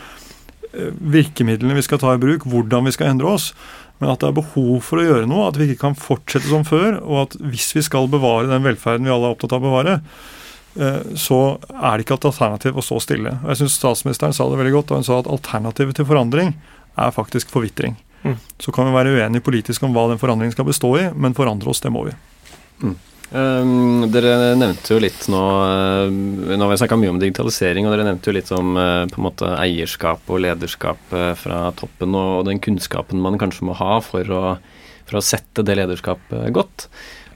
eh, 0.73 0.91
virkemidlene 1.17 1.77
vi 1.77 1.87
skal 1.87 2.01
ta 2.03 2.15
i 2.17 2.23
bruk, 2.23 2.49
hvordan 2.49 2.89
vi 2.89 2.97
skal 2.97 3.13
endre 3.13 3.37
oss. 3.37 3.51
Men 4.01 4.15
at 4.15 4.23
det 4.23 4.31
er 4.31 4.37
behov 4.39 4.79
for 4.85 5.01
å 5.01 5.05
gjøre 5.05 5.29
noe, 5.29 5.51
at 5.51 5.59
vi 5.61 5.69
ikke 5.69 5.83
kan 5.83 5.97
fortsette 5.99 6.49
som 6.49 6.65
før. 6.65 7.03
Og 7.05 7.25
at 7.27 7.41
hvis 7.53 7.71
vi 7.77 7.85
skal 7.85 8.09
bevare 8.13 8.49
den 8.49 8.65
velferden 8.65 9.05
vi 9.05 9.13
alle 9.13 9.29
er 9.29 9.37
opptatt 9.37 9.53
av 9.57 9.61
å 9.61 9.69
bevare, 9.69 9.99
eh, 10.81 11.03
så 11.21 11.41
er 11.77 11.99
det 11.99 12.07
ikke 12.07 12.17
et 12.17 12.31
alternativ 12.33 12.81
å 12.81 12.87
stå 12.87 13.03
stille. 13.05 13.37
Og 13.43 13.53
jeg 13.53 13.63
syns 13.63 13.77
statsministeren 13.83 14.37
sa 14.37 14.49
det 14.49 14.61
veldig 14.63 14.79
godt 14.79 14.93
da 14.93 15.03
hun 15.03 15.09
sa 15.09 15.21
at 15.21 15.29
alternativet 15.29 16.01
til 16.01 16.09
forandring 16.09 16.55
er 17.01 17.13
faktisk 17.13 17.53
forvitring. 17.53 17.99
Mm. 18.25 18.41
Så 18.61 18.73
kan 18.73 18.89
vi 18.89 18.97
være 18.97 19.13
uenige 19.17 19.45
politisk 19.45 19.85
om 19.85 19.93
hva 19.97 20.09
den 20.11 20.21
forandringen 20.21 20.53
skal 20.57 20.69
bestå 20.69 20.95
i, 21.01 21.07
men 21.13 21.37
forandre 21.37 21.73
oss, 21.73 21.81
det 21.85 21.93
må 21.93 22.07
vi. 22.09 22.17
Mm. 22.81 22.97
Um, 23.31 24.09
dere 24.11 24.57
nevnte 24.59 24.91
jo 24.91 24.99
litt 24.99 25.29
nå 25.31 25.39
uh, 25.39 26.09
Nå 26.11 26.57
har 26.65 26.71
vi 26.73 26.79
snakka 26.81 26.97
mye 26.99 27.13
om 27.13 27.21
digitalisering, 27.23 27.87
og 27.87 27.95
dere 27.95 28.09
nevnte 28.09 28.27
jo 28.27 28.35
litt 28.35 28.51
om 28.57 28.75
uh, 28.75 29.07
på 29.07 29.21
en 29.21 29.27
måte 29.29 29.53
eierskap 29.55 30.27
og 30.27 30.43
lederskap 30.43 31.15
uh, 31.15 31.31
fra 31.39 31.69
toppen, 31.79 32.17
og, 32.19 32.43
den 32.49 32.59
kunnskapen 32.59 33.23
man 33.23 33.39
kanskje 33.39 33.69
må 33.69 33.77
ha 33.79 34.01
for 34.03 34.35
å, 34.35 34.43
for 35.07 35.21
å 35.21 35.23
sette 35.23 35.63
det 35.63 35.79
lederskapet 35.79 36.51
godt. 36.57 36.89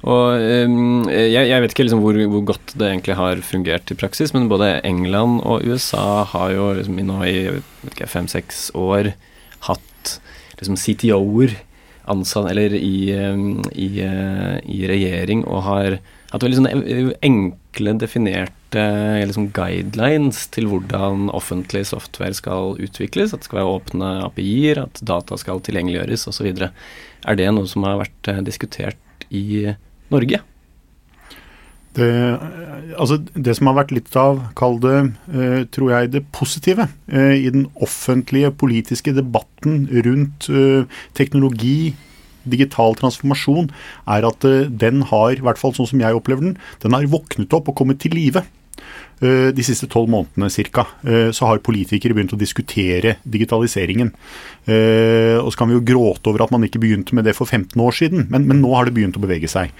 Og 0.03 0.35
um, 0.67 1.07
jeg, 1.07 1.47
jeg, 1.47 1.63
vet 1.63 1.77
ikke 1.77 1.87
liksom 1.87 2.03
hvor, 2.03 2.19
hvor, 2.33 2.43
godt 2.51 2.75
det 2.75 2.91
egentlig 2.91 3.17
har 3.21 3.45
fungert 3.47 3.95
i 3.95 3.99
praksis, 4.01 4.35
men 4.35 4.51
både 4.51 4.81
England 4.83 5.45
og 5.47 5.63
USA 5.63 6.25
har 6.35 6.57
jo 6.57 6.73
liksom 6.81 6.99
nå 7.07 7.21
i 7.31 7.39
fem-seks 8.03 8.73
år 8.75 9.13
hatt 9.71 10.17
liksom 10.59 10.75
CTO-er 10.75 11.55
ansatt, 12.11 12.51
eller 12.51 12.75
i, 12.77 12.97
i, 13.11 13.89
eh, 14.05 14.57
i, 14.65 14.81
regjering 14.91 15.45
og 15.49 15.65
har 15.69 15.97
hatt 16.33 16.45
veldig 16.45 16.59
sånne 16.59 17.15
enkle, 17.25 17.95
definerte 18.01 18.85
liksom 19.25 19.51
guidelines 19.55 20.45
til 20.55 20.67
hvordan 20.71 21.29
offentlig 21.35 21.85
software 21.91 22.35
skal 22.37 22.75
utvikles. 22.83 23.33
At 23.33 23.45
det 23.45 23.51
skal 23.51 23.63
være 23.63 23.77
åpne 23.79 24.15
API-er, 24.27 24.85
at 24.87 25.03
data 25.07 25.39
skal 25.41 25.63
tilgjengeliggjøres 25.65 26.27
osv. 26.31 26.51
Er 27.25 27.39
det 27.39 27.53
noe 27.55 27.71
som 27.71 27.87
har 27.87 28.03
vært 28.03 28.33
eh, 28.33 28.43
diskutert 28.47 29.29
i 29.31 29.75
Norge? 30.13 30.43
Det, 31.95 32.11
altså 32.99 33.21
det 33.39 33.55
som 33.55 33.69
har 33.71 33.77
vært 33.79 33.93
litt 33.95 34.17
av, 34.19 34.41
kall 34.59 34.81
det, 34.83 34.97
eh, 35.31 35.61
tror 35.75 35.93
jeg, 35.93 36.11
det 36.17 36.25
positive 36.35 36.89
eh, 37.07 37.37
i 37.39 37.53
den 37.55 37.69
offentlige 37.87 38.51
politiske 38.59 39.15
debatten 39.15 39.85
rundt 40.07 40.49
eh, 40.51 40.91
teknologi, 41.15 41.95
digital 42.45 42.99
transformasjon, 42.99 43.71
er 44.11 44.27
at 44.29 44.45
den 44.83 45.07
har, 45.13 45.39
i 45.39 45.47
hvert 45.47 45.61
fall 45.61 45.73
sånn 45.77 45.89
som 45.95 46.03
jeg 46.03 46.19
opplever 46.19 46.45
den, 46.45 46.59
den 46.83 46.97
har 46.97 47.07
våknet 47.09 47.55
opp 47.57 47.71
og 47.71 47.79
kommet 47.79 48.03
til 48.03 48.17
live. 48.19 48.43
De 49.25 49.65
siste 49.65 49.87
tolv 49.89 50.11
månedene. 50.11 50.51
Eh, 50.51 51.31
så 51.33 51.47
har 51.47 51.63
politikere 51.65 52.13
begynt 52.13 52.35
å 52.35 52.39
diskutere 52.41 53.15
digitaliseringen. 53.23 54.11
Og 54.67 55.49
så 55.55 55.61
kan 55.61 55.71
vi 55.71 55.77
jo 55.79 55.85
gråte 55.87 56.29
over 56.29 56.45
at 56.45 56.53
man 56.53 56.67
ikke 56.67 56.83
begynte 56.83 57.15
med 57.17 57.25
det 57.25 57.37
for 57.39 57.49
15 57.49 57.81
år 57.81 57.97
siden, 57.97 58.27
men, 58.33 58.45
men, 58.51 58.61
nå 58.61 58.75
har 58.75 58.89
det 58.89 58.97
begynt 58.99 59.17
å 59.17 59.23
bevege 59.23 59.49
seg. 59.49 59.73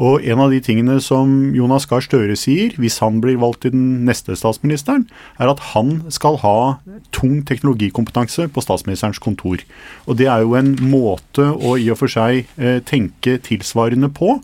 Og 0.00 0.24
en 0.24 0.40
av 0.40 0.52
de 0.52 0.60
tingene 0.64 0.96
som 1.04 1.50
Jonas 1.56 1.86
Gahr 1.90 2.04
Støre 2.04 2.36
sier, 2.40 2.72
hvis 2.80 2.98
han 3.04 3.20
blir 3.20 3.36
valgt 3.42 3.66
til 3.66 3.74
den 3.74 4.06
neste 4.08 4.36
statsministeren, 4.38 5.06
er 5.36 5.52
at 5.52 5.60
han 5.74 5.98
skal 6.12 6.40
ha 6.40 6.56
tung 7.12 7.42
teknologikompetanse 7.48 8.48
på 8.48 8.64
statsministerens 8.64 9.20
kontor. 9.20 9.60
Og 10.08 10.16
det 10.16 10.30
er 10.32 10.44
jo 10.44 10.56
en 10.56 10.72
måte 10.88 11.50
å 11.52 11.76
i 11.76 11.90
og 11.92 12.00
for 12.00 12.12
seg 12.12 12.48
tenke 12.88 13.36
tilsvarende 13.44 14.08
på 14.16 14.38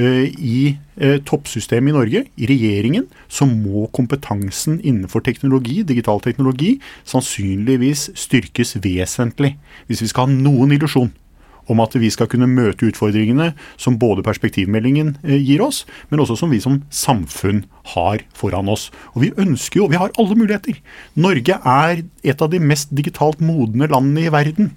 i 0.00 0.72
Eh, 1.00 1.16
toppsystemet 1.24 1.88
i 1.88 1.94
Norge, 1.96 2.20
i 2.36 2.46
regjeringen, 2.46 3.06
så 3.32 3.46
må 3.48 3.86
kompetansen 3.96 4.76
innenfor 4.84 5.24
teknologi, 5.24 5.80
digital 5.88 6.20
teknologi, 6.20 6.74
sannsynligvis 7.08 8.10
styrkes 8.12 8.76
vesentlig. 8.84 9.54
Hvis 9.88 10.04
vi 10.04 10.10
skal 10.12 10.28
ha 10.28 10.36
noen 10.36 10.76
illusjon 10.76 11.08
om 11.72 11.82
at 11.84 11.96
vi 11.98 12.10
skal 12.12 12.28
kunne 12.30 12.50
møte 12.50 12.86
utfordringene 12.90 13.52
som 13.80 13.98
både 14.00 14.24
perspektivmeldingen 14.26 15.16
eh, 15.24 15.40
gir 15.40 15.64
oss, 15.64 15.82
men 16.10 16.22
også 16.22 16.38
som 16.42 16.52
vi 16.52 16.60
som 16.62 16.82
samfunn 16.92 17.64
har 17.94 18.24
foran 18.36 18.70
oss. 18.72 18.90
Og 19.14 19.26
vi 19.26 19.32
ønsker 19.40 19.82
jo, 19.82 19.88
vi 19.92 20.00
har 20.00 20.14
alle 20.20 20.38
muligheter. 20.38 20.78
Norge 21.18 21.58
er 21.58 22.04
et 22.22 22.44
av 22.44 22.52
de 22.52 22.62
mest 22.62 22.92
digitalt 22.94 23.42
modne 23.42 23.90
landene 23.90 24.26
i 24.26 24.32
verden. 24.32 24.72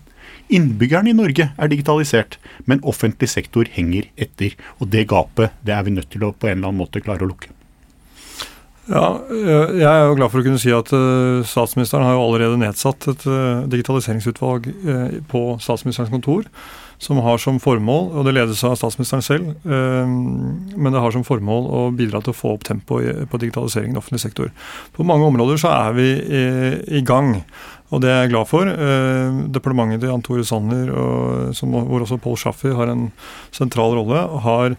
Innbyggerne 0.54 1.10
i 1.10 1.18
Norge 1.18 1.50
er 1.58 1.70
digitalisert, 1.72 2.38
men 2.70 2.84
offentlig 2.86 3.32
sektor 3.32 3.70
henger 3.74 4.10
etter. 4.18 4.54
Og 4.80 4.92
det 4.94 5.08
gapet 5.10 5.56
det 5.66 5.74
er 5.74 5.86
vi 5.86 5.96
nødt 5.96 6.12
til 6.14 6.26
å 6.28 6.34
på 6.34 6.50
en 6.50 6.60
eller 6.60 6.72
annen 6.72 6.84
måte 6.84 7.02
klare 7.04 7.26
å 7.26 7.30
lukke. 7.32 7.52
Ja, 8.86 9.18
Jeg 9.34 9.90
er 9.90 10.04
jo 10.06 10.18
glad 10.20 10.30
for 10.30 10.44
å 10.44 10.46
kunne 10.46 10.62
si 10.62 10.70
at 10.70 10.92
uh, 10.94 11.42
statsministeren 11.42 12.06
har 12.06 12.14
jo 12.14 12.26
allerede 12.28 12.60
nedsatt 12.62 13.08
et 13.10 13.24
digitaliseringsutvalg 13.72 14.70
på 15.32 15.42
statsministerens 15.58 16.14
kontor 16.14 16.46
som 17.02 17.20
har 17.24 17.40
som 17.42 17.60
formål, 17.62 18.12
og 18.16 18.28
det 18.28 18.36
ledes 18.38 18.64
av 18.68 18.76
statsministeren 18.80 19.26
selv, 19.26 19.52
men 19.66 20.94
det 20.94 21.02
har 21.04 21.14
som 21.14 21.26
formål 21.28 21.68
å 21.68 21.82
bidra 21.96 22.22
til 22.24 22.32
å 22.32 22.38
få 22.38 22.54
opp 22.56 22.66
tempoet 22.68 23.26
på 23.32 23.40
digitaliseringen 23.42 23.98
i 23.98 24.02
offentlig 24.02 24.22
sektor. 24.24 24.52
På 24.96 25.06
mange 25.08 25.28
områder 25.28 25.60
så 25.62 25.74
er 25.74 25.98
vi 25.98 26.08
i, 26.16 27.02
gang. 27.06 27.36
Og 27.94 28.02
det 28.02 28.12
er 28.12 28.24
jeg 28.24 28.34
glad 28.34 28.50
for. 28.50 28.70
Eh, 28.70 29.42
departementet 29.54 30.02
til 30.02 30.12
Jan 30.12 30.24
Tore 30.26 30.46
Sanner, 30.48 30.90
og, 30.92 31.60
hvor 31.62 32.06
også 32.06 32.22
Paul 32.22 32.40
Schaffer 32.40 32.74
har 32.80 32.92
en 32.92 33.10
sentral 33.56 33.98
rolle, 34.00 34.24
har 34.46 34.78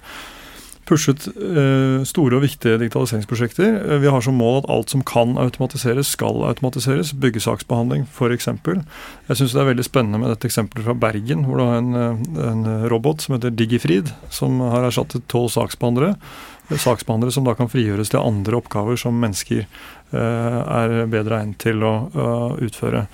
pushet 0.87 1.27
eh, 1.35 2.05
store 2.07 2.39
og 2.39 2.45
viktige 2.45 2.79
digitaliseringsprosjekter. 2.81 3.77
Eh, 3.83 4.01
vi 4.03 4.11
har 4.13 4.23
som 4.25 4.39
mål 4.39 4.61
at 4.63 4.69
alt 4.73 4.93
som 4.93 5.03
kan 5.07 5.35
automatiseres, 5.41 6.13
skal 6.15 6.45
automatiseres. 6.47 7.13
Byggesaksbehandling 7.23 8.07
f.eks. 8.07 8.49
Jeg 8.49 9.39
syns 9.41 9.55
det 9.57 9.63
er 9.63 9.71
veldig 9.73 9.87
spennende 9.87 10.21
med 10.23 10.33
dette 10.33 10.49
eksempelet 10.51 10.87
fra 10.87 10.97
Bergen, 11.07 11.47
hvor 11.47 11.61
du 11.61 11.65
har 11.67 11.81
en, 11.81 11.95
eh, 11.95 12.45
en 12.51 12.67
robot 12.93 13.25
som 13.25 13.37
heter 13.37 13.55
Digifrid, 13.55 14.13
som 14.31 14.61
har 14.63 14.87
erstattet 14.87 15.27
tolv 15.33 15.51
saksbehandlere. 15.55 16.15
Saksbehandlere 16.71 17.35
som 17.35 17.47
da 17.47 17.55
kan 17.59 17.71
frigjøres 17.71 18.11
til 18.11 18.23
andre 18.23 18.59
oppgaver 18.59 18.99
som 18.99 19.15
mennesker 19.23 19.69
er 20.11 20.95
bedre 21.11 21.39
egnet 21.39 21.61
til 21.63 21.83
å 21.87 21.93
utføre. 22.63 23.05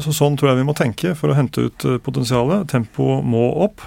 Så 0.00 0.14
Sånn 0.16 0.38
tror 0.40 0.50
jeg 0.50 0.60
vi 0.62 0.64
må 0.68 0.74
tenke 0.76 1.12
for 1.16 1.28
å 1.28 1.36
hente 1.36 1.66
ut 1.68 1.84
potensialet. 2.04 2.70
Tempoet 2.72 3.24
må 3.28 3.44
opp. 3.66 3.84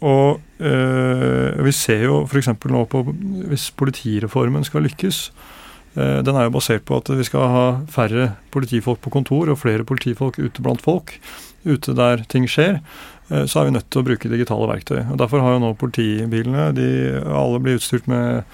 Og 0.00 0.40
øh, 0.60 1.60
vi 1.64 1.72
ser 1.76 2.06
jo 2.06 2.22
f.eks. 2.24 2.48
nå 2.48 2.84
på 2.88 3.04
hvis 3.50 3.70
politireformen 3.76 4.64
skal 4.64 4.86
lykkes, 4.88 5.30
den 5.90 6.36
er 6.38 6.44
jo 6.46 6.52
basert 6.54 6.84
på 6.86 7.00
at 7.00 7.08
vi 7.18 7.24
skal 7.26 7.48
ha 7.50 7.62
færre 7.90 8.28
politifolk 8.54 9.00
på 9.02 9.10
kontor 9.10 9.50
og 9.50 9.58
flere 9.58 9.82
politifolk 9.82 10.36
ute 10.38 10.62
blant 10.62 10.80
folk, 10.84 11.16
ute 11.66 11.96
der 11.98 12.22
ting 12.30 12.46
skjer. 12.46 12.78
Så 13.26 13.58
er 13.58 13.66
vi 13.66 13.72
nødt 13.74 13.88
til 13.90 13.98
å 13.98 14.06
bruke 14.06 14.30
digitale 14.30 14.68
verktøy. 14.70 15.00
og 15.10 15.18
Derfor 15.18 15.42
har 15.42 15.56
jo 15.56 15.64
nå 15.64 15.72
politibilene 15.82 16.68
de, 16.78 16.86
Alle 17.26 17.58
blir 17.58 17.80
utstyrt 17.80 18.06
med 18.06 18.46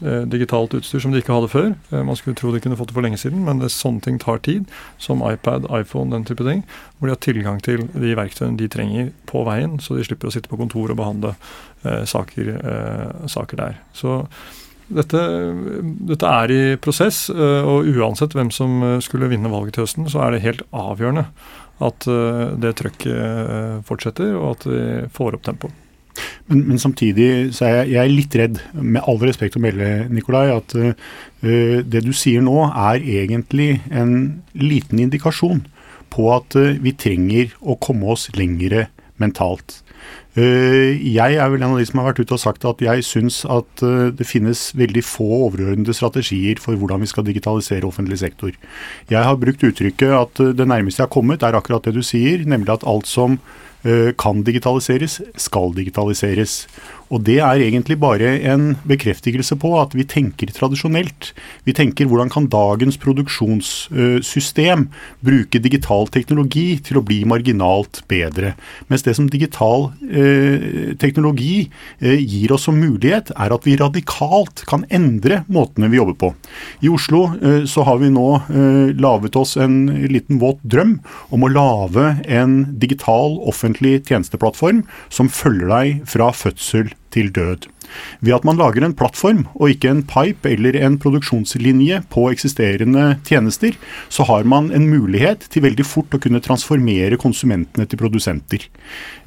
digitalt 0.00 0.74
utstyr 0.78 1.02
som 1.02 1.12
de 1.12 1.20
ikke 1.20 1.34
hadde 1.34 1.50
før. 1.52 1.72
Eh, 1.90 2.04
man 2.06 2.16
skulle 2.18 2.38
tro 2.38 2.52
de 2.54 2.60
kunne 2.62 2.78
fått 2.78 2.90
det 2.92 2.96
for 2.96 3.04
lenge 3.04 3.20
siden, 3.20 3.42
men 3.46 3.60
det, 3.62 3.72
sånne 3.74 4.02
ting 4.04 4.20
tar 4.22 4.40
tid. 4.46 4.70
Som 5.02 5.24
iPad, 5.26 5.68
iPhone, 5.76 6.12
den 6.14 6.24
type 6.28 6.46
ting. 6.46 6.64
Hvor 6.98 7.08
de 7.08 7.14
har 7.16 7.22
tilgang 7.24 7.60
til 7.64 7.86
de 7.92 8.14
verktøyene 8.18 8.58
de 8.60 8.70
trenger 8.72 9.12
på 9.30 9.44
veien, 9.48 9.78
så 9.82 9.98
de 9.98 10.06
slipper 10.06 10.30
å 10.30 10.34
sitte 10.34 10.50
på 10.50 10.58
kontor 10.60 10.92
og 10.92 11.00
behandle 11.00 11.34
eh, 11.84 12.04
saker, 12.08 12.52
eh, 12.56 13.28
saker, 13.30 13.60
der. 13.60 13.80
Så 13.96 14.22
dette, 14.90 15.20
dette, 16.10 16.34
er 16.42 16.54
i 16.54 16.62
prosess, 16.82 17.28
eh, 17.30 17.62
og 17.62 17.88
uansett 17.92 18.34
hvem 18.36 18.50
som 18.54 18.80
skulle 19.04 19.30
vinne 19.30 19.52
valget 19.52 19.76
til 19.76 19.86
høsten, 19.86 20.08
så 20.10 20.24
er 20.24 20.34
det 20.34 20.46
helt 20.46 20.64
avgjørende 20.72 21.28
at 21.80 22.08
eh, 22.10 22.48
det 22.60 22.74
trøkket 22.80 23.86
fortsetter, 23.88 24.34
og 24.36 24.56
at 24.56 24.66
vi 24.68 24.82
får 25.16 25.38
opp 25.38 25.46
tempoet. 25.48 25.86
Men, 26.50 26.62
men, 26.68 26.78
samtidig 26.82 27.54
så 27.56 27.66
er 27.66 27.74
jeg, 27.74 27.90
jeg 27.94 28.00
er 28.02 28.14
litt 28.14 28.38
redd, 28.40 28.62
med 28.74 29.04
all 29.08 29.20
respekt 29.22 29.58
å 29.58 29.62
melde, 29.62 29.90
Nikolai, 30.12 30.48
at 30.54 30.74
uh, 30.76 31.12
det 31.40 32.04
du 32.06 32.12
sier 32.16 32.44
nå 32.44 32.56
er 32.68 33.04
egentlig 33.22 33.80
en 33.90 34.42
liten 34.56 35.02
indikasjon 35.02 35.64
på 36.10 36.30
at 36.34 36.58
uh, 36.58 36.74
vi 36.82 36.96
trenger 36.98 37.54
å 37.60 37.78
komme 37.80 38.10
oss 38.14 38.28
lengre 38.36 38.88
mentalt. 39.20 39.80
Uh, 40.36 40.94
jeg 41.00 41.38
er 41.40 41.48
vel 41.50 41.64
en 41.64 41.74
av 41.74 41.80
de 41.80 41.86
som 41.88 41.98
har 42.00 42.10
vært 42.12 42.20
ute 42.22 42.36
og 42.36 42.42
sagt 42.42 42.66
at 42.68 42.84
jeg 42.84 43.06
syns 43.06 43.42
at 43.50 43.82
det 44.14 44.26
finnes 44.28 44.68
veldig 44.78 45.02
få 45.06 45.26
overordnede 45.48 45.96
strategier 45.96 46.60
for 46.62 46.78
hvordan 46.78 47.02
vi 47.02 47.10
skal 47.10 47.26
digitalisere 47.26 47.88
offentlig 47.88 48.20
sektor. 48.22 48.54
Jeg 49.10 49.26
har 49.26 49.40
brukt 49.40 49.64
uttrykket 49.66 50.14
at 50.14 50.44
det 50.58 50.68
nærmeste 50.70 51.02
jeg 51.02 51.08
har 51.08 51.16
kommet, 51.16 51.42
er 51.42 51.58
akkurat 51.58 51.88
det 51.88 51.96
du 51.98 52.04
sier, 52.06 52.46
nemlig 52.46 52.76
at 52.78 52.86
alt 52.86 53.10
som 53.10 53.40
Eh, 53.80 54.12
kan 54.12 54.42
digitaliseres, 54.44 55.22
skal 55.40 55.70
digitaliseres. 55.72 56.66
Og 57.08 57.22
det 57.24 57.38
er 57.40 57.62
egentlig 57.64 57.96
bare 57.96 58.34
en 58.52 58.74
bekreftelse 58.84 59.56
på 59.56 59.70
at 59.80 59.94
vi 59.96 60.04
tenker 60.04 60.52
tradisjonelt. 60.52 61.30
Vi 61.64 61.72
tenker 61.72 62.04
hvordan 62.04 62.28
kan 62.28 62.50
dagens 62.52 63.00
produksjonssystem 63.00 64.84
bruke 65.24 65.62
digital 65.64 66.12
teknologi 66.12 66.76
til 66.84 67.00
å 67.00 67.04
bli 67.08 67.22
marginalt 67.24 68.02
bedre. 68.12 68.52
Mens 68.92 69.06
det 69.06 69.16
som 69.16 69.30
digital 69.32 69.88
eh, 70.12 70.19
teknologi 71.00 71.70
eh, 71.98 72.18
gir 72.20 72.52
oss 72.54 72.66
som 72.68 72.78
mulighet, 72.80 73.32
er 73.36 73.54
at 73.54 73.66
vi 73.66 73.76
radikalt 73.80 74.64
kan 74.70 74.84
endre 74.92 75.42
måtene 75.52 75.90
vi 75.90 76.00
jobber 76.00 76.18
på. 76.20 76.32
I 76.84 76.92
Oslo 76.92 77.26
eh, 77.40 77.64
så 77.70 77.84
har 77.88 78.00
vi 78.02 78.12
nå 78.12 78.28
eh, 78.48 78.94
laget 79.00 79.38
oss 79.40 79.56
en 79.60 79.82
liten 80.10 80.40
våt 80.42 80.62
drøm 80.62 80.98
om 81.34 81.44
å 81.46 81.52
lage 81.52 82.06
en 82.28 82.62
digital 82.82 83.38
offentlig 83.50 84.00
tjenesteplattform 84.08 84.84
som 85.08 85.32
følger 85.32 85.70
deg 85.70 86.08
fra 86.10 86.32
fødsel 86.36 86.94
til 87.14 87.32
død. 87.34 87.70
Ved 88.20 88.36
at 88.36 88.46
man 88.48 88.58
lager 88.60 88.84
en 88.84 88.96
plattform 88.96 89.46
og 89.54 89.74
ikke 89.74 89.90
en 89.92 90.04
pipe 90.06 90.50
eller 90.50 90.76
en 90.80 90.98
produksjonslinje 91.00 92.02
på 92.12 92.26
eksisterende 92.32 93.16
tjenester, 93.26 93.76
så 94.08 94.26
har 94.28 94.46
man 94.48 94.70
en 94.74 94.88
mulighet 94.90 95.46
til 95.52 95.64
veldig 95.66 95.86
fort 95.86 96.14
å 96.14 96.20
kunne 96.22 96.42
transformere 96.44 97.18
konsumentene 97.20 97.86
til 97.88 98.00
produsenter. 98.00 98.66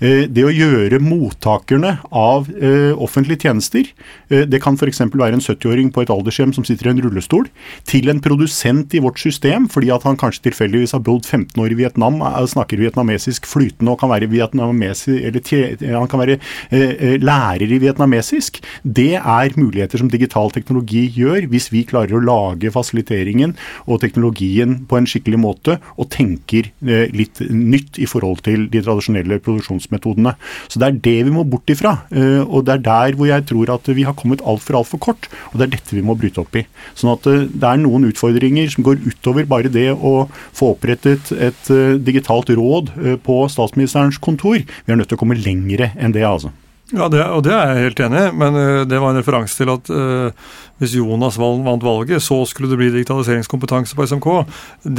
Eh, 0.03 0.25
det 0.31 0.45
å 0.45 0.53
gjøre 0.53 1.01
mottakerne 1.03 1.95
av 2.09 2.49
eh, 2.53 2.91
offentlige 2.93 3.47
tjenester, 3.47 3.89
eh, 4.29 4.45
det 4.49 4.61
kan 4.63 4.77
f.eks. 4.79 5.03
være 5.13 5.37
en 5.37 5.43
70-åring 5.43 5.91
på 5.93 6.03
et 6.03 6.13
aldershjem 6.13 6.53
som 6.55 6.67
sitter 6.67 6.89
i 6.89 6.93
en 6.93 7.03
rullestol, 7.05 7.47
til 7.89 8.11
en 8.11 8.21
produsent 8.23 8.93
i 8.93 9.01
vårt 9.03 9.21
system 9.21 9.69
fordi 9.71 9.91
at 9.93 10.05
han 10.07 10.19
kanskje 10.19 10.49
tilfeldigvis 10.49 10.95
har 10.95 11.03
bodd 11.05 11.25
15 11.25 11.59
år 11.63 11.73
i 11.73 11.79
Vietnam, 11.79 12.21
snakker 12.53 12.81
vietnamesisk 12.81 13.47
flytende 13.49 13.93
og 13.93 14.01
kan 14.01 14.11
være, 14.11 14.27
eller, 14.27 15.95
han 15.95 16.09
kan 16.11 16.21
være 16.21 16.37
lærer 17.23 17.71
i 17.71 17.79
vietnamesisk 17.81 18.52
faktisk. 18.53 18.65
Det 18.83 19.15
er 19.15 19.53
muligheter 19.57 19.97
som 19.97 20.09
digital 20.09 20.51
teknologi 20.51 21.11
gjør, 21.11 21.47
hvis 21.49 21.71
vi 21.71 21.83
klarer 21.83 22.15
å 22.15 22.23
lage 22.23 22.71
fasiliteringen 22.71 23.55
og 23.87 24.01
teknologien 24.01 24.85
på 24.87 24.97
en 24.97 25.07
skikkelig 25.07 25.39
måte, 25.39 25.79
og 25.97 26.09
tenker 26.09 26.71
eh, 26.85 27.09
litt 27.13 27.39
nytt 27.49 27.97
i 27.99 28.05
forhold 28.05 28.43
til 28.43 28.69
de 28.69 28.81
tradisjonelle 28.81 29.39
produksjonsmetodene. 29.39 30.35
Så 30.67 30.79
det 30.79 30.87
er 30.87 30.99
det 31.03 31.25
vi 31.25 31.33
må 31.33 31.43
bort 31.43 31.69
ifra. 31.69 32.05
Eh, 32.11 32.41
og 32.43 32.65
det 32.65 32.77
er 32.77 32.83
der 32.83 33.15
hvor 33.15 33.27
jeg 33.27 33.45
tror 33.45 33.73
at 33.73 33.87
vi 33.87 34.03
har 34.03 34.15
kommet 34.15 34.43
altfor, 34.43 34.81
altfor 34.81 34.99
kort. 34.99 35.29
Og 35.51 35.59
det 35.59 35.67
er 35.67 35.75
dette 35.77 35.95
vi 35.95 36.03
må 36.03 36.15
bryte 36.15 36.41
opp 36.41 36.55
i. 36.59 36.65
Sånn 36.95 37.13
at 37.13 37.27
eh, 37.27 37.47
det 37.47 37.69
er 37.69 37.81
noen 37.81 38.09
utfordringer 38.09 38.69
som 38.73 38.85
går 38.85 39.01
utover 39.03 39.47
bare 39.49 39.71
det 39.71 39.91
å 39.93 40.27
få 40.53 40.73
opprettet 40.73 41.31
et 41.33 41.69
digitalt 42.03 42.49
råd 42.53 42.91
på 43.23 43.35
statsministerens 43.51 44.19
kontor. 44.21 44.59
Vi 44.59 44.93
er 44.93 44.99
nødt 44.99 45.11
til 45.11 45.17
å 45.17 45.23
komme 45.23 45.39
lengre 45.39 45.91
enn 45.99 46.13
det, 46.15 46.25
altså. 46.27 46.51
Ja, 46.93 47.07
det, 47.09 47.23
og 47.25 47.41
det 47.41 47.53
er 47.55 47.71
jeg 47.71 47.87
helt 47.87 48.01
enig 48.05 48.19
i, 48.21 48.31
men 48.37 48.53
uh, 48.53 48.83
det 48.85 48.99
var 49.01 49.13
en 49.13 49.17
referanse 49.17 49.57
til 49.57 49.71
at 49.73 49.87
uh, 49.89 50.51
hvis 50.77 50.93
Jonas 50.99 51.39
vant 51.41 51.85
valget, 51.85 52.21
så 52.21 52.37
skulle 52.45 52.69
det 52.69 52.77
bli 52.77 52.91
digitaliseringskompetanse 52.93 53.97
på 53.97 54.05
SMK. 54.11 54.27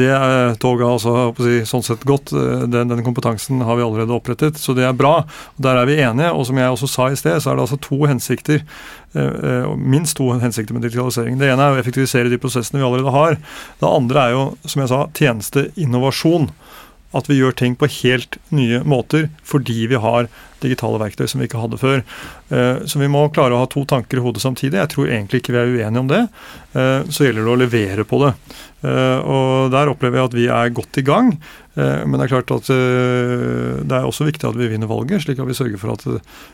Det 0.00 0.08
er 0.10 0.56
toget 0.58 0.88
altså 0.88 1.28
si, 1.38 1.60
sånn 1.68 1.86
sett 1.86 2.02
godt. 2.08 2.32
Uh, 2.34 2.64
den, 2.66 2.90
den, 2.90 3.04
kompetansen 3.06 3.62
har 3.62 3.78
vi 3.78 3.86
allerede 3.86 4.16
opprettet, 4.16 4.58
så 4.58 4.74
det 4.74 4.88
er 4.88 4.98
bra. 4.98 5.20
Og 5.54 5.62
Der 5.68 5.78
er 5.78 5.86
vi 5.86 6.00
enige. 6.02 6.34
Og 6.34 6.48
som 6.50 6.58
jeg 6.58 6.74
også 6.74 6.90
sa 6.90 7.08
i 7.12 7.20
sted, 7.20 7.38
så 7.38 7.52
er 7.52 7.60
det 7.60 7.66
altså 7.68 7.80
to 7.86 8.02
hensikter. 8.10 8.66
minst 9.78 10.16
to 10.18 10.32
hensikter 10.32 10.74
med 10.74 10.82
digitalisering. 10.82 11.38
Det 11.38 11.46
ene 11.46 11.62
er 11.62 11.76
å 11.76 11.78
effektivisere 11.78 12.32
de 12.32 12.40
prosessene 12.42 12.80
vi 12.80 12.86
allerede 12.88 13.12
har. 13.14 13.36
Det 13.78 13.86
andre 13.86 14.24
er 14.24 14.34
jo, 14.34 14.46
som 14.66 14.82
jeg 14.82 14.90
sa, 14.90 15.04
tjenesteinnovasjon 15.14 16.50
at 17.14 17.30
vi 17.30 17.38
gjør 17.38 17.54
ting 17.56 17.76
på 17.78 17.90
helt 18.00 18.38
nye 18.54 18.82
måter 18.88 19.28
fordi 19.46 19.86
vi 19.90 20.00
har 20.00 20.28
digitale 20.64 21.00
verktøy 21.02 21.26
som 21.28 21.42
vi 21.42 21.48
ikke 21.48 21.60
hadde 21.62 21.80
før. 21.80 22.02
Eh, 22.54 22.84
så 22.88 23.00
vi 23.00 23.10
må 23.10 23.26
klare 23.34 23.56
å 23.56 23.64
ha 23.64 23.70
to 23.70 23.84
tanker 23.88 24.20
i 24.20 24.24
hodet 24.24 24.44
samtidig. 24.44 24.80
Jeg 24.80 24.92
tror 24.94 25.10
egentlig 25.10 25.42
ikke 25.42 25.54
vi 25.56 25.60
er 25.62 25.74
uenige 25.74 26.04
om 26.04 26.10
det. 26.10 26.22
Eh, 26.72 27.00
så 27.12 27.26
gjelder 27.26 27.44
det 27.44 27.54
å 27.54 27.60
levere 27.60 28.06
på 28.08 28.20
det. 28.24 28.32
Eh, 28.84 29.18
og 29.20 29.74
der 29.74 29.92
opplever 29.92 30.20
jeg 30.20 30.30
at 30.30 30.38
vi 30.38 30.48
er 30.60 30.74
godt 30.76 31.00
i 31.00 31.06
gang. 31.06 31.36
Men 31.74 32.12
det 32.14 32.28
er 32.28 32.30
klart 32.30 32.52
at 32.54 32.68
det 32.70 33.96
er 33.96 34.04
også 34.06 34.28
viktig 34.28 34.46
at 34.46 34.54
vi 34.54 34.68
vinner 34.70 34.86
valget, 34.86 35.24
slik 35.24 35.40
at 35.42 35.48
vi 35.48 35.56
sørger 35.58 35.80
for 35.80 35.96
at 35.96 36.04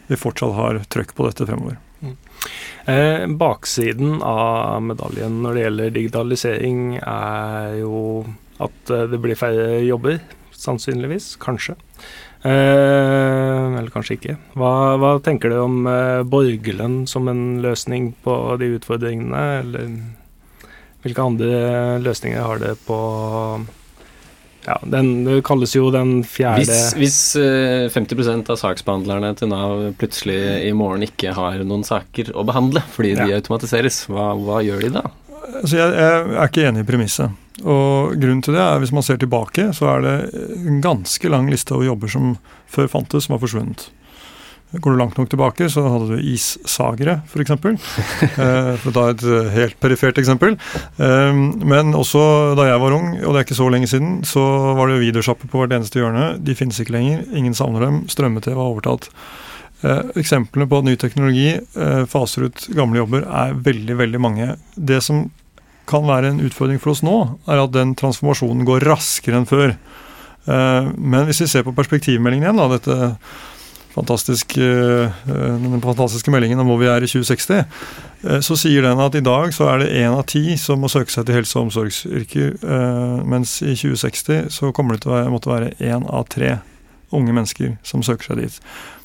vi 0.09 0.17
fortsatt 0.17 0.55
har 0.57 0.79
trøkk 0.89 1.13
på 1.13 1.27
dette 1.27 1.45
fremover. 1.45 1.75
Mm. 2.01 3.37
Baksiden 3.37 4.23
av 4.25 4.81
medaljen 4.81 5.43
når 5.45 5.59
det 5.59 5.67
gjelder 5.67 5.93
digitalisering, 5.99 6.81
er 7.05 7.77
jo 7.83 8.01
at 8.65 8.95
det 9.13 9.21
blir 9.21 9.37
færre 9.37 9.83
jobber 9.85 10.23
sannsynligvis. 10.61 11.35
Kanskje. 11.43 11.77
Eh, 12.41 13.67
eller 13.79 13.91
kanskje 13.93 14.17
ikke. 14.17 14.37
Hva, 14.57 14.73
hva, 15.01 15.17
tenker 15.25 15.53
du 15.53 15.59
om 15.61 15.83
eh, 15.91 16.23
borgerlønn 16.25 17.03
som 17.11 17.29
en 17.29 17.61
løsning 17.65 18.15
på 18.25 18.37
de 18.61 18.73
utfordringene, 18.79 19.43
eller 19.61 19.91
hvilke 21.05 21.27
andre 21.27 22.01
løsninger 22.05 22.41
har 22.41 22.63
det 22.63 22.75
på 22.87 22.97
ja, 24.67 24.77
den, 24.85 25.25
Det 25.25 25.39
kalles 25.49 25.73
jo 25.73 25.87
den 25.93 26.19
fjerde 26.29 26.67
Hvis, 26.69 26.91
hvis 27.01 27.19
uh, 27.41 27.89
50% 27.89 28.51
av 28.53 28.59
saksbehandlerne 28.61 29.31
til 29.39 29.49
Nav 29.49 29.87
plutselig 29.97 30.37
i 30.69 30.75
morgen 30.77 31.07
ikke 31.07 31.33
har 31.37 31.63
noen 31.65 31.87
saker 31.87 32.35
å 32.37 32.45
behandle 32.45 32.83
fordi 32.93 33.15
ja. 33.15 33.25
de 33.25 33.39
automatiseres, 33.39 34.03
hva, 34.13 34.35
hva 34.37 34.61
gjør 34.67 34.85
de 34.85 34.93
da? 34.99 35.07
Altså 35.61 35.77
jeg, 35.77 35.95
jeg, 35.95 36.35
er 36.37 36.51
ikke 36.51 36.67
enig 36.69 36.85
i 36.85 36.89
premisset. 36.89 37.39
Og 37.61 38.17
grunnen 38.17 38.43
til 38.45 38.57
det 38.57 38.63
er, 38.65 38.81
hvis 38.81 38.93
man 38.97 39.05
ser 39.05 39.21
tilbake, 39.21 39.71
så 39.77 39.95
er 39.95 40.05
det 40.07 40.17
en 40.65 40.81
ganske 40.85 41.33
lang 41.33 41.51
liste 41.53 41.75
over 41.77 41.91
jobber 41.91 42.13
som 42.13 42.37
før 42.71 42.89
fantes, 42.89 43.27
som 43.27 43.37
har 43.37 43.43
forsvunnet. 43.43 43.91
Går 44.71 44.95
du 44.95 44.99
langt 45.01 45.17
nok 45.19 45.27
tilbake, 45.33 45.67
så 45.67 45.83
hadde 45.83 46.15
du 46.15 46.29
issagere, 46.31 47.19
f.eks. 47.27 47.57
Eh, 48.41 48.77
for 48.79 48.93
å 48.93 48.95
ta 48.95 49.05
et 49.11 49.25
eh, 49.27 49.49
helt 49.57 49.77
perifert 49.83 50.21
eksempel. 50.23 50.55
Eh, 51.03 51.41
men 51.67 51.91
også 51.99 52.23
da 52.59 52.69
jeg 52.69 52.83
var 52.83 52.95
ung, 52.95 53.11
og 53.19 53.35
det 53.35 53.41
er 53.41 53.49
ikke 53.49 53.59
så 53.59 53.67
lenge 53.73 53.91
siden, 53.91 54.21
så 54.29 54.45
var 54.79 54.89
det 54.89 55.01
videosjapper 55.03 55.51
på 55.51 55.61
hvert 55.61 55.75
eneste 55.75 56.01
hjørne. 56.01 56.37
De 56.39 56.55
finnes 56.57 56.79
ikke 56.81 56.95
lenger. 56.95 57.27
Ingen 57.35 57.57
savner 57.59 57.89
dem. 57.89 58.05
Strømme-TV 58.13 58.55
har 58.55 58.71
overtatt. 58.71 59.11
Eksemplene 59.81 60.69
på 60.69 60.81
at 60.81 60.85
ny 60.85 60.93
teknologi 61.01 61.55
faser 62.13 62.49
ut 62.51 62.67
gamle 62.77 63.01
jobber, 63.01 63.23
er 63.25 63.55
veldig, 63.65 63.95
veldig 63.97 64.21
mange. 64.21 64.49
Det 64.77 64.99
som 65.05 65.23
kan 65.91 66.07
være 66.07 66.33
en 66.33 66.43
utfordring 66.47 66.81
for 66.83 66.95
oss 66.95 67.05
nå, 67.07 67.17
er 67.51 67.63
at 67.63 67.75
den 67.75 67.95
transformasjonen 67.99 68.67
går 68.69 68.87
raskere 68.89 69.41
enn 69.41 69.49
før. 69.49 69.75
Eh, 70.47 70.91
men 70.97 71.29
hvis 71.29 71.43
vi 71.45 71.51
ser 71.51 71.67
på 71.67 71.75
perspektivmeldingen 71.77 72.47
igjen, 72.47 72.61
da, 72.61 72.69
dette 72.77 73.17
fantastisk, 73.91 74.55
eh, 74.63 75.11
den 75.27 75.83
fantastiske 75.83 76.31
meldingen 76.31 76.63
om 76.63 76.71
hvor 76.71 76.79
vi 76.81 76.89
er 76.91 77.03
i 77.03 77.11
2060, 77.11 77.65
eh, 78.23 78.41
så 78.47 78.59
sier 78.59 78.87
den 78.87 79.03
at 79.03 79.19
i 79.19 79.25
dag 79.27 79.55
så 79.57 79.67
er 79.73 79.83
det 79.83 79.93
én 79.99 80.15
av 80.15 80.25
ti 80.31 80.57
som 80.61 80.81
må 80.81 80.91
søke 80.93 81.13
seg 81.13 81.27
til 81.27 81.41
helse- 81.41 81.59
og 81.59 81.69
omsorgsyrker, 81.69 82.59
mens 83.27 83.59
i 83.67 83.75
2060 83.75 84.51
så 84.55 84.71
kommer 84.77 84.97
det 84.97 85.05
til 85.07 85.17
å 85.17 85.25
måtte 85.33 85.51
være 85.51 85.75
én 85.83 86.07
av 86.07 86.29
tre 86.31 86.61
unge 87.17 87.35
mennesker 87.35 87.77
som 87.87 88.05
søker 88.07 88.31
seg 88.31 88.43
dit. 88.45 88.59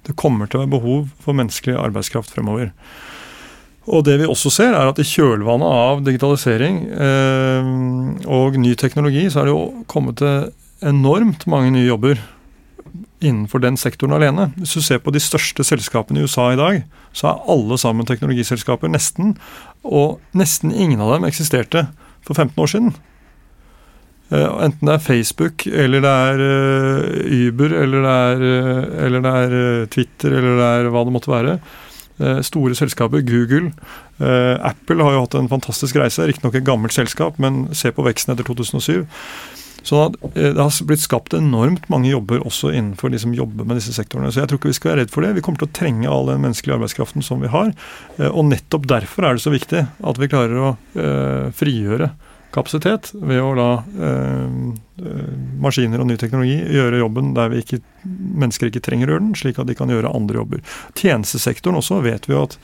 Det 0.06 0.18
kommer 0.20 0.50
til 0.50 0.60
å 0.60 0.66
være 0.66 0.76
behov 0.76 1.08
for 1.24 1.38
menneskelig 1.38 1.78
arbeidskraft 1.82 2.34
fremover. 2.34 2.72
Og 3.86 4.06
det 4.08 4.18
vi 4.18 4.30
også 4.30 4.50
ser, 4.50 4.74
er 4.74 4.90
at 4.90 5.00
i 5.02 5.06
kjølvannet 5.06 5.70
av 5.70 6.06
digitalisering 6.06 6.80
eh, 6.90 7.68
og 8.26 8.58
ny 8.58 8.74
teknologi, 8.82 9.28
så 9.30 9.42
er 9.42 9.50
det 9.50 9.54
jo 9.54 9.84
kommet 9.92 10.18
til 10.22 10.50
enormt 10.86 11.46
mange 11.50 11.74
nye 11.76 11.86
jobber 11.86 12.22
innenfor 13.26 13.62
den 13.62 13.78
sektoren 13.78 14.16
alene. 14.18 14.50
Hvis 14.58 14.76
du 14.78 14.82
ser 14.86 15.02
på 15.04 15.14
de 15.14 15.22
største 15.22 15.66
selskapene 15.66 16.22
i 16.22 16.26
USA 16.26 16.52
i 16.54 16.60
dag, 16.60 16.82
så 17.16 17.30
er 17.32 17.52
alle 17.52 17.78
sammen 17.82 18.08
teknologiselskaper, 18.10 18.92
nesten. 18.92 19.36
Og 19.86 20.20
nesten 20.38 20.74
ingen 20.74 21.02
av 21.02 21.16
dem 21.16 21.28
eksisterte 21.30 21.88
for 22.26 22.38
15 22.38 22.62
år 22.62 22.72
siden. 22.74 22.96
Eh, 24.34 24.52
enten 24.66 24.90
det 24.90 24.96
er 24.96 25.06
Facebook, 25.06 25.68
eller 25.70 26.02
det 26.02 26.14
er 26.30 26.46
uh, 26.46 27.50
Uber, 27.50 27.76
eller 27.84 28.06
det 28.06 28.14
er, 28.30 28.46
uh, 28.46 29.04
eller 29.06 29.26
det 29.26 29.34
er 29.42 29.90
Twitter, 29.94 30.38
eller 30.40 30.56
det 30.62 30.70
er 30.70 30.94
hva 30.94 31.04
det 31.06 31.16
måtte 31.18 31.34
være. 31.34 31.60
Eh, 32.18 32.42
store 32.42 32.76
selskaper, 32.76 33.22
Google, 33.28 33.74
eh, 34.20 34.56
Apple 34.66 35.04
har 35.04 35.12
jo 35.12 35.26
hatt 35.26 35.36
en 35.36 35.52
fantastisk 35.52 35.98
reise. 36.00 36.24
Riktignok 36.24 36.56
et 36.56 36.64
gammelt 36.68 36.96
selskap, 36.96 37.40
men 37.40 37.68
se 37.76 37.92
på 37.92 38.06
veksten 38.06 38.32
etter 38.34 38.48
2007. 38.48 39.04
Så 39.86 40.00
at 40.08 40.16
det 40.34 40.56
har 40.58 40.86
blitt 40.88 41.04
skapt 41.04 41.36
enormt 41.38 41.90
mange 41.94 42.10
jobber 42.10 42.40
også 42.42 42.72
innenfor 42.72 43.12
de 43.12 43.20
som 43.22 43.36
jobber 43.36 43.68
med 43.68 43.78
disse 43.78 43.94
sektorene. 43.94 44.32
Så 44.32 44.42
jeg 44.42 44.50
tror 44.50 44.58
ikke 44.58 44.72
vi 44.72 44.78
skal 44.80 44.92
være 44.92 45.04
redd 45.04 45.12
for 45.14 45.22
det. 45.22 45.36
Vi 45.36 45.44
kommer 45.46 45.62
til 45.62 45.68
å 45.68 45.76
trenge 45.78 46.10
all 46.10 46.26
den 46.32 46.42
menneskelige 46.42 46.74
arbeidskraften 46.80 47.22
som 47.22 47.44
vi 47.44 47.52
har. 47.54 47.70
Og 48.32 48.48
nettopp 48.50 48.88
derfor 48.90 49.28
er 49.28 49.38
det 49.38 49.44
så 49.46 49.54
viktig 49.54 49.84
at 49.86 50.18
vi 50.18 50.32
klarer 50.32 50.58
å 50.58 50.72
frigjøre 51.54 52.10
kapasitet 52.56 53.12
ved 53.14 53.42
å 53.44 53.54
la 53.58 53.70
eh, 53.84 54.60
maskiner 55.62 56.02
og 56.02 56.10
ny 56.10 56.18
teknologi 56.20 56.58
gjøre 56.76 57.02
jobben 57.02 57.34
der 57.36 57.52
vi 57.54 57.64
ikke, 57.64 57.82
mennesker 58.06 58.72
ikke 58.72 58.84
trenger 58.86 59.10
å 59.10 59.16
gjøre 59.16 59.26
den, 59.28 59.40
slik 59.40 59.60
at 59.62 59.70
de 59.70 59.76
kan 59.78 59.92
gjøre 59.92 60.14
andre 60.16 60.42
jobber. 60.42 60.62
Tjenestesektoren 60.98 61.80
også 61.82 62.02
vet 62.06 62.30
vi 62.30 62.38
at 62.40 62.56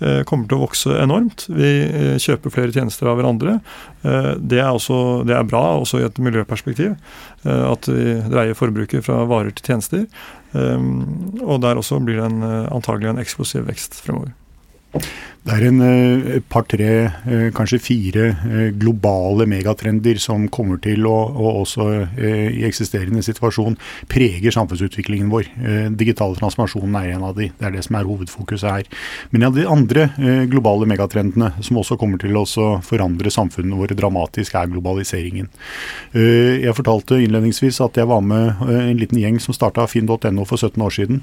eh, 0.00 0.22
kommer 0.28 0.48
til 0.48 0.58
å 0.58 0.64
vokse 0.64 0.96
enormt. 1.02 1.46
Vi 1.52 1.70
eh, 1.86 2.16
kjøper 2.22 2.54
flere 2.54 2.74
tjenester 2.74 3.10
av 3.10 3.20
hverandre. 3.20 3.58
Eh, 4.02 4.32
det 4.38 4.62
er, 4.62 4.72
også, 4.72 5.22
det 5.28 5.36
er 5.38 5.48
bra 5.48 5.64
også 5.78 6.02
i 6.02 6.08
et 6.08 6.20
miljøperspektiv. 6.22 6.96
Eh, 7.44 7.64
at 7.70 7.90
vi 7.90 8.18
dreier 8.28 8.58
forbruket 8.58 9.06
fra 9.06 9.22
varer 9.30 9.54
til 9.54 9.72
tjenester. 9.72 10.06
Eh, 10.56 10.90
og 11.44 11.62
der 11.64 11.80
også 11.80 12.02
blir 12.02 12.20
det 12.22 12.52
antagelig 12.74 13.14
en 13.14 13.22
eksplosiv 13.22 13.68
vekst 13.70 14.02
fremover. 14.04 14.34
Det 15.46 15.54
er 15.54 15.64
en 15.68 15.78
eh, 15.80 16.38
par-tre, 16.50 16.88
eh, 17.08 17.46
kanskje 17.56 17.78
fire 17.80 18.24
eh, 18.34 18.70
globale 18.76 19.46
megatrender 19.48 20.18
som 20.20 20.48
kommer 20.52 20.80
til 20.82 21.06
å, 21.08 21.14
og 21.30 21.60
også 21.62 21.86
i 22.18 22.64
eksisterende 22.66 23.22
situasjon, 23.24 23.76
preger 24.10 24.52
samfunnsutviklingen 24.54 25.30
vår. 25.32 25.48
Digital 25.98 26.34
transformasjon 26.38 26.96
er 26.98 27.12
en 27.14 27.24
av 27.28 27.36
de. 27.38 27.48
Det 27.56 27.66
er 27.66 27.74
det 27.74 27.84
som 27.86 27.96
er 27.98 28.08
hovedfokuset 28.08 28.68
her. 28.68 28.88
Men 29.32 29.46
ja, 29.46 29.50
de 29.54 29.66
andre 29.70 30.06
globale 30.50 30.88
megatrendene 30.90 31.50
som 31.64 31.78
også 31.80 31.96
kommer 32.00 32.20
til 32.20 32.36
å 32.38 32.44
forandre 32.84 33.32
samfunnet 33.32 33.78
våre 33.78 33.96
dramatisk, 33.98 34.56
er 34.58 34.70
globaliseringen. 34.72 35.48
Jeg 36.14 36.74
fortalte 36.76 37.20
innledningsvis 37.22 37.80
at 37.84 38.00
jeg 38.00 38.10
var 38.10 38.24
med 38.24 38.62
en 38.66 39.00
liten 39.00 39.20
gjeng 39.20 39.38
som 39.42 39.56
starta 39.56 39.86
finn.no 39.90 40.46
for 40.48 40.58
17 40.58 40.84
år 40.84 40.96
siden. 40.98 41.22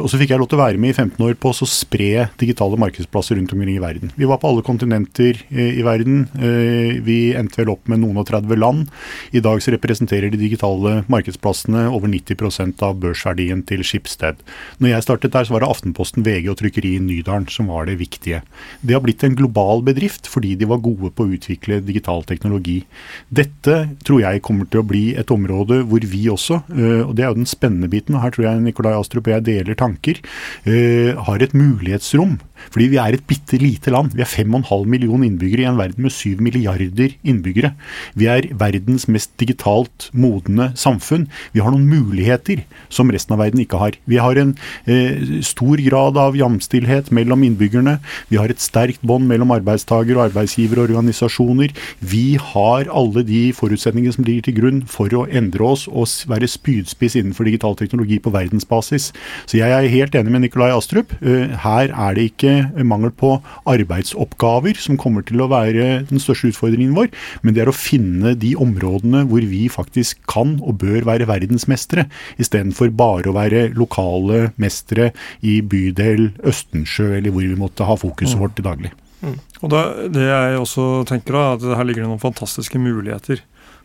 Og 0.00 0.10
så 0.12 0.20
fikk 0.20 0.34
jeg 0.34 0.42
lov 0.42 0.50
til 0.52 0.60
å 0.60 0.64
være 0.64 0.82
med 0.82 0.92
i 0.92 0.98
15 0.98 1.26
år 1.26 1.38
på 1.40 1.52
å 1.52 1.70
spre 1.70 2.28
digitale 2.40 2.80
markedsplasser 2.82 3.40
rundt 3.40 3.55
omkring 3.56 3.76
i 3.76 3.82
verden. 3.82 4.12
Vi 4.14 4.24
var 4.28 4.38
på 4.38 4.48
alle 4.50 4.62
kontinenter 4.62 5.38
eh, 5.50 5.78
i 5.80 5.84
verden. 5.84 6.26
Eh, 6.36 7.00
vi 7.04 7.34
endte 7.36 7.62
vel 7.62 7.72
opp 7.72 7.88
med 7.90 8.02
noen 8.02 8.20
og 8.20 8.28
30 8.28 8.58
land. 8.60 8.86
I 9.32 9.42
dag 9.44 9.62
så 9.62 9.74
representerer 9.74 10.30
de 10.30 10.40
digitale 10.40 11.02
markedsplassene 11.12 11.86
over 11.90 12.10
90% 12.12 12.82
av 12.86 12.98
børsverdien 13.02 13.62
til 13.66 13.84
Skipsted. 13.86 14.42
Når 14.78 14.92
jeg 14.92 15.06
startet 15.06 15.34
der, 15.34 15.46
så 15.46 15.56
var 15.56 15.64
det 15.64 15.70
Aftenposten, 15.70 16.24
VG 16.26 16.50
og 16.52 16.58
trykkeriet 16.60 17.04
Nydalen 17.04 17.48
som 17.52 17.70
var 17.72 17.88
det 17.88 17.98
viktige. 18.00 18.42
Det 18.80 18.96
har 18.96 19.04
blitt 19.04 19.24
en 19.26 19.36
global 19.38 19.84
bedrift 19.86 20.30
fordi 20.30 20.54
de 20.58 20.68
var 20.68 20.82
gode 20.84 21.12
på 21.16 21.26
å 21.26 21.34
utvikle 21.36 21.80
digital 21.84 22.24
teknologi. 22.28 22.80
Dette 23.28 23.78
tror 24.06 24.22
jeg 24.22 24.44
kommer 24.46 24.68
til 24.70 24.82
å 24.82 24.88
bli 24.88 25.06
et 25.18 25.30
område 25.32 25.82
hvor 25.88 26.06
vi 26.06 26.26
også, 26.32 26.62
eh, 26.76 27.02
og 27.06 27.16
det 27.16 27.26
er 27.26 27.32
jo 27.32 27.40
den 27.40 27.50
spennende 27.50 27.90
biten, 27.92 28.16
og 28.16 28.24
her 28.24 28.34
tror 28.34 28.48
jeg 28.50 28.64
Nikolai 28.66 28.96
Astrup 28.96 29.26
og 29.26 29.36
jeg 29.36 29.46
deler 29.46 29.78
tanker, 29.78 30.18
har 30.66 31.42
et 31.42 31.54
mulighetsrom 31.56 32.36
fordi 32.72 32.88
vi 32.92 33.00
er 33.00 33.16
et 33.16 33.26
bitte 33.28 33.35
lite 33.60 33.92
land. 33.92 34.14
Vi 34.16 34.24
er 34.24 34.30
5,5 34.30 34.86
millioner 34.90 35.26
innbyggere 35.28 35.64
i 35.64 35.68
en 35.70 35.78
verden 35.78 36.06
med 36.06 36.14
7 36.14 36.40
milliarder 36.42 37.14
innbyggere. 37.26 37.72
Vi 38.14 38.28
er 38.30 38.48
verdens 38.58 39.06
mest 39.08 39.32
digitalt 39.40 40.08
modne 40.12 40.72
samfunn. 40.78 41.26
Vi 41.52 41.62
har 41.64 41.72
noen 41.74 41.88
muligheter 41.88 42.64
som 42.92 43.10
resten 43.12 43.36
av 43.36 43.42
verden 43.44 43.62
ikke 43.62 43.80
har. 43.80 43.98
Vi 44.06 44.20
har 44.22 44.38
en 44.40 44.54
eh, 44.86 45.40
stor 45.46 45.80
grad 45.84 46.18
av 46.20 46.36
jamstillhet 46.38 47.12
mellom 47.14 47.44
innbyggerne. 47.46 47.98
Vi 48.30 48.40
har 48.40 48.52
et 48.52 48.62
sterkt 48.62 49.04
bånd 49.06 49.28
mellom 49.30 49.54
arbeidstaker 49.54 50.16
og 50.16 50.28
arbeidsgiver 50.28 50.82
og 50.82 50.90
organisasjoner. 50.90 51.74
Vi 52.00 52.38
har 52.40 52.90
alle 52.90 53.24
de 53.26 53.42
forutsetningene 53.56 54.16
som 54.16 54.26
ligger 54.26 54.48
til 54.48 54.58
grunn 54.60 54.82
for 54.90 55.12
å 55.16 55.26
endre 55.26 55.66
oss 55.66 55.86
og 55.90 56.08
være 56.30 56.48
spydspiss 56.50 57.18
innenfor 57.18 57.48
digital 57.48 57.76
teknologi 57.78 58.18
på 58.22 58.32
verdensbasis. 58.34 59.10
Så 59.46 59.60
jeg 59.60 59.72
er 59.72 59.90
helt 59.92 60.14
enig 60.18 60.32
med 60.32 60.46
Nikolai 60.46 60.70
Astrup. 60.74 61.12
Eh, 61.20 61.52
her 61.66 61.92
er 61.92 62.16
det 62.16 62.30
ikke 62.32 62.84
mangel 62.86 63.12
på 63.14 63.25
arbeidsoppgaver 63.68 64.78
som 64.80 64.98
kommer 65.00 65.24
til 65.26 65.42
å 65.42 65.48
være 65.52 66.06
den 66.10 66.22
største 66.22 66.52
utfordringen 66.52 66.96
vår, 66.96 67.10
men 67.42 67.56
det 67.56 67.64
er 67.64 67.70
å 67.70 67.76
finne 67.76 68.34
de 68.38 68.54
områdene 68.60 69.24
hvor 69.30 69.46
vi 69.46 69.66
faktisk 69.72 70.22
kan 70.30 70.56
og 70.62 70.80
bør 70.82 71.06
være 71.08 71.28
verdensmestere, 71.30 72.06
istedenfor 72.42 72.92
bare 72.96 73.30
å 73.30 73.36
være 73.36 73.68
lokale 73.76 74.50
mestere 74.62 75.12
i 75.44 75.58
bydel 75.62 76.30
Østensjø, 76.46 77.12
eller 77.18 77.34
hvor 77.34 77.46
vi 77.46 77.58
måtte 77.58 77.88
ha 77.88 77.98
fokuset 78.00 78.36
mm. 78.36 78.44
vårt 78.44 78.56
til 78.58 78.68
daglig. 78.68 78.92
Mm. 79.24 79.38
Og 79.64 79.70
da, 79.72 79.82
Det 80.12 80.26
jeg 80.26 80.60
også 80.60 80.86
tenker 81.08 81.38
da, 81.38 81.44
at 81.56 81.64
her 81.78 81.88
ligger 81.88 82.04
det 82.04 82.10
noen 82.10 82.22
fantastiske 82.22 82.80
muligheter 82.80 83.42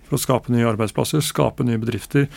for 0.07 0.17
å 0.17 0.21
skape 0.21 0.51
nye 0.53 0.67
arbeidsplasser, 0.67 1.23
skape 1.23 1.65
nye 1.67 1.79
bedrifter. 1.81 2.27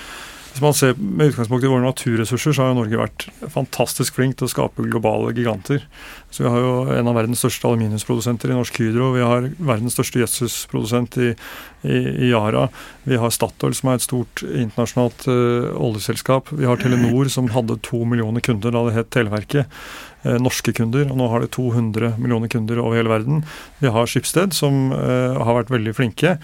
Hvis 0.54 0.62
man 0.62 0.74
ser 0.78 0.92
med 0.94 1.32
utgangspunkt 1.32 1.64
i 1.66 1.70
våre 1.72 1.82
naturressurser, 1.82 2.52
så 2.54 2.62
har 2.62 2.68
jo 2.70 2.76
Norge 2.78 2.98
vært 3.00 3.24
fantastisk 3.50 4.14
flink 4.14 4.36
til 4.38 4.46
å 4.46 4.52
skape 4.52 4.84
globale 4.86 5.32
giganter. 5.34 5.80
Så 6.30 6.44
Vi 6.44 6.52
har 6.52 6.60
jo 6.62 6.74
en 6.94 7.08
av 7.10 7.16
verdens 7.18 7.40
største 7.42 7.66
aluminiumsprodusenter 7.66 8.52
i 8.52 8.54
Norsk 8.54 8.78
Hydro. 8.78 9.08
Vi 9.16 9.24
har 9.26 9.48
verdens 9.58 9.96
største 9.98 10.20
gjødselprodusent 10.22 11.18
i, 11.18 11.32
i, 11.82 11.96
i, 11.96 12.28
Yara. 12.30 12.68
Vi 13.02 13.18
har 13.18 13.34
Statoil, 13.34 13.74
som 13.74 13.90
er 13.90 13.98
et 13.98 14.06
stort 14.06 14.44
internasjonalt 14.46 15.26
uh, 15.26 15.74
oljeselskap. 15.74 16.54
Vi 16.54 16.70
har 16.70 16.78
Telenor, 16.78 17.32
som 17.34 17.50
hadde 17.50 17.80
to 17.82 18.04
millioner 18.06 18.46
kunder 18.46 18.78
da 18.78 18.84
det 18.86 18.94
het 19.00 19.10
Televerket. 19.10 19.82
Uh, 20.22 20.38
norske 20.38 20.70
kunder, 20.70 21.10
og 21.10 21.18
nå 21.18 21.32
har 21.34 21.42
de 21.42 21.50
200 21.50 22.14
millioner 22.22 22.54
kunder 22.54 22.78
over 22.78 23.02
hele 23.02 23.10
verden. 23.10 23.42
Vi 23.82 23.90
har 23.90 24.06
Skipsted, 24.06 24.54
som 24.54 24.94
uh, 24.94 25.34
har 25.34 25.64
vært 25.64 25.74
veldig 25.74 25.98
flinke. 25.98 26.38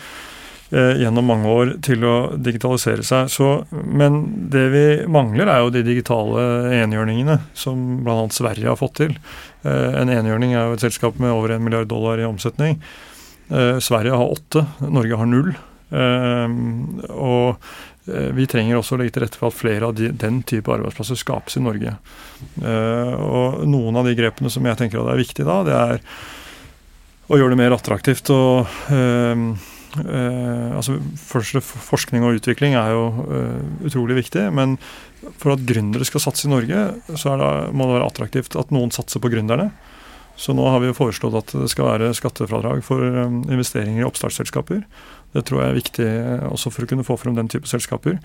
Eh, 0.71 1.01
gjennom 1.03 1.27
mange 1.27 1.51
år 1.51 1.71
til 1.83 2.05
å 2.07 2.15
digitalisere 2.39 3.03
seg. 3.03 3.31
Så, 3.33 3.49
men 3.75 4.21
det 4.53 4.67
vi 4.71 4.85
mangler, 5.11 5.51
er 5.51 5.65
jo 5.65 5.73
de 5.75 5.83
digitale 5.83 6.45
enhjørningene 6.79 7.41
som 7.59 8.05
bl.a. 8.05 8.29
Sverige 8.31 8.71
har 8.71 8.79
fått 8.79 9.01
til. 9.01 9.17
Eh, 9.67 9.99
en 9.99 10.13
enhjørning 10.15 10.55
er 10.55 10.69
jo 10.69 10.77
et 10.77 10.85
selskap 10.85 11.19
med 11.19 11.35
over 11.35 11.57
en 11.57 11.65
milliard 11.65 11.91
dollar 11.91 12.23
i 12.23 12.29
omsetning. 12.29 12.79
Eh, 13.51 13.81
Sverige 13.83 14.15
har 14.15 14.37
åtte, 14.37 14.63
Norge 14.87 15.19
har 15.19 15.31
null. 15.31 15.53
Og 15.91 17.59
vi 18.07 18.45
trenger 18.47 18.77
også 18.79 18.95
å 18.95 19.01
legge 19.01 19.17
til 19.17 19.25
rette 19.25 19.39
for 19.41 19.51
at 19.51 19.57
flere 19.59 19.89
av 19.89 19.97
de, 19.99 20.13
den 20.15 20.37
type 20.47 20.71
arbeidsplasser 20.71 21.19
skapes 21.19 21.59
i 21.59 21.63
Norge. 21.65 21.97
Og 22.63 23.67
noen 23.67 23.99
av 23.99 24.07
de 24.07 24.15
grepene 24.15 24.53
som 24.55 24.69
jeg 24.71 24.79
tenker 24.79 25.03
er 25.03 25.19
viktige 25.19 25.49
da, 25.51 25.57
det 25.67 25.75
er 25.75 25.99
å 27.27 27.41
gjøre 27.41 27.57
det 27.57 27.61
mer 27.65 27.75
attraktivt 27.75 28.31
å 28.31 28.39
Uh, 29.99 30.77
altså 30.79 31.01
først, 31.19 31.57
Forskning 31.83 32.23
og 32.23 32.39
utvikling 32.39 32.77
er 32.79 32.93
jo 32.95 33.07
uh, 33.27 33.87
utrolig 33.89 34.21
viktig, 34.21 34.47
men 34.55 34.77
for 35.41 35.57
at 35.57 35.65
gründere 35.67 36.07
skal 36.07 36.23
satse 36.23 36.47
i 36.47 36.53
Norge, 36.53 36.85
så 37.19 37.35
det, 37.41 37.49
må 37.75 37.89
det 37.89 37.97
være 37.99 38.11
attraktivt 38.11 38.57
at 38.61 38.71
noen 38.75 38.95
satser 38.95 39.23
på 39.23 39.33
gründerne. 39.33 39.71
Så 40.41 40.55
nå 40.57 40.65
har 40.73 40.81
vi 40.81 40.89
jo 40.89 40.97
foreslått 40.97 41.37
at 41.37 41.53
det 41.53 41.69
skal 41.69 41.91
være 41.91 42.15
skattefradrag 42.17 42.85
for 42.87 43.03
um, 43.03 43.43
investeringer 43.51 44.05
i 44.05 44.07
oppstartsselskaper. 44.07 44.85
Det 45.35 45.45
tror 45.47 45.61
jeg 45.61 45.71
er 45.71 45.79
viktig 45.79 46.11
også 46.49 46.73
for 46.73 46.87
å 46.87 46.91
kunne 46.91 47.07
få 47.07 47.19
frem 47.21 47.37
den 47.37 47.51
type 47.51 47.69
selskaper. 47.69 48.17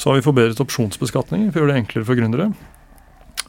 Så 0.00 0.08
har 0.08 0.18
vi 0.18 0.24
forbedret 0.24 0.62
opsjonsbeskatninger 0.62 1.50
for 1.50 1.60
å 1.60 1.66
gjøre 1.66 1.74
det 1.74 1.82
enklere 1.82 2.08
for 2.08 2.18
gründere. 2.18 2.52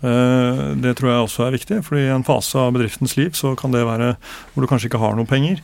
Uh, 0.01 0.73
det 0.81 0.95
tror 0.97 1.11
jeg 1.11 1.23
også 1.27 1.45
er 1.45 1.55
viktig, 1.55 1.79
for 1.85 2.01
i 2.01 2.09
en 2.09 2.25
fase 2.25 2.57
av 2.57 2.73
bedriftens 2.73 3.13
liv 3.19 3.35
så 3.37 3.53
kan 3.59 3.73
det 3.73 3.85
være 3.85 4.15
hvor 4.51 4.65
du 4.65 4.69
kanskje 4.69 4.89
ikke 4.89 5.01
har 5.01 5.13
noen 5.13 5.29
penger 5.29 5.61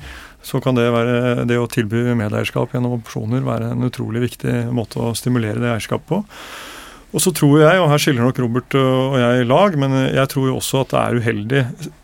så 0.47 0.61
kan 0.63 0.77
det, 0.77 0.87
være, 0.93 1.43
det 1.49 1.59
å 1.59 1.67
tilby 1.71 2.05
medeierskap 2.15 2.71
gjennom 2.71 2.95
opsjoner 3.01 3.43
være 3.43 3.73
en 3.73 3.83
utrolig 3.87 4.23
viktig 4.29 4.55
måte 4.75 5.01
å 5.03 5.15
stimulere 5.17 5.59
det 5.59 5.73
eierskapet 5.73 6.07
på. 6.07 6.23
Og 7.15 7.23
så 7.23 7.31
tror 7.31 7.61
jeg, 7.61 7.79
og 7.79 7.87
her 7.87 8.01
skiller 8.03 8.25
nok 8.25 8.39
Robert 8.43 8.75
og 8.77 9.13
jeg 9.15 9.43
i 9.43 9.45
lag, 9.47 9.75
men 9.79 9.93
jeg 10.11 10.27
tror 10.31 10.49
jo 10.49 10.57
også 10.57 10.81
at 10.83 10.91
det 10.91 11.03
er 11.03 11.21
uheldig 11.21 11.61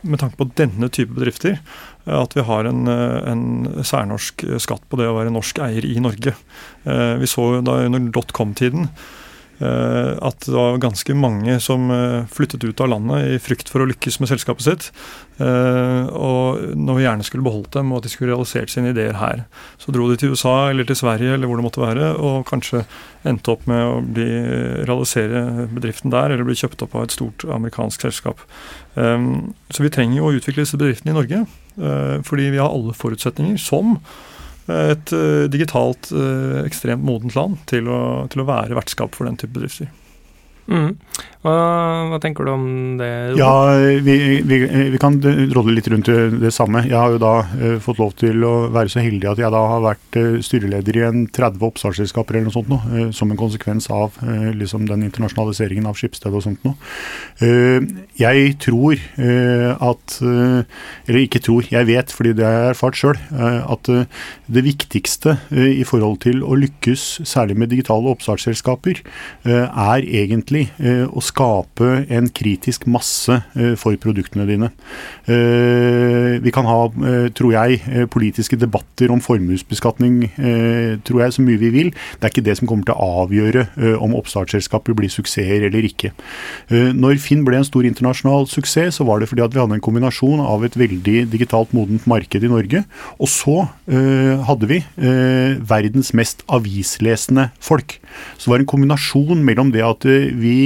med 0.07 0.21
tanke 0.21 0.39
på 0.39 0.47
denne 0.55 0.87
type 0.95 1.11
bedrifter 1.15 1.59
at 2.03 2.35
vi 2.35 2.43
har 2.43 2.67
en, 2.67 2.87
en 2.87 3.43
særnorsk 3.83 4.45
skatt 4.63 4.83
på 4.91 4.99
det 4.99 5.07
å 5.07 5.15
være 5.15 5.31
norsk 5.31 5.59
eier 5.63 5.85
i 5.87 5.99
Norge. 6.03 6.33
Eh, 6.83 7.13
vi 7.21 7.29
så 7.31 7.61
da 7.63 7.77
under 7.85 8.09
dotcom-tiden 8.15 8.89
at 9.61 10.39
det 10.47 10.53
var 10.55 10.79
ganske 10.81 11.13
mange 11.15 11.59
som 11.61 11.91
eh, 11.93 12.25
flyttet 12.31 12.63
ut 12.65 12.81
av 12.81 12.89
landet 12.89 13.35
i 13.35 13.37
frykt 13.41 13.69
for 13.71 13.83
å 13.83 13.87
lykkes 13.87 14.17
med 14.19 14.31
selskapet 14.31 14.65
sitt. 14.65 14.87
Eh, 15.37 16.09
og 16.09 16.73
når 16.75 16.97
vi 16.97 17.05
gjerne 17.05 17.27
skulle 17.27 17.45
beholdt 17.45 17.77
dem, 17.77 17.91
og 17.93 18.01
at 18.01 18.07
de 18.07 18.13
skulle 18.13 18.33
realisert 18.33 18.73
sine 18.73 18.91
ideer 18.91 19.15
her. 19.21 19.45
Så 19.81 19.93
dro 19.93 20.09
de 20.09 20.17
til 20.19 20.33
USA 20.33 20.71
eller 20.71 20.89
til 20.89 20.97
Sverige 20.99 21.37
eller 21.37 21.49
hvor 21.49 21.61
det 21.61 21.67
måtte 21.67 21.83
være, 21.83 22.11
og 22.17 22.47
kanskje 22.49 22.83
endte 23.29 23.53
opp 23.53 23.67
med 23.69 23.85
å 23.85 24.01
bli, 24.03 24.27
realisere 24.89 25.69
bedriften 25.71 26.11
der, 26.13 26.33
eller 26.33 26.49
bli 26.49 26.57
kjøpt 26.59 26.83
opp 26.87 26.97
av 26.97 27.07
et 27.07 27.15
stort 27.15 27.45
amerikansk 27.47 28.03
selskap. 28.03 28.43
Så 28.93 29.85
vi 29.85 29.91
trenger 29.93 30.19
jo 30.19 30.27
å 30.27 30.33
utvikle 30.35 30.65
disse 30.65 30.77
bedriftene 30.77 31.13
i 31.13 31.15
Norge, 31.15 31.39
fordi 32.27 32.49
vi 32.51 32.59
har 32.59 32.67
alle 32.67 32.93
forutsetninger 32.97 33.55
som 33.63 33.95
et 34.71 35.11
uh, 35.15 35.43
digitalt 35.51 36.11
uh, 36.15 36.61
ekstremt 36.63 37.03
modent 37.03 37.35
land 37.35 37.59
til 37.71 37.89
å, 37.91 37.99
til 38.31 38.43
å 38.43 38.47
være 38.47 38.77
vertskap 38.77 39.17
for 39.17 39.27
den 39.27 39.39
type 39.39 39.55
bedrifter. 39.57 39.91
Mm. 40.67 40.95
Hva, 41.43 41.53
hva, 42.07 42.17
tenker 42.23 42.47
du 42.47 42.53
om 42.53 42.67
det? 42.95 43.07
Ja, 43.35 43.51
vi, 44.03 44.13
vi, 44.47 44.59
vi 44.93 44.99
kan 45.01 45.17
råde 45.19 45.73
litt 45.75 45.89
rundt 45.91 46.07
det 46.39 46.53
samme. 46.55 46.85
Jeg 46.87 46.95
har 46.95 47.11
jo 47.11 47.19
da 47.19 47.33
uh, 47.43 47.79
fått 47.83 47.99
lov 47.99 48.13
til 48.21 48.45
å 48.47 48.53
være 48.71 48.93
så 48.93 49.03
heldig 49.03 49.27
at 49.33 49.41
jeg 49.43 49.51
da 49.51 49.63
har 49.73 49.83
vært 49.83 50.17
uh, 50.21 50.37
styreleder 50.39 50.99
i 51.01 51.03
en 51.09 51.25
30 51.27 51.65
oppstartsselskaper 51.67 52.39
eller 52.39 52.47
noe 52.47 52.55
sånt 52.55 52.71
nå, 52.71 52.79
uh, 52.87 53.09
som 53.15 53.33
en 53.33 53.39
konsekvens 53.39 53.89
av 53.91 54.15
liksom 54.55 54.85
den 54.87 55.03
internasjonaliseringen 55.03 55.89
av 55.89 55.97
Skipsted 55.99 56.31
og 56.31 56.43
sånt 56.45 56.63
noe. 56.63 56.75
jeg 58.17 58.53
tror 58.61 58.99
at 59.17 60.15
Eller 60.21 61.19
ikke 61.19 61.41
tror, 61.43 61.65
jeg 61.67 61.87
vet 61.87 62.13
fordi 62.13 62.33
det 62.37 62.45
har 62.45 62.53
jeg 62.53 62.71
erfart 62.73 62.99
sjøl, 62.99 63.19
at 63.73 63.89
det 63.89 64.63
viktigste 64.65 65.35
i 65.51 65.83
forhold 65.87 66.21
til 66.23 66.43
å 66.45 66.55
lykkes, 66.59 67.23
særlig 67.27 67.57
med 67.59 67.73
digitale 67.73 68.13
oppstartsselskaper, 68.13 69.01
er 69.45 70.07
egentlig 70.07 70.52
å 70.53 71.21
skape 71.23 71.89
en 72.13 72.29
kritisk 72.33 72.87
masse 72.89 73.35
eh, 73.57 73.73
for 73.79 73.95
produktene 74.01 74.45
dine. 74.47 74.69
Eh, 75.25 76.39
vi 76.43 76.53
kan 76.53 76.67
ha, 76.67 76.79
eh, 76.87 77.27
tror 77.35 77.53
jeg, 77.55 78.07
politiske 78.13 78.57
debatter 78.59 79.11
om 79.13 79.21
formuesbeskatning 79.23 80.21
tror 81.07 81.21
jeg, 81.23 81.33
så 81.35 81.43
mye 81.43 81.59
vi 81.59 81.69
vil. 81.73 81.89
Det 82.19 82.27
er 82.27 82.31
ikke 82.31 82.45
det 82.45 82.55
som 82.59 82.67
kommer 82.69 82.85
til 82.87 82.95
å 82.95 83.23
avgjøre 83.23 83.97
om 84.03 84.15
oppstartsselskaper 84.17 84.95
blir 84.97 85.11
suksesser 85.11 85.65
eller 85.67 85.85
ikke. 85.87 86.11
Når 86.69 87.19
Finn 87.23 87.43
ble 87.47 87.59
en 87.59 87.67
stor 87.67 87.85
internasjonal 87.87 88.47
suksess, 88.51 88.99
så 88.99 89.07
var 89.07 89.21
det 89.21 89.29
fordi 89.31 89.43
at 89.45 89.55
vi 89.55 89.61
hadde 89.61 89.77
en 89.77 89.83
kombinasjon 89.83 90.43
av 90.43 90.65
et 90.65 90.77
veldig 90.79 91.15
digitalt 91.31 91.73
modent 91.75 92.05
marked 92.09 92.45
i 92.45 92.51
Norge, 92.51 92.83
og 93.17 93.31
så 93.31 93.57
hadde 93.87 94.69
vi 94.69 94.79
verdens 95.73 96.13
mest 96.17 96.43
avislesende 96.51 97.49
folk. 97.63 97.97
Så 98.37 98.47
det 98.47 98.53
var 98.53 98.63
en 98.63 98.71
kombinasjon 98.73 99.43
mellom 99.45 99.73
det 99.73 99.83
at 99.85 100.07
vi 100.43 100.57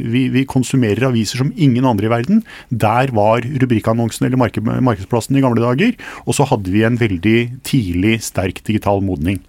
vi, 0.00 0.24
vi, 0.32 0.44
konsumerer 0.48 1.08
aviser 1.10 1.42
som 1.42 1.52
ingen 1.56 1.86
andre 1.88 2.08
i 2.08 2.12
verden. 2.12 2.42
Der 2.70 3.12
var 3.16 3.44
rubrikkannonsen 3.44 4.26
eller 4.26 4.40
marked, 4.40 4.64
markedsplassen 4.64 5.38
i 5.38 5.44
gamle 5.44 5.62
dager. 5.62 5.96
Og 6.26 6.36
så 6.36 6.46
hadde 6.48 6.72
vi 6.72 6.84
en 6.86 6.98
veldig 7.00 7.38
tidlig 7.66 8.18
sterk 8.26 8.62
digital 8.66 9.02
modning. 9.04 9.40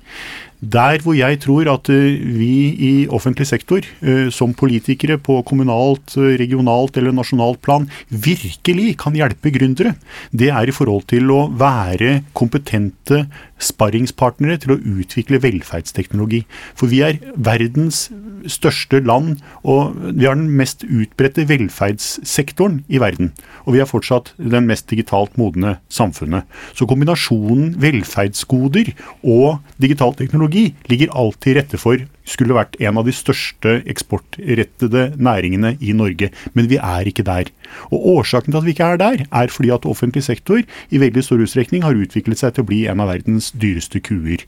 Der 0.61 1.01
hvor 1.01 1.15
jeg 1.17 1.39
tror 1.41 1.65
at 1.73 1.89
eh, 1.89 2.21
vi 2.21 2.53
i 2.77 3.07
offentlig 3.09 3.47
sektor, 3.49 3.81
eh, 4.05 4.29
som 4.29 4.53
politikere 4.53 5.17
på 5.17 5.39
kommunalt, 5.41 6.13
eh, 6.17 6.37
regionalt 6.37 6.97
eller 6.97 7.15
nasjonalt 7.17 7.63
plan, 7.65 7.89
virkelig 8.09 8.99
kan 9.01 9.17
hjelpe 9.17 9.49
gründere, 9.49 9.95
det 10.29 10.51
er 10.53 10.69
i 10.69 10.75
forhold 10.75 11.07
til 11.09 11.33
å 11.33 11.47
være 11.49 12.21
kompetente 12.37 13.25
sparringspartnere 13.57 14.59
til 14.61 14.75
å 14.75 14.79
utvikle 15.01 15.41
velferdsteknologi. 15.41 16.43
For 16.77 16.89
vi 16.93 17.01
er 17.05 17.17
verdens 17.35 18.11
største 18.45 19.01
land, 19.01 19.41
og 19.65 19.97
vi 20.13 20.25
har 20.25 20.37
den 20.37 20.53
mest 20.57 20.85
utbredte 20.85 21.47
velferdssektoren 21.49 22.83
i 22.89 23.01
verden. 23.01 23.31
Og 23.65 23.75
vi 23.75 23.81
er 23.81 23.89
fortsatt 23.89 24.33
den 24.37 24.69
mest 24.69 24.89
digitalt 24.89 25.37
modne 25.41 25.77
samfunnet. 25.93 26.45
Så 26.77 26.87
kombinasjonen 26.89 27.75
velferdsgoder 27.81 28.93
og 29.21 29.61
digital 29.81 30.13
teknologi 30.17 30.50
ligger 30.89 31.11
alltid 31.17 31.55
rette 31.55 31.79
for 31.81 32.03
skulle 32.27 32.55
vært 32.55 32.77
en 32.81 32.99
av 32.99 33.07
de 33.07 33.13
største 33.15 33.79
eksportrettede 33.89 35.11
næringene 35.17 35.75
i 35.81 35.95
Norge. 35.97 36.31
Men 36.53 36.69
vi 36.71 36.77
er 36.77 37.09
ikke 37.09 37.25
der. 37.27 37.49
Og 37.91 38.05
Årsaken 38.17 38.51
til 38.51 38.59
at 38.59 38.67
vi 38.67 38.75
ikke 38.75 38.89
er 38.93 38.99
der, 39.01 39.25
er 39.31 39.51
fordi 39.51 39.71
at 39.73 39.87
offentlig 39.89 40.23
sektor 40.25 40.61
i 40.61 41.01
veldig 41.01 41.23
stor 41.25 41.41
utstrekning 41.41 41.85
har 41.85 41.97
utviklet 41.97 42.41
seg 42.41 42.55
til 42.55 42.65
å 42.65 42.69
bli 42.69 42.81
en 42.91 43.01
av 43.03 43.11
verdens 43.11 43.51
dyreste 43.57 44.01
kuer. 44.03 44.45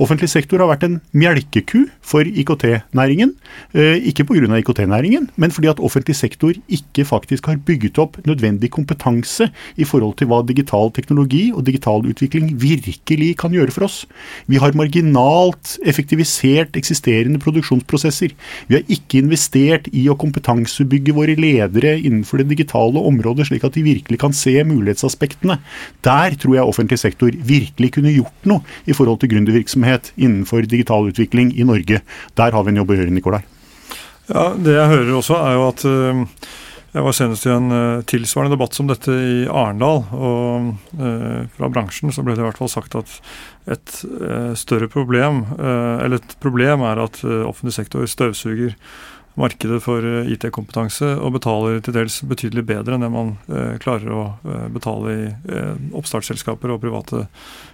Offentlig 0.00 0.30
sektor 0.32 0.62
har 0.62 0.70
vært 0.70 0.86
en 0.86 0.98
melkeku 1.12 1.88
for 2.00 2.26
IKT-næringen. 2.26 3.34
Eh, 3.74 3.98
ikke 4.10 4.26
pga. 4.28 4.38
IKT-næringen, 4.40 5.28
men 5.36 5.52
fordi 5.52 5.68
at 5.70 5.80
offentlig 5.84 6.16
sektor 6.16 6.54
ikke 6.72 7.04
faktisk 7.06 7.50
har 7.50 7.58
bygget 7.66 7.98
opp 8.00 8.16
nødvendig 8.26 8.70
kompetanse 8.72 9.50
i 9.76 9.84
forhold 9.84 10.16
til 10.18 10.30
hva 10.30 10.40
digital 10.46 10.90
teknologi 10.96 11.50
og 11.52 11.66
digital 11.66 12.06
utvikling 12.08 12.54
virkelig 12.60 13.34
kan 13.40 13.52
gjøre 13.54 13.74
for 13.74 13.86
oss. 13.86 14.06
Vi 14.48 14.58
har 14.62 14.76
marginalt 14.78 15.76
effektivisert 15.86 16.76
eksisterende 16.78 17.19
eksisterende 17.20 17.40
produksjonsprosesser. 17.42 18.34
Vi 18.68 18.76
har 18.76 18.84
ikke 18.88 19.20
investert 19.20 19.88
i 19.92 20.08
å 20.08 20.16
kompetansebygge 20.16 21.14
våre 21.14 21.36
ledere 21.36 21.98
innenfor 21.98 22.40
det 22.40 22.50
digitale 22.50 22.98
området, 22.98 23.48
slik 23.48 23.64
at 23.64 23.74
de 23.74 23.84
virkelig 23.84 24.18
kan 24.20 24.32
se 24.32 24.56
mulighetsaspektene. 24.64 25.60
Der 26.02 26.36
tror 26.40 26.56
jeg 26.56 26.66
offentlig 26.66 26.98
sektor 26.98 27.30
virkelig 27.30 27.92
kunne 27.96 28.14
gjort 28.14 28.48
noe 28.48 28.62
i 28.86 28.96
forhold 28.96 29.20
til 29.20 29.32
gründervirksomhet 29.34 30.12
innenfor 30.16 30.66
digital 30.66 31.10
utvikling 31.10 31.52
i 31.56 31.66
Norge. 31.66 32.02
Der 32.36 32.52
har 32.52 32.64
vi 32.64 32.72
en 32.72 32.82
jobb 32.82 32.90
å 32.90 32.98
gjøre, 32.98 33.14
Nikolai. 33.14 33.42
Ja, 34.30 34.54
Det 34.54 34.72
jeg 34.72 34.88
hører 34.88 35.14
også, 35.18 35.36
er 35.36 35.54
jo 35.54 35.68
at 35.68 35.84
uh 35.84 36.68
jeg 36.90 37.06
var 37.06 37.14
senest 37.14 37.46
i 37.46 37.52
en 37.54 37.70
uh, 37.70 38.02
tilsvarende 38.10 38.56
debatt 38.56 38.74
som 38.74 38.88
dette 38.90 39.14
i 39.14 39.44
Arendal. 39.46 40.02
Og 40.10 40.72
uh, 40.98 41.46
fra 41.54 41.70
bransjen 41.70 42.10
så 42.14 42.24
ble 42.26 42.34
det 42.34 42.42
i 42.42 42.48
hvert 42.48 42.58
fall 42.58 42.72
sagt 42.72 42.96
at 42.98 43.14
et 43.70 43.94
uh, 44.10 44.50
større 44.58 44.90
problem, 44.90 45.44
eller 45.60 46.18
et 46.18 46.36
problem 46.42 46.82
er 46.88 47.04
at 47.04 47.20
offentlig 47.22 47.76
sektor 47.76 48.06
støvsuger 48.08 48.74
markedet 49.38 49.78
for 49.84 50.02
IT-kompetanse 50.02 51.12
og 51.22 51.36
betaler 51.36 51.78
til 51.84 51.94
dels 51.94 52.18
betydelig 52.26 52.64
bedre 52.66 52.96
enn 52.96 53.04
det 53.04 53.10
man 53.14 53.30
klarer 53.80 54.10
å 54.10 54.24
betale 54.74 55.12
i 55.14 55.28
oppstartsselskaper 55.96 56.74
og 56.74 56.82
private 56.82 57.22
selskaper. 57.22 57.69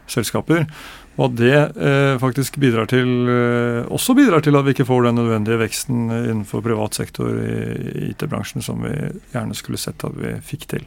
Og 1.17 1.31
at 1.31 1.37
det 1.39 1.57
eh, 1.57 2.15
faktisk 2.21 2.59
bidrar 2.61 2.91
til, 2.93 3.09
eh, 3.33 3.89
også 3.89 4.13
bidrar 4.19 4.45
til 4.45 4.59
at 4.59 4.67
vi 4.67 4.75
ikke 4.77 4.89
får 4.89 5.07
den 5.07 5.17
nødvendige 5.17 5.61
veksten 5.63 6.11
innenfor 6.13 6.61
privat 6.65 6.99
sektor 6.99 7.39
i 7.41 8.11
IT-bransjen 8.11 8.65
som 8.65 8.85
vi 8.85 8.93
gjerne 9.33 9.57
skulle 9.57 9.81
sett 9.81 10.05
at 10.05 10.17
vi 10.19 10.35
fikk 10.45 10.69
til. 10.75 10.85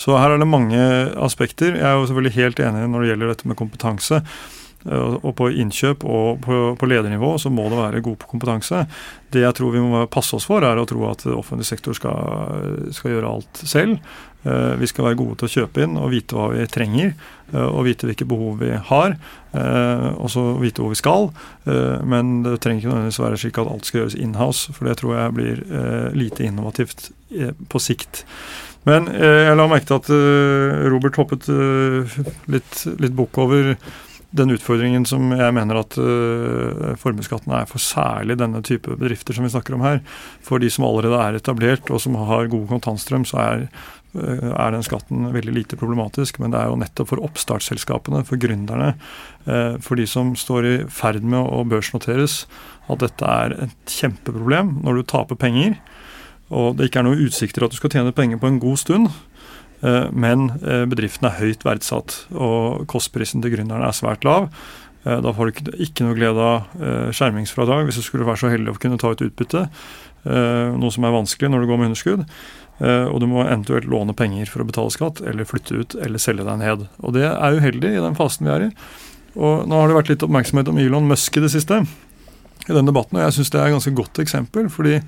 Så 0.00 0.16
her 0.16 0.32
er 0.32 0.40
det 0.40 0.48
mange 0.48 0.80
aspekter. 1.20 1.76
Jeg 1.76 1.84
er 1.84 1.98
jo 1.98 2.06
selvfølgelig 2.08 2.38
helt 2.38 2.62
enig 2.64 2.86
når 2.88 3.04
det 3.04 3.10
gjelder 3.12 3.34
dette 3.34 3.50
med 3.52 3.60
kompetanse. 3.60 4.22
Eh, 4.86 5.16
og 5.20 5.32
på 5.38 5.50
innkjøp 5.50 6.04
og 6.06 6.40
på, 6.44 6.60
på, 6.78 6.88
ledernivå 6.88 7.34
så 7.42 7.50
må 7.52 7.66
det 7.68 7.80
være 7.80 8.04
god 8.06 8.16
på 8.22 8.30
kompetanse. 8.30 8.84
Det 9.32 9.42
jeg 9.42 9.58
tror 9.58 9.74
vi 9.74 9.82
må 9.82 10.06
passe 10.12 10.38
oss 10.38 10.46
for, 10.48 10.64
er 10.64 10.78
å 10.78 10.86
tro 10.88 11.04
at 11.10 11.26
offentlig 11.32 11.68
sektor 11.68 11.96
skal, 11.96 12.88
skal 12.94 13.16
gjøre 13.16 13.34
alt 13.36 13.62
selv. 13.66 13.98
Eh, 14.46 14.74
vi 14.78 14.86
skal 14.86 15.08
være 15.08 15.18
gode 15.18 15.40
til 15.40 15.48
å 15.48 15.54
kjøpe 15.54 15.82
inn 15.82 15.96
og 15.98 16.12
vite 16.12 16.36
hva 16.36 16.50
vi 16.52 16.66
trenger, 16.70 17.14
eh, 17.52 17.66
og 17.66 17.86
vite 17.88 18.06
hvilke 18.06 18.28
behov 18.28 18.60
vi 18.62 18.70
har. 18.90 19.18
Og 19.56 20.28
så 20.28 20.42
vite 20.60 20.82
hvor 20.84 20.90
vi 20.92 20.98
skal. 21.00 21.30
Men 22.04 22.42
det 22.44 22.58
trenger 22.60 22.82
ikke 22.82 22.90
nødvendigvis 22.90 23.20
være 23.22 23.38
slik 23.40 23.60
at 23.62 23.70
alt 23.70 23.86
skal 23.88 24.02
gjøres 24.02 24.16
inhouse, 24.20 24.74
for 24.76 24.84
det 24.84 24.98
tror 25.00 25.14
jeg 25.16 25.32
blir 25.38 25.62
lite 26.12 26.44
innovativt 26.44 27.06
på 27.72 27.80
sikt. 27.80 28.26
Men 28.84 29.08
jeg 29.08 29.56
la 29.56 29.66
merke 29.70 29.88
til 29.88 29.96
at 29.96 30.10
Robert 30.92 31.16
hoppet 31.16 31.48
litt, 32.52 32.82
litt 33.00 33.16
bukk 33.16 33.40
over 33.46 33.72
den 34.36 34.52
utfordringen 34.52 35.06
som 35.08 35.30
jeg 35.34 35.54
mener 35.54 35.80
at 35.80 35.96
uh, 36.00 36.94
formuesskatten 37.00 37.52
er 37.56 37.68
for 37.70 37.82
særlig 37.82 38.38
denne 38.40 38.62
type 38.66 38.96
bedrifter 38.98 39.36
som 39.36 39.46
vi 39.46 39.52
snakker 39.52 39.76
om 39.76 39.84
her. 39.86 40.02
For 40.44 40.62
de 40.62 40.70
som 40.72 40.86
allerede 40.88 41.20
er 41.22 41.38
etablert 41.38 41.90
og 41.92 42.02
som 42.02 42.18
har 42.28 42.50
god 42.52 42.66
kontantstrøm, 42.74 43.26
så 43.28 43.40
er, 43.44 43.66
er 44.16 44.72
den 44.74 44.84
skatten 44.86 45.28
veldig 45.34 45.54
lite 45.54 45.78
problematisk. 45.80 46.40
Men 46.42 46.54
det 46.54 46.60
er 46.60 46.70
jo 46.70 46.78
nettopp 46.80 47.12
for 47.12 47.24
oppstartsselskapene, 47.26 48.24
for 48.28 48.40
gründerne, 48.40 48.94
uh, 49.48 49.76
for 49.84 50.00
de 50.00 50.06
som 50.10 50.34
står 50.38 50.70
i 50.70 50.74
ferd 50.92 51.26
med 51.26 51.40
å 51.40 51.62
børsnoteres, 51.68 52.44
at 52.90 53.02
dette 53.02 53.36
er 53.44 53.56
et 53.66 53.96
kjempeproblem 53.98 54.78
når 54.86 55.00
du 55.00 55.08
taper 55.10 55.38
penger. 55.40 55.76
Og 56.54 56.76
det 56.78 56.88
ikke 56.88 57.02
er 57.02 57.08
noen 57.08 57.24
utsikter 57.26 57.66
at 57.66 57.74
du 57.74 57.78
skal 57.78 57.92
tjene 57.92 58.14
penger 58.14 58.38
på 58.42 58.50
en 58.50 58.60
god 58.62 58.78
stund. 58.82 59.10
Eh, 59.84 60.08
men 60.12 60.48
eh, 60.62 60.84
bedriften 60.88 61.28
er 61.28 61.38
høyt 61.40 61.64
verdsatt, 61.66 62.22
og 62.32 62.86
kostprisen 62.90 63.44
til 63.44 63.56
gründerne 63.56 63.88
er 63.88 63.96
svært 63.96 64.26
lav. 64.26 64.48
Eh, 65.04 65.18
da 65.22 65.32
får 65.34 65.52
du 65.52 65.72
ikke 65.84 66.06
noe 66.06 66.18
glede 66.18 66.42
av 66.42 67.12
skjermingsfradrag 67.16 67.88
hvis 67.88 68.00
du 68.00 68.06
skulle 68.06 68.28
være 68.28 68.44
så 68.44 68.52
heldig 68.52 68.74
å 68.74 68.80
kunne 68.80 69.00
ta 69.00 69.12
ut 69.12 69.26
utbytte. 69.26 69.66
Noe 70.26 70.90
som 70.90 71.04
er 71.06 71.12
vanskelig 71.14 71.52
når 71.52 71.62
du 71.62 71.68
går 71.70 71.78
med 71.78 71.92
underskudd. 71.92 72.22
Og 72.76 73.14
du 73.22 73.24
må 73.30 73.40
eventuelt 73.40 73.86
låne 73.88 74.12
penger 74.12 74.50
for 74.52 74.60
å 74.60 74.66
betale 74.68 74.92
skatt, 74.92 75.22
eller 75.24 75.48
flytte 75.48 75.78
ut, 75.80 75.94
eller 75.96 76.20
selge 76.20 76.44
deg 76.44 76.58
ned. 76.60 76.82
Og 77.00 77.14
det 77.16 77.22
er 77.24 77.56
uheldig 77.56 77.94
i 77.94 78.02
den 78.04 78.18
fasen 78.18 78.44
vi 78.44 78.52
er 78.52 78.66
i. 78.66 78.68
Og 79.36 79.64
nå 79.68 79.78
har 79.80 79.88
det 79.88 79.96
vært 79.96 80.10
litt 80.12 80.26
oppmerksomhet 80.26 80.68
om 80.68 80.80
Elon 80.80 81.08
Musk 81.08 81.36
i 81.36 81.44
det 81.44 81.52
siste. 81.54 81.82
i 82.66 82.74
den 82.74 82.88
debatten, 82.88 83.16
og 83.16 83.22
jeg 83.22 83.36
syns 83.36 83.52
det 83.54 83.60
er 83.60 83.68
et 83.68 83.76
ganske 83.76 83.96
godt 83.96 84.20
eksempel. 84.24 84.68
fordi 84.68 85.00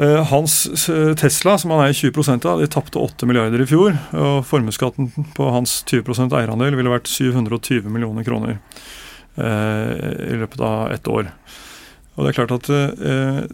Uh, 0.00 0.24
hans 0.24 0.88
uh, 0.88 1.12
Tesla, 1.14 1.58
som 1.58 1.70
han 1.74 1.82
eier 1.84 1.92
20% 1.92 2.46
av, 2.48 2.62
de 2.62 2.68
tapte 2.70 2.96
8 2.96 3.26
milliarder 3.28 3.60
i 3.60 3.66
fjor. 3.68 3.92
og 4.16 4.46
Formuesskatten 4.48 5.10
på 5.36 5.48
hans 5.52 5.82
20% 5.84 6.32
eierandel 6.32 6.78
ville 6.78 6.92
vært 6.92 7.10
720 7.12 7.90
millioner 7.92 8.24
kroner 8.24 8.56
eh, 9.36 10.32
i 10.32 10.38
løpet 10.40 10.64
av 10.64 10.94
ett 10.94 11.08
år. 11.12 11.28
Og 12.12 12.24
Det 12.24 12.30
er 12.32 12.36
klart 12.36 12.52
at 12.52 12.66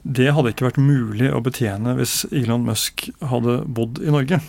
det 0.03 0.33
hadde 0.35 0.51
ikke 0.51 0.67
vært 0.67 0.81
mulig 0.83 1.29
å 1.31 1.43
betjene 1.45 1.93
hvis 1.95 2.25
Elon 2.35 2.65
Musk 2.67 3.05
hadde 3.31 3.61
bodd 3.71 4.01
i 4.03 4.11
Norge. 4.11 4.41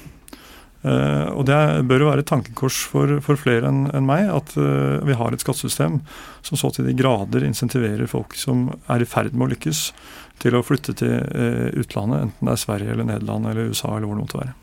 og 0.82 1.44
Det 1.46 1.60
bør 1.86 2.02
jo 2.02 2.08
være 2.08 2.24
et 2.24 2.30
tankekors 2.32 2.80
for, 2.90 3.20
for 3.22 3.38
flere 3.38 3.70
enn 3.70 3.84
en 3.94 4.08
meg 4.10 4.32
at 4.34 4.56
vi 4.58 5.18
har 5.20 5.30
et 5.30 5.46
skattesystem 5.46 6.00
som 6.42 6.58
så 6.58 6.72
til 6.74 6.90
de 6.90 6.96
grader 6.98 7.46
insentiverer 7.46 8.10
folk 8.10 8.34
som 8.34 8.72
er 8.90 9.06
i 9.06 9.10
ferd 9.10 9.38
med 9.38 9.46
å 9.46 9.52
lykkes, 9.54 9.84
til 10.40 10.56
å 10.56 10.64
flytte 10.66 10.96
til 11.00 11.14
eh, 11.20 11.70
utlandet, 11.80 12.30
enten 12.30 12.50
det 12.50 12.56
er 12.56 12.64
Sverige 12.64 12.96
eller 12.96 13.10
Nederland 13.10 13.50
eller 13.50 13.74
USA 13.74 13.94
eller 13.96 14.08
hvor 14.08 14.18
det 14.18 14.26
måtte 14.26 14.42
være. 14.42 14.58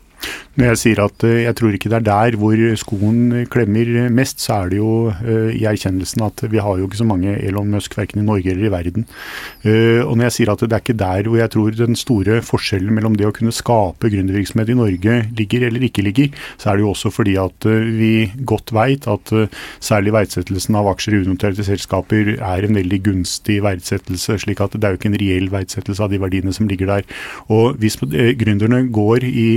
Når 0.57 0.71
jeg 0.71 0.77
sier 0.81 0.99
at 1.03 1.23
eh, 1.27 1.43
jeg 1.43 1.53
tror 1.57 1.75
ikke 1.77 1.89
det 1.91 1.97
er 1.99 2.05
der 2.07 2.35
hvor 2.41 2.61
skoen 2.81 3.45
klemmer 3.53 4.07
mest, 4.09 4.39
så 4.41 4.63
er 4.63 4.71
det 4.71 4.79
jo 4.79 5.11
uh, 5.13 5.49
i 5.53 5.67
erkjennelsen 5.69 6.23
at 6.25 6.41
vi 6.49 6.57
har 6.57 6.79
jo 6.79 6.87
ikke 6.87 6.97
så 6.97 7.05
mange 7.05 7.35
Elon 7.45 7.69
Musk 7.69 7.93
verken 7.97 8.23
i 8.23 8.25
Norge 8.25 8.49
eller 8.49 8.65
i 8.65 8.71
verden. 8.73 9.05
Uh, 9.61 10.01
og 10.01 10.15
når 10.15 10.27
jeg 10.27 10.35
sier 10.37 10.51
at 10.53 10.63
det 10.65 10.73
er 10.73 10.81
ikke 10.81 10.97
der 10.97 11.29
hvor 11.29 11.37
jeg 11.37 11.51
tror 11.53 11.77
den 11.77 11.99
store 11.99 12.39
forskjellen 12.45 12.95
mellom 12.97 13.19
det 13.19 13.27
å 13.29 13.33
kunne 13.37 13.53
skape 13.53 14.09
gründervirksomhet 14.09 14.71
i 14.73 14.77
Norge 14.79 15.19
ligger 15.37 15.67
eller 15.67 15.85
ikke 15.85 16.05
ligger, 16.07 16.33
så 16.57 16.71
er 16.71 16.79
det 16.79 16.87
jo 16.87 16.95
også 16.95 17.13
fordi 17.13 17.37
at 17.37 17.69
vi 17.99 18.11
godt 18.49 18.73
veit 18.73 19.05
at 19.11 19.35
særlig 19.83 20.15
verdsettelsen 20.15 20.79
av 20.79 20.89
aksjer 20.89 21.19
i 21.19 21.21
unoterte 21.27 21.67
selskaper 21.67 22.33
er 22.39 22.65
en 22.65 22.81
veldig 22.81 23.01
gunstig 23.05 23.59
verdsettelse, 23.65 24.39
slik 24.41 24.65
at 24.65 24.73
det 24.73 24.89
er 24.89 24.95
jo 24.95 25.01
ikke 25.01 25.11
en 25.13 25.21
reell 25.21 25.53
verdsettelse 25.53 26.07
av 26.07 26.13
de 26.13 26.21
verdiene 26.25 26.55
som 26.55 26.69
ligger 26.69 26.89
der. 26.95 27.07
Og 27.53 27.77
hvis 27.77 27.99
gründerne 28.41 28.87
går 28.93 29.27
i 29.27 29.47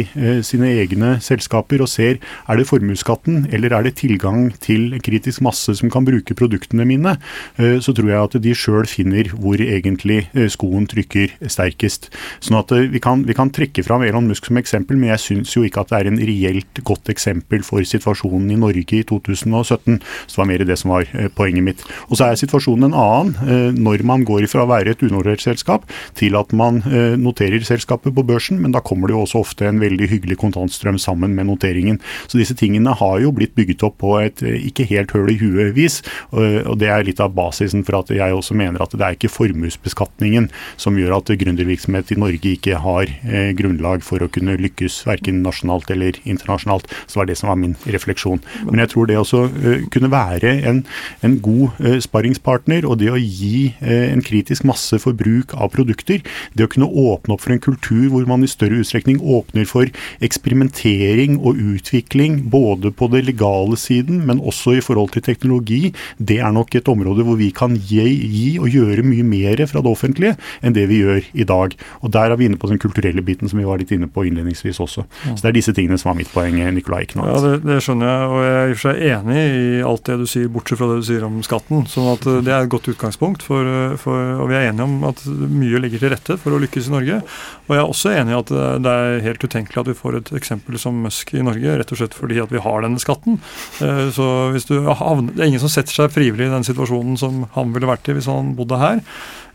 sine 0.50 0.74
egne 0.82 1.16
selskaper 1.24 1.82
og 1.84 1.90
ser 1.90 2.18
er 2.20 2.58
det 2.58 2.68
formuesskatten 2.68 3.46
eller 3.54 3.74
er 3.76 3.86
det 3.86 3.96
tilgang 4.00 4.50
til 4.62 4.98
kritisk 5.04 5.42
masse 5.44 5.74
som 5.78 5.90
kan 5.92 6.06
bruke 6.06 6.36
produktene 6.36 6.86
mine, 6.88 7.16
eh, 7.58 7.78
så 7.82 7.94
tror 7.96 8.10
jeg 8.10 8.28
at 8.28 8.38
de 8.42 8.54
sjøl 8.56 8.88
finner 8.90 9.30
hvor 9.34 9.60
egentlig 9.60 10.24
eh, 10.34 10.48
skoen 10.52 10.88
trykker 10.90 11.36
sterkest. 11.50 12.10
Sånn 12.42 12.58
at 12.60 12.72
eh, 12.76 12.88
vi 12.92 13.02
kan, 13.02 13.24
vi 13.28 13.36
kan 13.36 13.52
trekke 13.54 13.84
fram 13.86 14.04
Elon 14.06 14.28
Musk 14.30 14.50
som 14.50 14.60
eksempel, 14.60 14.98
men 15.00 15.12
jeg 15.14 15.24
syns 15.26 15.54
jo 15.56 15.64
ikke 15.66 15.84
at 15.84 15.92
det 15.92 16.00
er 16.00 16.10
en 16.10 16.20
reelt 16.30 16.82
godt 16.86 17.12
eksempel 17.12 17.64
for 17.66 17.84
situasjonen 17.86 18.50
i 18.54 18.58
Norge 18.60 19.00
i 19.00 19.04
2017. 19.06 20.00
Så 20.26 20.34
det 20.34 20.42
var 20.42 20.50
mer 20.50 20.66
det 20.66 20.78
som 20.80 20.94
var 20.94 21.08
poenget 21.36 21.66
mitt. 21.66 21.84
Og 22.08 22.18
så 22.18 22.28
er 22.28 22.40
situasjonen 22.40 22.90
en 22.90 22.96
annen 22.96 23.78
når 23.80 24.02
man 24.06 24.24
går 24.26 24.46
fra 24.50 24.64
å 24.64 24.70
være 24.70 24.94
et 24.94 25.02
unotert 25.04 25.42
selskap 25.42 25.84
til 26.18 26.36
at 26.38 26.52
man 26.56 26.80
noterer 27.20 27.62
selskapet 27.66 28.14
på 28.16 28.24
børsen, 28.26 28.60
men 28.62 28.72
da 28.74 28.82
kommer 28.84 29.10
det 29.10 29.16
jo 29.16 29.24
også 29.24 29.42
ofte 29.44 29.68
en 29.68 29.80
veldig 29.82 30.08
hyggelig 30.10 30.38
kontantstrøm 30.40 30.98
sammen 31.00 31.34
med 31.36 31.50
noteringen. 31.50 32.00
Så 32.26 32.40
disse 32.40 32.56
tingene 32.58 32.94
har 32.96 33.20
jo 33.22 33.32
blitt 33.36 33.54
bygget 33.58 33.84
opp 33.86 34.00
på 34.02 34.16
et 34.22 34.42
eh, 34.46 34.58
ikke 34.70 34.88
helt 34.90 35.14
høl 35.16 35.32
i 35.32 35.38
huet-vis. 35.40 36.00
Og 36.32 36.76
det 36.80 36.88
er 36.90 37.04
litt 37.06 37.20
av 37.22 37.34
basisen 37.36 37.84
for 37.86 38.00
at 38.00 38.10
jeg 38.14 38.34
også 38.34 38.54
mener 38.58 38.82
at 38.82 38.94
det 38.94 39.04
er 39.04 39.16
ikke 39.16 39.32
formuesbeskatningen 39.32 40.48
som 40.80 40.98
gjør 40.98 41.18
at 41.18 41.32
gründervirksomhet 41.40 42.12
i 42.14 42.18
Norge 42.20 42.54
ikke 42.54 42.80
har 42.82 43.10
eh, 43.24 43.52
grunnlag 43.58 44.04
for 44.06 44.22
å 44.22 44.30
kunne 44.32 44.58
lykkes 44.60 45.00
verken 45.08 45.42
nasjonalt 45.44 45.90
eller 45.92 46.18
internasjonalt. 46.24 46.88
Så 47.06 47.20
var 47.20 47.30
det 47.30 47.38
som 47.40 47.50
var 47.50 47.60
min 47.60 47.76
refleksjon. 47.84 48.42
Men 48.68 48.82
jeg 48.82 48.92
tror 48.94 49.08
det 49.10 49.18
også 49.20 49.44
eh, 49.48 49.86
kunne 49.92 50.12
være 50.12 50.54
en, 50.70 50.82
en 51.26 51.36
god 51.42 51.80
eh, 51.84 51.98
sparringspartner, 52.02 52.86
og 52.88 53.00
det 53.02 53.10
å 53.12 53.20
gi 53.20 53.70
eh, 53.80 54.10
en 54.10 54.24
kritisk 54.24 54.66
masse 54.68 55.00
for 55.02 55.16
bruk 55.16 55.54
av 55.56 55.72
produkter, 55.74 56.24
det 56.54 56.66
å 56.66 56.72
kunne 56.72 56.90
åpne 56.90 57.36
opp 57.36 57.44
for 57.44 57.54
en 57.54 57.62
kultur 57.62 58.08
hvor 58.12 58.26
man 58.28 58.44
i 58.44 58.50
større 58.50 58.80
utstrekning 58.82 59.20
åpner 59.20 59.68
for 59.68 59.90
eksperimentering 60.30 61.38
og 61.42 61.58
utvikling 61.58 62.40
både 62.50 62.92
på 62.94 63.10
det 63.12 63.24
legale 63.26 63.78
siden, 63.80 64.22
men 64.28 64.40
også 64.40 64.76
i 64.78 64.84
forhold 64.84 65.12
til 65.14 65.24
teknologi, 65.26 65.92
det 66.18 66.38
er 66.40 66.54
nok 66.54 66.74
et 66.78 66.88
område 66.90 67.26
hvor 67.26 67.38
vi 67.40 67.50
kan 67.54 67.74
gi, 67.76 68.04
gi 68.30 68.50
og 68.62 68.70
gjøre 68.70 69.04
mye 69.06 69.26
mer 69.26 69.64
fra 69.70 69.82
det 69.82 69.90
offentlige 69.90 70.36
enn 70.62 70.76
det 70.76 70.86
vi 70.90 71.02
gjør 71.02 71.26
i 71.34 71.46
dag. 71.48 71.74
Og 72.00 72.12
Der 72.14 72.32
er 72.32 72.38
vi 72.38 72.46
inne 72.48 72.58
på 72.60 72.68
den 72.70 72.80
kulturelle 72.80 73.22
biten 73.24 73.48
som 73.48 73.58
vi 73.58 73.66
var 73.66 73.80
litt 73.80 73.92
inne 73.94 74.08
på 74.10 74.24
innledningsvis 74.28 74.80
også. 74.82 75.04
Så 75.26 75.40
Det 75.40 75.50
er 75.50 75.56
disse 75.56 75.74
tingene 75.76 75.98
som 75.98 76.12
var 76.12 76.18
mitt 76.20 76.32
poeng. 76.32 76.58
Nikolai, 76.74 77.04
ikke 77.06 77.24
Ja, 77.24 77.38
det, 77.42 77.62
det, 77.64 77.80
skjønner 77.84 78.10
jeg, 78.10 78.28
og 78.30 78.40
jeg 78.44 78.56
er 78.60 78.68
i 78.68 78.72
og 78.74 78.80
for 78.80 78.86
seg 78.86 79.02
enig 79.10 79.40
i 79.40 79.82
alt 79.90 80.04
det 80.08 80.18
du 80.20 80.26
sier, 80.28 80.50
bortsett 80.52 80.80
fra 80.80 80.90
det 80.90 81.00
du 81.00 81.06
sier 81.08 81.26
om 81.26 81.40
skatten. 81.46 81.86
sånn 81.90 82.10
at 82.12 82.26
eh, 82.26 82.40
Det 82.46 82.52
er 82.54 82.66
et 82.66 82.72
godt 82.72 82.90
utgangspunkt, 82.92 83.44
for, 83.46 83.66
eh, 83.66 83.96
for, 84.00 84.34
og 84.44 84.50
vi 84.50 84.58
er 84.58 84.70
enige 84.70 84.86
om 84.86 85.04
at 85.08 85.22
mye 85.26 85.82
ligger 85.82 86.02
til 86.02 86.14
rette 86.14 86.38
for 86.40 86.54
å 86.54 86.60
lykkes 86.62 86.90
i 86.90 86.94
Norge. 86.94 87.20
Og 87.68 87.74
jeg 87.76 87.82
er 87.82 87.94
også 87.94 88.14
enig 88.14 88.34
i 88.34 88.40
at 88.40 88.52
det 88.84 88.94
er 88.94 89.24
helt 89.26 89.46
utenkelig 89.46 89.82
at 89.82 89.90
vi 89.90 89.98
får 89.98 90.19
et 90.20 90.32
eksempel 90.40 90.78
som 90.80 90.96
Musk 91.04 91.34
i 91.34 91.44
Norge, 91.44 91.76
rett 91.80 91.92
og 91.92 92.00
slett 92.00 92.16
fordi 92.16 92.40
at 92.42 92.52
vi 92.52 92.62
har 92.62 92.84
denne 92.84 93.02
skatten. 93.02 93.40
Eh, 93.82 94.08
så 94.14 94.50
hvis 94.54 94.68
du 94.70 94.76
havner, 94.86 95.32
Det 95.34 95.42
er 95.44 95.52
ingen 95.52 95.62
som 95.62 95.72
setter 95.72 95.94
seg 95.94 96.14
frivillig 96.14 96.48
i 96.48 96.54
den 96.54 96.66
situasjonen 96.66 97.18
som 97.18 97.46
han 97.54 97.72
ville 97.74 97.88
vært 97.90 98.08
i 98.08 98.16
hvis 98.16 98.30
han 98.30 98.54
bodde 98.58 98.80
her. 98.80 99.00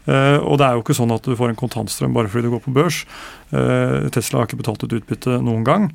Uh, 0.05 0.37
og 0.45 0.59
det 0.61 0.67
er 0.67 0.75
jo 0.77 0.83
ikke 0.83 0.93
sånn 0.93 1.13
at 1.15 1.25
du 1.25 1.33
får 1.33 1.49
en 1.49 1.57
kontantstrøm 1.57 2.13
bare 2.13 2.29
fordi 2.29 2.45
du 2.45 2.51
går 2.53 2.61
på 2.61 2.73
børs. 2.75 2.99
Uh, 3.49 4.05
Tesla 4.13 4.37
har 4.37 4.45
ikke 4.45 4.59
betalt 4.59 4.85
ut 4.85 4.93
utbytte 4.93 5.39
noen 5.41 5.63
gang, 5.65 5.87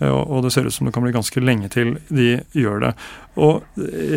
og 0.00 0.40
det 0.44 0.54
ser 0.54 0.64
ut 0.64 0.72
som 0.72 0.88
det 0.88 0.94
kan 0.96 1.04
bli 1.04 1.12
ganske 1.12 1.42
lenge 1.42 1.68
til 1.74 1.98
de 2.08 2.38
gjør 2.56 2.80
det. 2.86 2.94
Og 3.36 3.66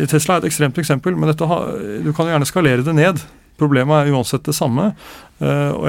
Tesla 0.08 0.38
er 0.38 0.40
et 0.40 0.48
ekstremt 0.48 0.80
eksempel, 0.80 1.18
men 1.18 1.28
dette, 1.28 1.44
du 1.44 2.12
kan 2.14 2.30
jo 2.30 2.32
gjerne 2.32 2.48
skalere 2.48 2.86
det 2.86 2.96
ned. 2.96 3.20
Problemet 3.60 4.02
er 4.06 4.14
uansett 4.14 4.44
det 4.48 4.54
samme. 4.56 4.92
Eh, 5.42 5.72
og 5.74 5.86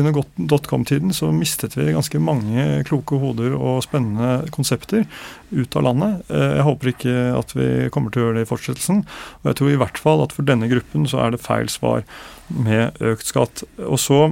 Under 0.00 0.22
dotcom-tiden 0.52 1.14
så 1.16 1.30
mistet 1.34 1.76
vi 1.78 1.92
ganske 1.94 2.20
mange 2.20 2.84
kloke 2.88 3.18
hoder 3.20 3.56
og 3.56 3.82
spennende 3.86 4.50
konsepter 4.54 5.06
ut 5.54 5.76
av 5.76 5.86
landet. 5.88 6.24
Eh, 6.28 6.56
jeg 6.58 6.66
håper 6.68 6.92
ikke 6.92 7.16
at 7.40 7.54
vi 7.56 7.68
kommer 7.94 8.12
til 8.12 8.22
å 8.22 8.28
gjøre 8.28 8.40
det 8.40 8.46
i 8.46 8.50
fortsettelsen. 8.50 9.04
Og 9.42 9.50
jeg 9.50 9.60
tror 9.60 9.72
i 9.72 9.78
hvert 9.82 10.00
fall 10.00 10.24
at 10.24 10.34
for 10.36 10.46
denne 10.46 10.70
gruppen 10.72 11.08
så 11.10 11.24
er 11.24 11.34
det 11.34 11.44
feil 11.44 11.70
svar 11.72 12.04
med 12.48 13.00
økt 13.04 13.30
skatt. 13.30 13.64
Og 13.84 13.98
så 14.00 14.26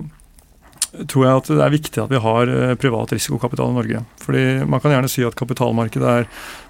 tror 1.09 1.24
jeg 1.24 1.40
at 1.40 1.49
det 1.49 1.62
er 1.64 1.72
viktig 1.72 2.01
at 2.03 2.11
vi 2.12 2.20
har 2.20 2.51
eh, 2.53 2.74
privat 2.80 3.12
risikokapital 3.14 3.70
i 3.72 3.76
Norge. 3.78 4.03
Fordi 4.20 4.43
Man 4.68 4.80
kan 4.82 4.93
gjerne 4.93 5.11
si 5.11 5.24
at 5.24 5.36
kapitalmarkedet 5.38 6.09
er 6.09 6.26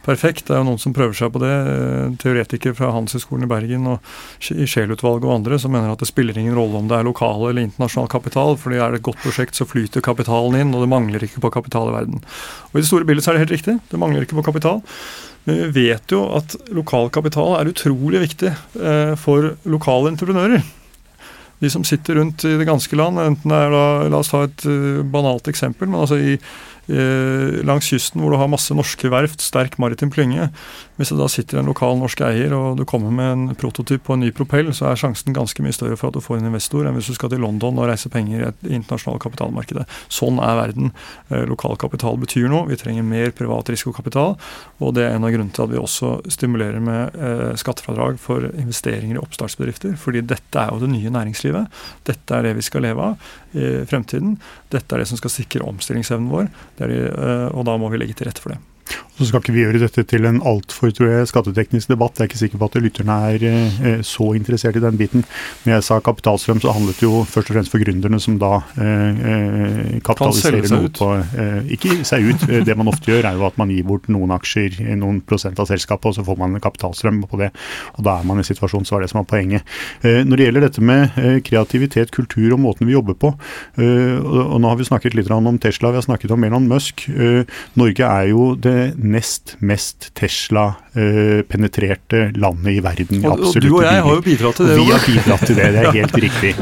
perfekt. 0.07 0.47
Det 0.47 0.55
er 0.55 0.61
jo 0.62 0.68
noen 0.68 0.83
som 0.83 0.95
prøver 0.95 1.16
seg 1.18 1.33
på 1.35 1.43
det. 1.43 1.51
Eh, 1.53 2.12
teoretikere 2.23 2.77
fra 2.79 2.93
Handelshøyskolen 2.95 3.47
i 3.47 3.51
Bergen 3.51 3.89
og 3.91 4.12
i 4.55 4.68
Scheel-utvalget 4.68 5.27
og 5.27 5.35
andre 5.41 5.59
som 5.62 5.75
mener 5.75 5.91
at 5.93 6.03
det 6.03 6.11
spiller 6.11 6.39
ingen 6.39 6.57
rolle 6.59 6.79
om 6.79 6.91
det 6.91 7.01
er 7.01 7.09
lokal 7.09 7.49
eller 7.49 7.66
internasjonal 7.66 8.11
kapital. 8.12 8.55
fordi 8.57 8.79
er 8.79 8.95
det 8.95 9.03
et 9.03 9.09
godt 9.11 9.23
prosjekt, 9.25 9.59
så 9.59 9.66
flyter 9.66 10.05
kapitalen 10.05 10.61
inn, 10.61 10.75
og 10.75 10.85
det 10.85 10.93
mangler 10.93 11.27
ikke 11.27 11.43
på 11.43 11.51
kapital 11.55 11.91
i 11.91 11.97
verden. 11.97 12.23
Og 12.70 12.79
I 12.79 12.85
det 12.85 12.91
store 12.91 13.09
bildet 13.09 13.25
så 13.25 13.33
er 13.33 13.39
det 13.39 13.47
helt 13.47 13.57
riktig. 13.59 13.79
Det 13.91 13.99
mangler 14.01 14.23
ikke 14.23 14.39
på 14.39 14.47
kapital. 14.47 14.85
Men 15.45 15.59
vi 15.59 15.89
vet 15.91 16.14
jo 16.14 16.23
at 16.37 16.55
lokal 16.70 17.11
kapital 17.11 17.57
er 17.59 17.73
utrolig 17.73 18.23
viktig 18.29 18.53
eh, 18.53 19.16
for 19.18 19.57
lokale 19.66 20.14
entreprenører 20.14 20.62
de 21.62 21.70
som 21.70 21.84
sitter 21.86 22.18
rundt 22.18 22.44
i 22.48 22.56
det 22.58 22.66
ganske 22.66 22.96
land, 22.98 23.20
enten 23.22 23.52
det 23.52 23.58
er 23.58 23.70
da, 23.70 23.86
la 24.10 24.20
oss 24.20 24.32
ta 24.32 24.42
et 24.48 24.66
uh, 24.66 25.02
banalt 25.06 25.48
eksempel, 25.52 25.90
men 25.90 26.02
altså 26.02 26.18
i, 26.18 26.36
langs 27.66 27.88
kysten 27.88 28.20
hvor 28.20 28.32
du 28.32 28.38
har 28.40 28.51
masse 28.51 28.74
norske 28.76 29.09
verft, 29.12 29.40
sterk 29.45 29.78
maritim 29.80 30.11
klynge. 30.12 30.51
Hvis 30.99 31.12
det 31.12 31.18
da 31.18 31.28
sitter 31.30 31.61
en 31.61 31.68
lokal 31.70 31.97
norsk 32.01 32.20
eier 32.26 32.53
og 32.57 32.76
du 32.78 32.84
kommer 32.88 33.12
med 33.14 33.30
en 33.32 33.57
prototyp 33.59 34.05
på 34.07 34.16
en 34.16 34.22
ny 34.24 34.32
propell, 34.34 34.68
så 34.76 34.90
er 34.90 35.01
sjansen 35.01 35.34
ganske 35.36 35.64
mye 35.64 35.74
større 35.74 35.97
for 35.99 36.11
at 36.11 36.18
du 36.18 36.24
får 36.24 36.40
en 36.40 36.51
investor 36.51 36.86
enn 36.86 36.99
hvis 36.99 37.09
du 37.11 37.16
skal 37.16 37.32
til 37.32 37.43
London 37.43 37.80
og 37.80 37.88
reise 37.88 38.11
penger 38.12 38.43
i 38.43 38.49
et 38.51 38.68
internasjonalt 38.78 39.22
kapitalmarkedet. 39.24 39.86
Sånn 40.12 40.40
er 40.43 40.59
verden. 40.61 40.93
Uh, 41.32 41.43
lokal 41.49 41.78
kapital 41.80 42.20
betyr 42.20 42.51
noe. 42.53 42.68
Vi 42.70 42.78
trenger 42.80 43.07
mer 43.07 43.32
privat 43.36 43.72
risikokapital. 43.72 44.36
Og 44.82 44.95
det 44.97 45.07
er 45.07 45.16
en 45.16 45.26
av 45.26 45.32
grunnene 45.32 45.55
til 45.57 45.66
at 45.66 45.72
vi 45.72 45.80
også 45.80 46.14
stimulerer 46.32 46.82
med 46.82 47.16
skattefradrag 47.59 48.18
for 48.20 48.45
investeringer 48.51 49.16
i 49.16 49.22
oppstartsbedrifter. 49.22 49.97
fordi 49.97 50.22
dette 50.26 50.59
er 50.59 50.70
jo 50.72 50.80
det 50.82 50.90
nye 50.93 51.12
næringslivet. 51.12 51.82
Dette 52.09 52.36
er 52.36 52.47
det 52.47 52.57
vi 52.59 52.64
skal 52.66 52.84
leve 52.86 53.11
av 53.12 53.30
i 53.53 53.84
fremtiden. 53.88 54.36
Dette 54.72 54.95
er 54.95 55.03
det 55.03 55.09
som 55.11 55.20
skal 55.20 55.32
sikre 55.32 55.66
omstillingsevnen 55.68 56.30
vår, 56.32 56.49
de, 56.91 57.01
eh, 57.09 57.49
og 57.53 57.66
da 57.68 57.76
må 57.78 57.91
vi 57.93 58.01
legge 58.01 58.16
til 58.18 58.28
rette 58.28 58.43
for 58.43 58.55
det. 58.55 58.61
Så 59.22 59.28
skal 59.28 59.43
ikke 59.43 59.53
vi 59.55 59.62
gjøre 59.62 59.80
dette 59.82 60.03
til 60.09 60.24
en 60.26 60.40
altfor 60.49 60.90
skatteteknisk 61.28 61.90
debatt. 61.93 62.16
Jeg 62.16 62.24
er 62.24 62.30
ikke 62.30 62.40
sikker 62.40 62.59
på 62.59 62.68
at 62.70 62.78
lytterne 62.82 63.16
er 63.28 63.45
eh, 63.47 64.01
så 64.07 64.30
interessert 64.34 64.78
i 64.78 64.82
den 64.82 64.97
biten. 64.99 65.24
Når 65.62 65.74
jeg 65.74 65.84
sa 65.86 65.99
kapitalstrøm, 66.03 66.62
så 66.64 66.72
handlet 66.74 66.99
det 66.99 67.07
jo 67.07 67.20
først 67.28 67.53
og 67.53 67.59
fremst 67.59 67.72
for 67.74 67.82
gründerne 67.84 68.18
som 68.22 68.38
da 68.40 68.62
eh, 68.80 69.20
eh 69.32 70.01
kapitaliserer 70.03 70.66
noe 70.72 70.88
på 70.97 71.11
eh, 71.20 71.74
Ikke 71.76 71.99
seg 72.09 72.24
ut. 72.30 72.47
Eh, 72.49 72.64
det 72.66 72.76
man 72.78 72.90
ofte 72.90 73.12
gjør, 73.12 73.28
er 73.28 73.38
jo 73.38 73.47
at 73.47 73.61
man 73.61 73.70
gir 73.70 73.84
bort 73.86 74.09
noen 74.11 74.32
aksjer, 74.34 74.80
noen 74.99 75.20
prosent 75.28 75.61
av 75.61 75.68
selskapet, 75.70 76.09
og 76.11 76.16
så 76.16 76.26
får 76.26 76.40
man 76.40 76.57
en 76.57 76.64
kapitalstrøm 76.64 77.22
på 77.28 77.43
det. 77.45 77.53
Og 77.99 78.03
da 78.09 78.16
er 78.18 78.26
man 78.28 78.40
i 78.40 78.47
situasjonen, 78.49 78.88
så 78.88 78.97
var 78.97 79.05
det 79.05 79.12
som 79.12 79.20
var 79.20 79.28
poenget. 79.30 79.68
Eh, 80.03 80.22
når 80.26 80.40
det 80.40 80.49
gjelder 80.49 80.66
dette 80.66 80.86
med 80.93 81.22
kreativitet, 81.47 82.14
kultur 82.16 82.57
og 82.57 82.62
måten 82.64 82.88
vi 82.88 82.97
jobber 82.97 83.14
på, 83.18 83.30
og 83.82 84.57
nå 84.61 84.68
har 84.68 84.78
vi 84.78 84.86
snakket 84.86 85.14
litt 85.16 85.30
om 85.32 85.59
Tesla, 85.61 85.93
vi 85.93 86.01
har 86.01 86.05
snakket 86.07 86.32
om 86.34 86.45
Elon 86.45 86.66
Musk. 86.70 87.05
Norge 87.78 88.09
er 88.09 88.28
jo 88.30 88.53
det 88.55 88.82
nest 88.97 89.57
mest 89.62 90.14
Tesla-penetrerte 90.18 92.33
landet 92.41 92.72
i 92.76 92.80
verden. 92.85 93.24
Og, 93.24 93.41
og 93.49 93.55
du 93.62 93.70
og 93.76 93.85
jeg 93.87 93.99
har 94.07 94.14
jo 94.16 94.22
bidratt 94.24 94.57
til 94.59 94.66
det. 94.68 94.76
Vi 94.78 94.87
har 94.91 95.01
bidratt 95.07 95.43
til 95.47 95.57
det, 95.59 95.66
det 95.74 95.80
er 95.83 95.97
helt 96.01 96.16
riktig. 96.24 96.53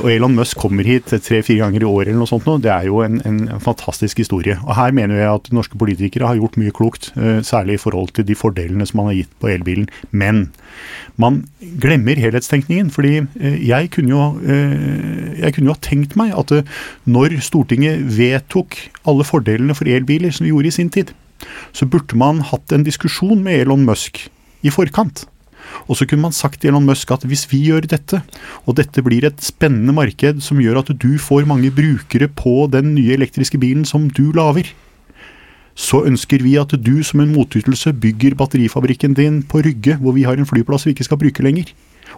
Og 0.00 0.08
Elon 0.12 0.38
Musk 0.38 0.54
kommer 0.60 0.84
hit 0.88 1.06
tre-fire 1.14 1.60
ganger 1.64 1.80
i 1.84 1.88
året 1.88 2.08
eller 2.10 2.22
noe 2.22 2.30
sånt 2.30 2.46
nå. 2.48 2.54
Det 2.64 2.72
er 2.74 2.84
jo 2.90 2.96
en, 3.04 3.16
en, 3.28 3.38
fantastisk 3.64 4.14
historie. 4.22 4.56
Og 4.64 4.72
Her 4.78 4.90
mener 4.96 5.14
jeg 5.20 5.30
at 5.30 5.44
norske 5.54 5.76
politikere 5.80 6.28
har 6.30 6.40
gjort 6.40 6.58
mye 6.60 6.74
klokt, 6.74 7.04
særlig 7.46 7.72
i 7.78 7.84
forhold 7.84 8.10
til 8.16 8.24
de 8.28 8.36
fordelene 8.38 8.86
som 8.88 8.96
man 9.02 9.10
har 9.12 9.18
gitt 9.22 9.34
på 9.40 9.46
elbilen. 9.52 9.86
Men 10.10 10.34
man 11.20 11.44
glemmer 11.80 12.18
helhetstenkningen. 12.18 12.90
fordi 12.90 13.22
jeg 13.66 13.90
kunne 13.94 14.10
jo, 14.10 14.22
jeg 15.38 15.54
kunne 15.54 15.70
jo 15.70 15.76
ha 15.76 15.82
tenkt 15.82 16.16
meg 16.18 16.34
at 16.36 16.52
når 17.04 17.38
Stortinget 17.44 18.02
vedtok 18.18 18.78
alle 19.08 19.26
fordelene 19.26 19.76
for 19.76 19.90
elbiler, 19.90 20.32
som 20.34 20.44
vi 20.44 20.52
gjorde 20.52 20.70
i 20.70 20.78
sin 20.78 20.90
tid, 20.90 21.12
så 21.72 21.88
burde 21.90 22.18
man 22.18 22.42
hatt 22.50 22.72
en 22.72 22.86
diskusjon 22.86 23.42
med 23.44 23.64
Elon 23.64 23.86
Musk 23.86 24.26
i 24.64 24.72
forkant. 24.72 25.26
Og 25.88 25.98
så 25.98 26.06
kunne 26.08 26.26
man 26.26 26.36
sagt 26.36 26.60
til 26.60 26.72
Elon 26.72 26.86
Musk 26.86 27.10
at 27.14 27.24
hvis 27.28 27.46
vi 27.50 27.62
gjør 27.68 27.88
dette, 27.88 28.20
og 28.64 28.76
dette 28.78 29.02
blir 29.04 29.26
et 29.26 29.40
spennende 29.44 29.94
marked 29.96 30.42
som 30.44 30.60
gjør 30.62 30.82
at 30.82 30.92
du 31.00 31.14
får 31.20 31.48
mange 31.48 31.72
brukere 31.74 32.28
på 32.28 32.64
den 32.72 32.94
nye 32.96 33.16
elektriske 33.16 33.60
bilen 33.60 33.84
som 33.88 34.08
du 34.12 34.30
lager, 34.36 34.70
så 35.74 36.04
ønsker 36.06 36.44
vi 36.44 36.54
at 36.60 36.70
du 36.78 37.02
som 37.02 37.20
en 37.24 37.32
motytelse 37.34 37.90
bygger 37.98 38.36
batterifabrikken 38.38 39.16
din 39.18 39.42
på 39.42 39.64
Rygge, 39.64 39.96
hvor 39.98 40.14
vi 40.14 40.22
har 40.22 40.38
en 40.38 40.46
flyplass 40.46 40.86
vi 40.86 40.94
ikke 40.94 41.08
skal 41.08 41.18
bruke 41.18 41.42
lenger. 41.42 41.72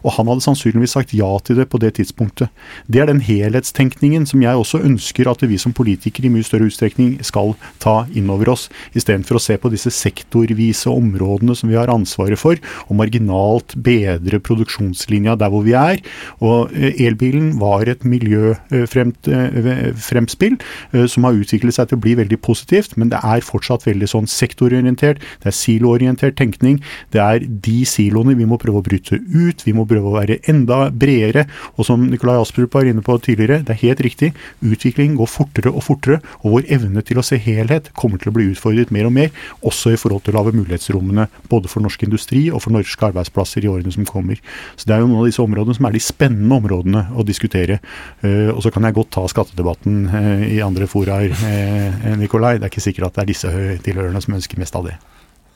Og 0.07 0.15
han 0.15 0.29
hadde 0.31 0.45
sannsynligvis 0.45 0.95
sagt 0.95 1.11
ja 1.17 1.27
til 1.43 1.57
det 1.59 1.67
på 1.73 1.81
det 1.83 1.97
tidspunktet. 1.99 2.47
Det 2.87 3.01
er 3.03 3.09
den 3.11 3.25
helhetstenkningen 3.27 4.23
som 4.31 4.39
jeg 4.45 4.55
også 4.55 4.79
ønsker 4.87 5.27
at 5.31 5.41
vi 5.51 5.59
som 5.59 5.75
politikere 5.77 6.27
i 6.29 6.33
mye 6.33 6.47
større 6.47 6.67
utstrekning 6.71 7.11
skal 7.27 7.55
ta 7.83 8.07
inn 8.15 8.31
over 8.31 8.47
oss, 8.55 8.65
istedenfor 8.97 9.37
å 9.39 9.43
se 9.43 9.55
på 9.59 9.71
disse 9.73 9.91
sektorvise 9.95 10.91
områdene 10.93 11.55
som 11.59 11.69
vi 11.71 11.79
har 11.79 11.93
ansvaret 11.93 12.39
for, 12.39 12.57
og 12.87 12.99
marginalt 13.01 13.75
bedre 13.77 14.41
produksjonslinja 14.47 15.33
der 15.41 15.51
hvor 15.53 15.63
vi 15.67 15.75
er. 15.79 15.97
Og 16.39 16.71
eh, 16.77 16.93
elbilen 17.07 17.49
var 17.61 17.83
et 17.91 18.03
miljøfremspill 18.07 20.57
eh, 20.57 21.07
som 21.11 21.25
har 21.27 21.39
utviklet 21.41 21.75
seg 21.77 21.85
til 21.91 21.99
å 21.99 22.05
bli 22.07 22.15
veldig 22.23 22.39
positivt, 22.47 22.91
men 23.01 23.09
det 23.11 23.21
er 23.25 23.47
fortsatt 23.47 23.87
veldig 23.89 24.09
sånn 24.13 24.29
sektororientert, 24.31 25.19
det 25.43 25.49
er 25.51 25.57
siloorientert 25.57 26.37
tenkning. 26.39 26.77
Det 27.15 27.21
er 27.23 27.39
de 27.43 27.79
siloene 27.89 28.39
vi 28.39 28.47
må 28.49 28.57
prøve 28.61 28.79
å 28.83 28.87
bryte 28.87 29.15
ut. 29.19 29.59
vi 29.67 29.73
må 29.75 29.83
prøve 29.89 29.96
å 30.03 30.15
være 30.17 30.39
enda 30.51 30.87
bredere. 30.91 31.47
Og 31.77 31.89
som 31.89 32.07
Nikolai 32.11 32.39
Asprup 32.41 32.75
var 32.77 32.89
inne 32.89 33.05
på 33.05 33.17
tidligere, 33.23 33.63
det 33.67 33.77
er 33.77 33.83
helt 33.85 34.03
riktig. 34.05 34.33
Utviklingen 34.65 35.17
går 35.19 35.31
fortere 35.31 35.73
og 35.73 35.85
fortere, 35.87 36.21
og 36.43 36.57
vår 36.57 36.71
evne 36.77 37.05
til 37.07 37.21
å 37.21 37.25
se 37.27 37.39
helhet 37.41 37.93
kommer 37.97 38.21
til 38.21 38.33
å 38.33 38.37
bli 38.37 38.51
utfordret 38.53 38.93
mer 38.95 39.09
og 39.09 39.17
mer, 39.17 39.33
også 39.67 39.95
i 39.95 40.01
forhold 40.01 40.25
til 40.27 40.35
å 40.35 40.41
lage 40.41 40.55
mulighetsrommene 40.57 41.29
både 41.51 41.71
for 41.73 41.85
norsk 41.85 42.07
industri 42.07 42.47
og 42.51 42.63
for 42.65 42.75
norske 42.75 43.11
arbeidsplasser 43.11 43.65
i 43.65 43.71
årene 43.73 43.95
som 43.95 44.07
kommer. 44.09 44.41
Så 44.77 44.87
Det 44.87 44.95
er 44.97 45.03
jo 45.03 45.11
noen 45.11 45.25
av 45.25 45.31
disse 45.31 45.43
områdene 45.43 45.77
som 45.77 45.89
er 45.89 45.97
de 45.97 46.03
spennende 46.03 46.61
områdene 46.61 47.07
å 47.17 47.27
diskutere. 47.27 47.81
Eh, 48.23 48.53
og 48.53 48.63
så 48.65 48.73
kan 48.75 48.87
jeg 48.87 48.97
godt 48.97 49.15
ta 49.17 49.27
skattedebatten 49.31 50.07
eh, 50.09 50.47
i 50.57 50.63
andre 50.65 50.89
foraer, 50.91 51.35
eh, 51.49 52.17
Nikolai. 52.21 52.57
Det 52.59 52.69
er 52.69 52.73
ikke 52.73 52.87
sikkert 52.89 53.11
at 53.11 53.19
det 53.19 53.25
er 53.25 53.33
disse 53.33 53.53
tilhørende 53.87 54.23
som 54.25 54.37
ønsker 54.39 54.61
mest 54.63 54.79
av 54.79 54.89
det. 54.89 54.97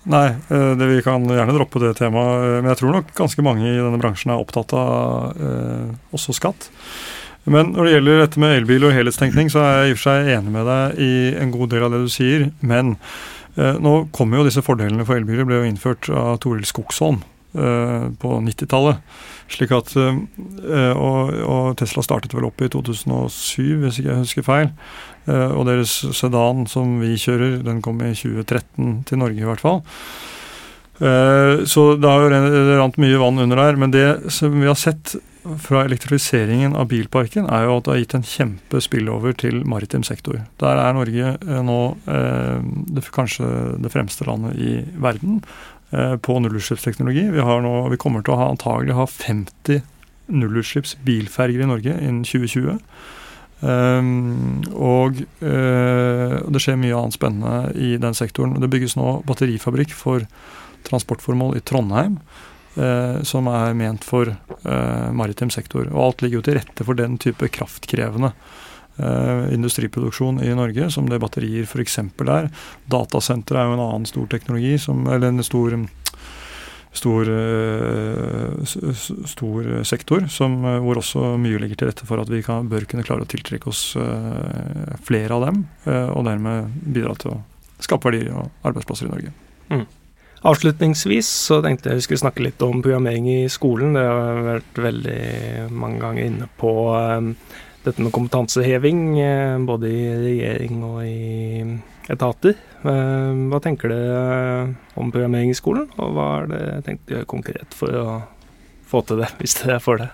Nei, 0.08 0.28
eh, 0.48 0.70
det, 0.80 0.86
vi 0.88 1.02
kan 1.04 1.26
gjerne 1.28 1.54
droppe 1.56 1.82
det 1.82 1.94
temaet. 1.98 2.44
Eh, 2.44 2.58
men 2.62 2.70
jeg 2.72 2.80
tror 2.80 2.94
nok 2.96 3.10
ganske 3.16 3.44
mange 3.44 3.66
i 3.68 3.76
denne 3.76 4.00
bransjen 4.00 4.32
er 4.32 4.40
opptatt 4.40 4.72
av 4.76 5.34
eh, 5.36 5.90
også 6.16 6.36
skatt. 6.36 6.70
Men 7.50 7.74
når 7.74 7.86
det 7.86 7.92
gjelder 7.94 8.22
dette 8.22 8.40
med 8.40 8.54
elbil 8.56 8.86
og 8.88 8.94
helhetstenkning, 8.96 9.50
så 9.52 9.62
er 9.64 9.76
jeg 9.82 9.90
i 9.90 9.92
og 9.94 10.00
for 10.00 10.06
seg 10.08 10.32
enig 10.36 10.54
med 10.54 10.66
deg 10.68 11.02
i 11.04 11.12
en 11.40 11.52
god 11.54 11.72
del 11.72 11.84
av 11.86 11.92
det 11.94 12.02
du 12.04 12.10
sier. 12.12 12.48
Men 12.60 12.94
eh, 13.56 13.76
nå 13.80 13.94
kommer 14.16 14.40
jo 14.40 14.48
disse 14.48 14.64
fordelene 14.64 15.06
for 15.08 15.20
elbiler 15.20 15.48
ble 15.48 15.60
jo 15.60 15.68
innført 15.68 16.08
av 16.12 16.40
Toril 16.44 16.64
Skogsholm 16.68 17.20
på 17.52 18.30
90-tallet. 18.46 19.00
Slik 19.50 19.72
at, 19.74 19.94
eh, 19.98 20.94
og, 20.94 21.30
og, 21.42 21.70
Tesla 21.80 22.04
startet 22.06 22.34
vel 22.36 22.46
opp 22.46 22.62
i 22.62 22.70
2007, 22.70 23.80
hvis 23.82 23.98
ikke 23.98 24.12
jeg 24.12 24.22
husker 24.22 24.46
feil. 24.46 24.68
Eh, 25.26 25.50
og 25.50 25.64
deres 25.66 25.96
sedan 26.16 26.66
som 26.70 26.98
vi 27.02 27.16
kjører, 27.18 27.58
den 27.66 27.80
kom 27.84 27.98
i 28.04 28.12
2013 28.14 29.00
til 29.10 29.22
Norge 29.22 29.42
i 29.42 29.48
hvert 29.48 29.64
fall. 29.64 29.82
Eh, 31.00 31.64
så 31.66 31.86
det 31.98 32.12
har 32.12 32.22
jo 32.22 32.76
rant 32.78 33.00
mye 33.02 33.18
vann 33.18 33.42
under 33.42 33.64
der. 33.64 33.80
Men 33.80 33.96
det 33.96 34.06
som 34.30 34.54
vi 34.54 34.70
har 34.70 34.78
sett 34.78 35.16
fra 35.64 35.82
elektrifiseringen 35.88 36.76
av 36.76 36.90
bilparken, 36.92 37.48
er 37.50 37.64
jo 37.66 37.78
at 37.80 37.86
det 37.88 37.94
har 37.94 38.00
gitt 38.04 38.16
en 38.18 38.30
kjempe 38.30 38.82
spillover 38.84 39.34
til 39.40 39.62
maritim 39.66 40.04
sektor. 40.06 40.44
Der 40.62 40.78
er 40.78 40.94
Norge 40.94 41.34
nå 41.64 41.80
det, 42.04 43.06
kanskje 43.16 43.48
det 43.80 43.90
fremste 43.90 44.28
landet 44.28 44.60
i 44.60 44.74
verden 45.00 45.40
Eh, 45.40 45.79
på 45.90 46.36
nullutslippsteknologi. 46.38 47.24
Vi, 47.34 47.42
vi, 47.90 47.98
kommer 47.98 48.22
til 48.22 48.36
å 48.36 48.38
ha 48.38 48.50
antagelig 48.52 48.94
ha 48.94 49.06
50 49.10 49.80
nullutslippsbilferger 50.30 51.64
i 51.64 51.70
Norge 51.70 51.96
innen 51.96 52.22
2020. 52.22 52.78
Um, 53.60 53.70
ehm, 53.70 54.60
og 54.70 55.18
uh, 55.42 56.36
det 56.46 56.62
skjer 56.62 56.78
mye 56.80 56.96
annet 56.96 57.18
spennende 57.18 57.72
i 57.74 57.96
den 58.00 58.14
sektoren. 58.16 58.54
Det 58.62 58.70
bygges 58.70 58.94
nå 59.00 59.18
batterifabrikk 59.28 59.92
for 59.96 60.24
transportformål 60.86 61.58
i 61.58 61.64
Trondheim. 61.66 62.20
Uh, 62.78 63.18
som 63.26 63.48
er 63.50 63.74
ment 63.74 64.04
for 64.06 64.30
uh, 64.30 65.08
maritim 65.10 65.50
sektor. 65.50 65.88
Og 65.90 66.04
alt 66.04 66.22
ligger 66.22 66.38
jo 66.38 66.44
til 66.46 66.60
rette 66.60 66.84
for 66.86 66.94
den 66.94 67.16
type 67.18 67.48
kraftkrevende 67.50 68.30
eh, 68.30 68.68
industriproduksjon 69.54 70.42
i 70.44 70.52
Norge, 70.56 70.90
som 70.92 71.08
det 71.08 71.20
batterier 71.22 71.64
f.eks. 71.68 71.98
er. 72.26 72.50
Datasentre 72.90 73.60
er 73.60 73.70
jo 73.70 73.76
en 73.78 73.86
annen 73.86 74.08
stor 74.08 74.26
teknologi, 74.30 74.76
som, 74.78 75.06
eller 75.08 75.32
en 75.32 75.44
stor, 75.46 75.76
stor, 76.92 77.28
eh, 77.28 78.64
stor 79.26 79.84
sektor, 79.84 80.26
som, 80.28 80.64
eh, 80.64 80.80
hvor 80.80 80.98
også 80.98 81.36
mye 81.38 81.58
ligger 81.58 81.76
til 81.76 81.88
rette 81.88 82.06
for 82.06 82.20
at 82.20 82.28
vi 82.28 82.42
kan, 82.42 82.68
bør 82.68 82.86
kunne 82.86 83.06
klare 83.06 83.22
å 83.22 83.30
tiltrekke 83.30 83.70
oss 83.70 83.96
eh, 83.96 84.96
flere 85.06 85.34
av 85.34 85.46
dem, 85.46 85.68
eh, 85.86 86.10
og 86.10 86.26
dermed 86.26 86.70
bidra 86.82 87.14
til 87.18 87.36
å 87.36 87.40
skape 87.80 88.10
verdier 88.10 88.34
og 88.34 88.50
arbeidsplasser 88.66 89.06
i 89.06 89.14
Norge. 89.14 89.32
Mm. 89.70 89.86
Avslutningsvis 90.50 91.28
så 91.28 91.60
tenkte 91.62 91.90
jeg 91.90 92.00
vi 92.00 92.04
skulle 92.06 92.24
snakke 92.24 92.42
litt 92.42 92.62
om 92.64 92.80
programmering 92.80 93.28
i 93.28 93.48
skolen. 93.52 93.92
Det 93.92 94.04
har 94.08 94.40
vært 94.46 94.78
veldig 94.80 95.70
mange 95.70 96.00
ganger 96.00 96.24
inne 96.24 96.48
på 96.56 96.72
dette 97.84 98.02
med 98.02 98.12
kompetanseheving, 98.12 99.20
eh, 99.20 99.58
både 99.64 99.88
i 99.88 100.02
regjering 100.24 100.82
og 100.84 100.98
i 101.06 101.64
etater. 102.12 102.56
Eh, 102.84 103.32
hva 103.50 103.60
tenker 103.62 103.92
dere 103.92 104.74
om 104.96 105.12
programmering 105.12 105.50
i 105.54 105.58
skolen, 105.58 105.88
og 105.96 106.14
hva 106.16 106.28
er 106.42 106.50
det 106.50 106.62
tenkt 106.86 107.08
å 107.08 107.16
gjøre 107.16 107.30
konkret 107.30 107.76
for 107.76 107.96
å 107.96 108.06
få 108.90 109.04
til 109.06 109.22
det, 109.22 109.30
hvis 109.40 109.56
dere 109.62 109.80
får 109.80 110.04
det? 110.04 110.10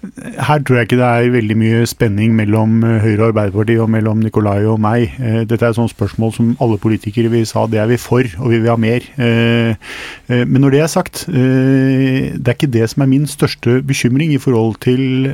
Her 0.00 0.62
tror 0.64 0.78
jeg 0.78 0.86
ikke 0.86 0.96
det 0.96 1.04
er 1.04 1.32
veldig 1.34 1.54
mye 1.60 1.80
spenning 1.88 2.32
mellom 2.32 2.78
eh, 2.88 3.02
Høyre 3.02 3.26
og 3.26 3.26
Arbeiderpartiet 3.34 3.82
og 3.84 3.90
mellom 3.92 4.22
Nikolai 4.24 4.62
og 4.64 4.78
meg. 4.80 5.10
Eh, 5.20 5.42
dette 5.44 5.60
er 5.60 5.74
et 5.74 5.76
sånt 5.76 5.92
spørsmål 5.92 6.32
som 6.32 6.54
alle 6.64 6.78
politikere 6.80 7.28
vil 7.28 7.44
sa 7.48 7.66
det 7.68 7.82
er 7.82 7.90
vi 7.90 7.98
for, 8.00 8.24
og 8.40 8.48
vi 8.48 8.62
vil 8.62 8.72
ha 8.72 8.78
mer. 8.80 9.04
Eh, 9.20 9.90
men 10.30 10.64
når 10.64 10.72
det 10.72 10.80
er 10.80 10.88
sagt, 10.88 11.24
det 11.26 12.48
er 12.48 12.54
ikke 12.54 12.70
det 12.70 12.86
som 12.92 13.02
er 13.02 13.10
min 13.10 13.26
største 13.28 13.80
bekymring 13.84 14.32
i 14.32 14.38
forhold 14.40 14.76
til 14.84 15.26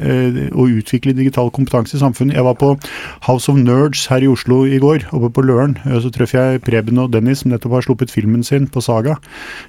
å 0.57 0.65
utvikle 0.67 1.15
digital 1.15 1.51
kompetanse 1.53 1.99
i 1.99 2.01
samfunnet. 2.01 2.35
Jeg 2.39 2.47
var 2.47 2.57
på 2.59 2.73
House 3.29 3.53
of 3.53 3.59
Nerds 3.61 4.07
her 4.11 4.25
i 4.25 4.31
Oslo 4.31 4.63
i 4.65 4.81
går, 4.83 5.05
oppe 5.13 5.31
på 5.37 5.45
Løren. 5.45 5.77
Så 6.01 6.11
treffer 6.15 6.41
jeg 6.41 6.63
Preben 6.65 7.03
og 7.03 7.13
Dennis, 7.13 7.45
som 7.45 7.53
nettopp 7.53 7.77
har 7.77 7.87
sluppet 7.87 8.15
filmen 8.15 8.43
sin 8.47 8.71
på 8.73 8.81
Saga. 8.81 9.19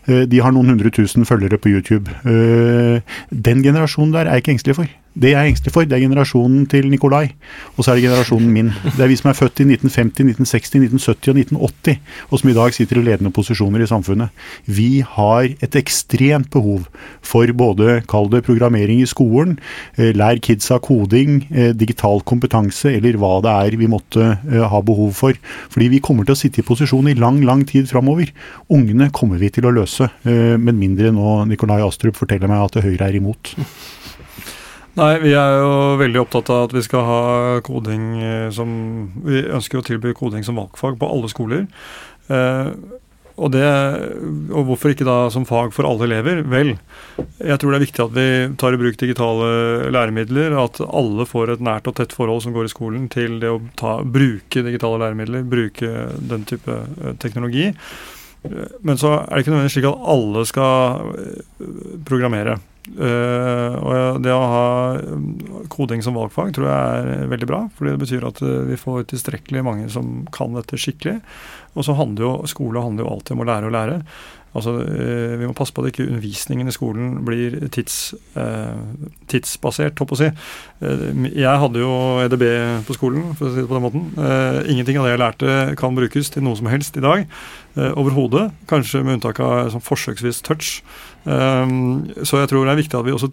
De 0.08 0.42
har 0.42 0.56
noen 0.56 0.72
hundre 0.72 0.94
tusen 0.96 1.28
følgere 1.28 1.60
på 1.60 1.76
YouTube. 1.76 2.08
Den 2.24 3.66
generasjonen 3.66 4.16
der 4.16 4.26
er 4.26 4.38
jeg 4.38 4.46
ikke 4.48 4.56
engstelig 4.56 4.80
for. 4.80 4.87
Det 5.18 5.32
jeg 5.32 5.40
er 5.40 5.50
engstelig 5.50 5.74
for, 5.74 5.86
det 5.88 5.96
er 5.98 6.04
generasjonen 6.04 6.68
til 6.70 6.92
Nikolai. 6.92 7.32
Og 7.76 7.82
så 7.82 7.92
er 7.92 7.98
det 7.98 8.06
generasjonen 8.06 8.52
min. 8.54 8.68
Det 8.86 9.02
er 9.02 9.10
vi 9.10 9.18
som 9.18 9.32
er 9.32 9.38
født 9.38 9.64
i 9.64 9.66
1950, 9.66 10.46
1960, 10.46 10.76
1970 10.78 11.32
og 11.32 11.40
1980, 11.42 11.98
og 12.30 12.42
som 12.42 12.52
i 12.52 12.56
dag 12.58 12.76
sitter 12.76 13.00
i 13.00 13.06
ledende 13.08 13.34
posisjoner 13.34 13.82
i 13.82 13.90
samfunnet. 13.90 14.46
Vi 14.70 15.02
har 15.16 15.50
et 15.50 15.78
ekstremt 15.82 16.52
behov 16.54 16.86
for 17.26 17.50
både, 17.58 18.04
kall 18.12 18.30
det 18.30 18.44
programmering 18.46 19.02
i 19.02 19.10
skolen, 19.10 19.58
eh, 19.98 20.14
lær 20.14 20.38
kidsa 20.44 20.78
koding, 20.86 21.48
eh, 21.50 21.74
digital 21.74 22.22
kompetanse, 22.22 22.94
eller 22.94 23.18
hva 23.18 23.42
det 23.42 23.58
er 23.58 23.80
vi 23.82 23.90
måtte 23.90 24.38
eh, 24.38 24.70
ha 24.70 24.82
behov 24.86 25.18
for. 25.18 25.34
Fordi 25.74 25.90
vi 25.98 26.04
kommer 26.04 26.30
til 26.30 26.38
å 26.38 26.42
sitte 26.44 26.62
i 26.62 26.68
posisjon 26.68 27.10
i 27.10 27.18
lang, 27.18 27.42
lang 27.42 27.66
tid 27.66 27.90
framover. 27.90 28.30
Ungene 28.70 29.10
kommer 29.10 29.42
vi 29.42 29.50
til 29.50 29.66
å 29.66 29.74
løse, 29.74 30.12
med 30.28 30.76
mindre 30.76 31.10
nå 31.14 31.46
Nikolai 31.48 31.80
Astrup 31.86 32.18
forteller 32.20 32.50
meg 32.52 32.68
at 32.68 32.84
Høyre 32.84 33.08
er 33.08 33.16
imot. 33.18 33.56
Nei, 34.98 35.12
vi 35.22 35.34
er 35.38 35.60
jo 35.62 35.98
veldig 36.00 36.24
opptatt 36.24 36.50
av 36.50 36.64
at 36.68 36.72
vi 36.74 36.82
skal 36.82 37.04
ha 37.06 37.24
koding 37.66 38.06
eh, 38.18 38.48
som 38.54 38.70
Vi 39.28 39.44
ønsker 39.46 39.78
å 39.78 39.86
tilby 39.86 40.16
koding 40.18 40.46
som 40.46 40.58
valgfag 40.58 40.98
på 40.98 41.10
alle 41.14 41.30
skoler. 41.30 41.68
Eh, 42.34 42.70
og, 43.38 43.52
det, 43.54 43.68
og 44.50 44.72
hvorfor 44.72 44.96
ikke 44.96 45.06
da 45.06 45.28
som 45.30 45.46
fag 45.46 45.70
for 45.76 45.86
alle 45.86 46.08
elever? 46.08 46.42
Vel, 46.50 46.74
jeg 47.38 47.62
tror 47.62 47.74
det 47.74 47.78
er 47.78 47.84
viktig 47.84 48.04
at 48.08 48.16
vi 48.16 48.28
tar 48.58 48.74
i 48.74 48.80
bruk 48.82 48.98
digitale 48.98 49.50
læremidler. 49.94 50.56
At 50.58 50.82
alle 50.88 51.28
får 51.30 51.54
et 51.54 51.66
nært 51.68 51.90
og 51.92 52.00
tett 52.00 52.16
forhold 52.18 52.42
som 52.48 52.56
går 52.56 52.66
i 52.66 52.74
skolen 52.74 53.06
til 53.14 53.38
det 53.44 53.52
å 53.54 53.60
ta, 53.78 54.00
bruke 54.02 54.64
digitale 54.66 54.98
læremidler, 55.04 55.46
bruke 55.46 56.08
den 56.18 56.48
type 56.50 56.74
eh, 56.74 57.14
teknologi. 57.22 57.70
Men 58.82 58.98
så 58.98 59.14
er 59.20 59.30
det 59.30 59.46
ikke 59.46 59.54
nødvendigvis 59.54 59.78
slik 59.78 59.92
at 59.92 60.10
alle 60.16 60.44
skal 60.50 61.14
eh, 61.22 61.70
programmere. 62.10 62.58
Uh, 62.96 63.76
og 63.84 64.22
det 64.24 64.32
å 64.32 64.48
ha 64.52 64.68
koding 65.74 66.02
som 66.06 66.16
valgfag 66.16 66.54
tror 66.56 66.70
jeg 66.70 67.04
er 67.04 67.32
veldig 67.34 67.50
bra. 67.50 67.60
fordi 67.76 67.94
det 67.94 68.04
betyr 68.06 68.28
at 68.30 68.42
vi 68.42 68.80
får 68.80 69.10
tilstrekkelig 69.12 69.66
mange 69.68 69.90
som 69.92 70.26
kan 70.34 70.56
dette 70.56 70.80
skikkelig. 70.80 71.20
Og 71.78 71.86
så 71.86 71.94
handler 71.98 72.26
jo 72.26 72.34
skole 72.50 72.82
handler 72.82 73.06
jo 73.06 73.14
alltid 73.14 73.36
om 73.36 73.44
å 73.44 73.50
lære 73.52 73.70
og 73.70 73.76
lære. 73.76 74.02
Altså, 74.58 74.74
eh, 74.82 75.38
Vi 75.38 75.46
må 75.46 75.54
passe 75.54 75.74
på 75.74 75.84
at 75.84 75.92
ikke 75.92 76.08
undervisningen 76.08 76.70
i 76.70 76.74
skolen 76.74 77.20
blir 77.26 77.60
tids, 77.74 78.16
eh, 78.36 78.80
tidsbasert, 79.30 80.00
håper 80.00 80.10
på 80.10 80.18
å 80.18 80.22
si. 80.24 80.32
Eh, 80.82 81.04
jeg 81.36 81.62
hadde 81.62 81.84
jo 81.84 81.92
EDB 82.24 82.46
på 82.88 82.96
skolen, 82.98 83.36
for 83.36 83.48
å 83.48 83.54
si 83.54 83.62
det 83.62 83.70
på 83.70 83.78
den 83.78 83.86
måten. 83.86 84.04
Eh, 84.18 84.72
ingenting 84.74 84.98
av 84.98 85.06
det 85.06 85.14
jeg 85.14 85.22
lærte 85.22 85.78
kan 85.78 85.96
brukes 85.96 86.32
til 86.32 86.42
noe 86.44 86.56
som 86.56 86.68
helst 86.68 86.98
i 86.98 87.02
dag. 87.02 87.28
Eh, 87.78 87.98
Overhodet. 87.98 88.52
Kanskje 88.68 89.04
med 89.06 89.20
unntak 89.20 89.40
av 89.44 89.70
sånn 89.70 89.84
forsøksvis 89.86 90.42
touch. 90.46 90.80
Um, 91.28 92.08
så 92.26 92.40
jeg 92.40 92.50
tror 92.50 92.64
det 92.64 92.72
er 92.72 92.80
viktig 92.80 92.96
at, 92.98 93.10
også, 93.12 93.28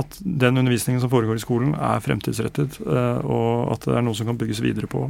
at 0.00 0.16
den 0.24 0.56
undervisningen 0.62 1.02
som 1.02 1.10
foregår 1.12 1.36
i 1.36 1.42
skolen, 1.42 1.74
er 1.76 2.00
fremtidsrettet, 2.02 2.78
uh, 2.86 3.20
og 3.20 3.74
at 3.74 3.84
det 3.84 3.98
er 3.98 4.06
noe 4.06 4.16
som 4.16 4.30
kan 4.30 4.38
bygges 4.40 4.62
videre 4.64 4.88
på. 4.90 5.04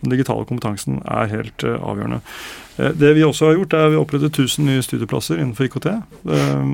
Den 0.00 0.14
digitale 0.14 0.48
kompetansen 0.48 1.02
er 1.04 1.30
helt 1.30 1.66
avgjørende. 1.68 2.22
det 2.98 3.12
vi 3.14 3.26
også 3.26 3.50
har 3.50 3.60
gjort, 3.60 3.76
er 3.76 3.84
at 3.84 3.92
vi 3.92 3.98
har 4.00 4.06
opprettet 4.06 4.32
1000 4.32 4.66
nye 4.66 4.82
studieplasser 4.82 5.38
innenfor 5.38 5.68
IKT, 5.68 5.90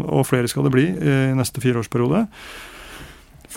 og 0.06 0.26
flere 0.30 0.48
skal 0.48 0.68
det 0.68 0.72
bli 0.72 0.86
i 0.94 1.18
neste 1.36 1.60
fireårsperiode. 1.60 2.24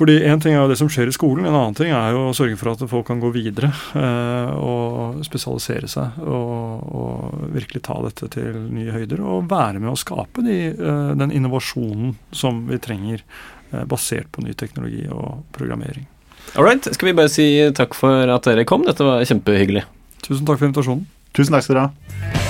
Fordi 0.01 0.15
Én 0.25 0.39
ting 0.41 0.55
er 0.55 0.63
jo 0.63 0.69
det 0.71 0.79
som 0.79 0.87
skjer 0.89 1.11
i 1.11 1.13
skolen, 1.13 1.45
en 1.45 1.53
annen 1.53 1.75
ting 1.77 1.91
er 1.93 2.15
jo 2.15 2.23
å 2.31 2.33
sørge 2.33 2.57
for 2.57 2.71
at 2.71 2.81
folk 2.89 3.05
kan 3.11 3.19
gå 3.21 3.29
videre 3.35 3.69
eh, 3.69 4.49
og 4.57 5.19
spesialisere 5.27 5.85
seg. 5.91 6.17
Og, 6.25 6.87
og, 6.89 7.43
virkelig 7.53 7.83
ta 7.85 7.99
dette 8.07 8.31
til 8.33 8.57
nye 8.73 8.95
høyder 8.95 9.21
og 9.21 9.45
være 9.51 9.77
med 9.77 9.91
å 9.91 9.99
skape 9.99 10.41
de, 10.47 10.57
eh, 10.73 11.13
den 11.21 11.35
innovasjonen 11.37 12.15
som 12.33 12.63
vi 12.71 12.81
trenger, 12.81 13.21
eh, 13.69 13.85
basert 13.85 14.31
på 14.33 14.41
ny 14.41 14.57
teknologi 14.57 15.05
og 15.05 15.43
programmering. 15.53 16.09
All 16.55 16.65
right. 16.65 16.81
Skal 16.81 17.11
vi 17.11 17.17
bare 17.21 17.29
si 17.29 17.51
takk 17.77 17.93
for 17.93 18.25
at 18.25 18.49
dere 18.49 18.65
kom? 18.65 18.89
Dette 18.89 19.05
var 19.05 19.21
kjempehyggelig. 19.21 19.85
Tusen 20.25 20.49
takk 20.49 20.57
for 20.57 20.71
invitasjonen. 20.71 21.05
Tusen 21.37 21.53
takk 21.53 21.69
skal 21.69 21.77
dere 21.77 21.91
ha. 21.91 22.40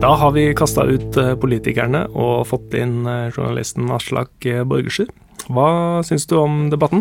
Da 0.00 0.10
har 0.20 0.32
vi 0.32 0.54
kasta 0.54 0.84
ut 0.84 1.16
eh, 1.16 1.32
politikerne 1.40 2.02
og 2.12 2.44
fått 2.50 2.74
inn 2.76 3.06
eh, 3.08 3.30
journalisten 3.32 3.88
Aslak 3.96 4.44
eh, 4.44 4.60
Hva 5.48 5.68
syns 6.04 6.26
du 6.28 6.34
om 6.36 6.66
debatten? 6.68 7.00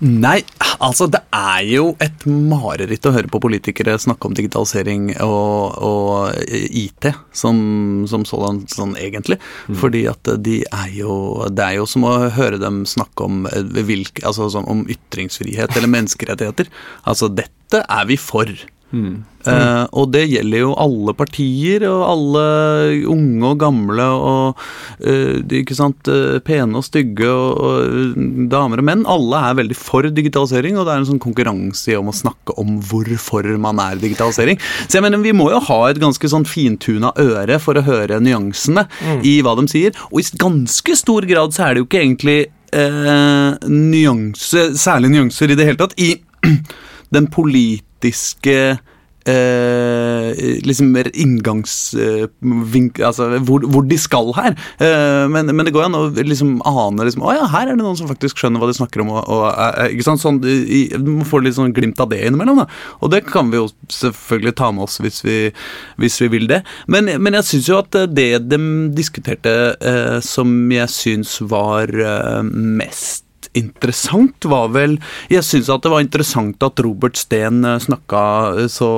Nei, 0.00 0.40
altså 0.82 1.06
det 1.12 1.20
er 1.36 1.60
jo 1.68 1.84
et 2.02 2.24
mareritt 2.26 3.06
å 3.06 3.12
høre 3.14 3.30
på 3.30 3.38
politikere 3.44 3.94
snakke 4.00 4.26
om 4.26 4.34
digitalisering 4.34 5.12
og, 5.22 5.76
og 5.86 6.50
IT 6.50 7.12
som, 7.36 7.60
som 8.10 8.26
sådan, 8.26 8.64
sånn 8.74 8.96
egentlig. 8.98 9.38
Mm. 9.68 9.78
Fordi 9.84 10.02
at 10.10 10.32
de 10.42 10.56
er 10.64 10.90
jo 10.96 11.14
Det 11.52 11.66
er 11.66 11.78
jo 11.78 11.86
som 11.94 12.08
å 12.08 12.16
høre 12.32 12.58
dem 12.58 12.82
snakke 12.90 13.28
om, 13.28 13.46
hvilk, 13.76 14.24
altså 14.24 14.50
sånn, 14.50 14.66
om 14.72 14.82
ytringsfrihet 14.90 15.76
eller 15.76 15.94
menneskerettigheter. 15.94 16.74
Altså 17.06 17.30
dette 17.30 17.84
er 17.86 18.10
vi 18.10 18.18
for. 18.18 18.50
Mm. 18.90 19.22
Uh, 19.40 19.86
og 19.96 20.10
det 20.12 20.26
gjelder 20.28 20.60
jo 20.60 20.72
alle 20.76 21.14
partier 21.16 21.86
og 21.88 22.02
alle 22.04 22.42
unge 23.08 23.46
og 23.48 23.60
gamle 23.62 24.04
og 24.12 24.58
uh, 25.06 25.38
ikke 25.56 25.76
sant, 25.78 26.10
uh, 26.12 26.36
pene 26.44 26.76
og 26.76 26.84
stygge 26.84 27.30
og, 27.30 27.56
og, 27.56 28.18
damer 28.52 28.82
og 28.82 28.88
menn. 28.90 29.06
Alle 29.08 29.40
er 29.48 29.58
veldig 29.62 29.78
for 29.78 30.08
digitalisering, 30.10 30.76
og 30.76 30.86
det 30.86 30.94
er 30.94 31.02
en 31.02 31.08
sånn 31.12 31.22
konkurranse 31.22 31.96
om 31.96 32.10
å 32.12 32.16
snakke 32.16 32.56
om 32.60 32.76
hvorfor 32.90 33.48
man 33.62 33.80
er 33.82 34.00
digitalisering. 34.02 34.60
Så 34.84 34.98
jeg 34.98 35.06
mener, 35.06 35.22
vi 35.24 35.36
må 35.36 35.50
jo 35.54 35.62
ha 35.70 35.80
et 35.88 36.00
ganske 36.02 36.32
sånn 36.32 36.48
fintuna 36.48 37.14
øre 37.20 37.60
for 37.62 37.78
å 37.78 37.86
høre 37.86 38.20
nyansene 38.22 38.86
mm. 38.90 39.20
i 39.24 39.38
hva 39.46 39.56
de 39.60 39.68
sier. 39.70 39.96
Og 40.10 40.20
i 40.20 40.40
ganske 40.40 40.98
stor 40.98 41.28
grad 41.30 41.56
så 41.56 41.68
er 41.68 41.76
det 41.76 41.84
jo 41.84 41.88
ikke 41.90 42.04
egentlig 42.04 42.40
nyanse, 42.70 44.60
særlig 44.78 45.08
nyanser 45.10 45.50
i 45.50 45.56
det 45.58 45.64
hele 45.66 45.80
tatt, 45.80 45.96
i 45.98 46.12
den 47.16 47.26
politiske 47.32 47.89
Eh, 49.28 50.60
liksom 50.64 50.92
mer 50.92 51.10
inngangsvink... 51.12 52.98
Eh, 52.98 53.06
altså 53.06 53.26
hvor, 53.44 53.66
hvor, 53.68 53.84
de 53.84 53.98
skal 54.00 54.32
her. 54.36 54.56
Eh, 54.80 55.26
men, 55.28 55.50
men, 55.52 55.66
det 55.66 55.74
går 55.76 55.90
an 55.90 55.98
å 55.98 56.06
liksom 56.16 56.54
ane 56.64 57.04
liksom, 57.04 57.26
Å 57.28 57.34
ja, 57.36 57.44
her 57.52 57.68
er 57.68 57.76
det 57.76 57.84
noen 57.84 57.98
som 57.98 58.08
faktisk 58.08 58.40
skjønner 58.40 58.62
hva 58.62 58.70
de 58.70 58.78
snakker 58.78 59.04
om. 59.04 59.12
Og, 59.12 59.20
og, 59.28 59.44
eh, 59.52 59.92
ikke 59.92 60.08
sant? 60.08 60.24
Sånn, 60.24 60.40
i, 60.48 60.86
Du 60.96 61.12
må 61.18 61.28
få 61.28 61.42
litt 61.44 61.58
sånn 61.58 61.74
glimt 61.76 62.00
av 62.00 62.10
det 62.14 62.22
innimellom. 62.24 62.62
Da. 62.62 62.68
Og 63.04 63.12
det 63.12 63.26
kan 63.28 63.52
vi 63.52 63.60
jo 63.60 63.68
selvfølgelig 63.92 64.56
ta 64.56 64.72
med 64.72 64.88
oss 64.88 65.00
hvis 65.04 65.20
vi, 65.26 65.38
hvis 66.00 66.20
vi 66.24 66.32
vil 66.38 66.48
det. 66.50 66.62
Men, 66.90 67.12
men 67.20 67.36
jeg 67.40 67.50
syns 67.52 67.70
jo 67.70 67.80
at 67.82 68.02
det 68.10 68.30
de 68.48 68.60
diskuterte 68.96 69.56
eh, 69.76 70.18
som 70.24 70.48
jeg 70.72 70.88
syns 70.96 71.36
var 71.44 71.92
eh, 71.92 72.40
mest 72.80 73.26
interessant, 73.58 74.44
var 74.44 74.70
vel 74.74 74.98
Jeg 75.30 75.44
syns 75.46 75.70
at 75.72 75.82
det 75.84 75.92
var 75.92 76.04
interessant 76.04 76.62
at 76.62 76.82
Robert 76.84 77.18
Steen 77.18 77.64
eh, 77.66 77.80
snakka 77.82 78.22
eh, 78.60 78.68
så 78.70 78.90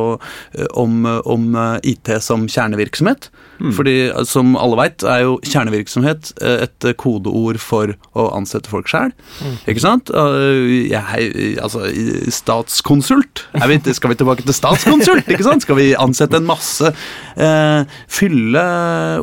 eh, 0.53 0.69
om, 0.79 1.07
om 1.07 1.57
IT 1.83 2.11
som 2.25 2.47
kjernevirksomhet. 2.51 3.31
Mm. 3.63 3.73
Fordi 3.77 3.97
som 4.29 4.57
alle 4.59 4.79
veit, 4.81 5.05
er 5.07 5.25
jo 5.27 5.39
kjernevirksomhet 5.47 6.33
et 6.43 6.89
kodeord 7.01 7.61
for 7.63 7.95
å 8.19 8.29
ansette 8.37 8.71
folk 8.71 8.91
sjøl. 8.91 9.13
Mm. 9.41 9.57
Ikke 9.71 9.85
sant? 9.85 10.13
Jeg, 10.13 11.57
altså, 11.63 11.87
statskonsult. 12.35 13.47
Vi, 13.55 13.79
skal 13.95 14.13
vi 14.13 14.19
tilbake 14.21 14.47
til 14.47 14.57
statskonsult? 14.57 15.31
ikke 15.33 15.47
sant? 15.47 15.65
Skal 15.65 15.79
vi 15.79 15.93
ansette 15.99 16.39
en 16.39 16.49
masse? 16.49 16.93
Eh, 17.37 17.93
fylle 18.13 18.63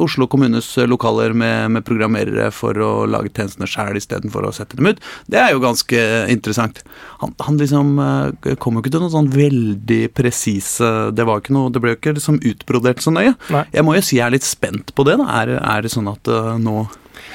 Oslo 0.02 0.28
kommunes 0.32 0.72
lokaler 0.90 1.34
med, 1.38 1.70
med 1.76 1.86
programmerere 1.88 2.50
for 2.56 2.78
å 2.82 2.92
lage 3.10 3.34
tjenestene 3.34 3.70
sjæl 3.70 4.00
istedenfor 4.00 4.48
å 4.48 4.54
sette 4.56 4.80
dem 4.80 4.90
ut? 4.90 5.02
Det 5.30 5.42
er 5.42 5.54
jo 5.54 5.64
ganske 5.64 6.04
interessant. 6.32 6.82
Han, 7.24 7.36
han 7.46 7.60
liksom 7.60 7.94
eh, 8.04 8.56
kom 8.62 8.78
jo 8.78 8.84
ikke 8.84 8.94
til 8.96 9.04
noe 9.04 9.14
sånn 9.14 9.32
veldig 9.34 10.02
presise 10.16 10.90
Det 11.16 11.26
var 11.28 11.42
ikke 11.42 11.56
noe, 11.56 11.72
det 11.74 11.82
ble 11.84 11.94
jo 11.94 12.00
ikke 12.00 12.16
liksom 12.18 12.40
utbrodert 12.46 13.04
så 13.04 13.14
nøye. 13.14 13.36
Nei. 13.54 13.66
Jeg 13.76 13.86
må 13.86 13.98
jo 13.98 14.06
si 14.06 14.20
jeg 14.20 14.29
er 14.30 14.38
litt 14.38 14.48
spent 14.48 14.94
på 14.96 15.06
det. 15.08 15.18
da. 15.20 15.28
Er, 15.42 15.56
er 15.60 15.86
det 15.86 15.94
sånn 15.94 16.10
at 16.12 16.30
uh, 16.32 16.56
nå 16.62 16.84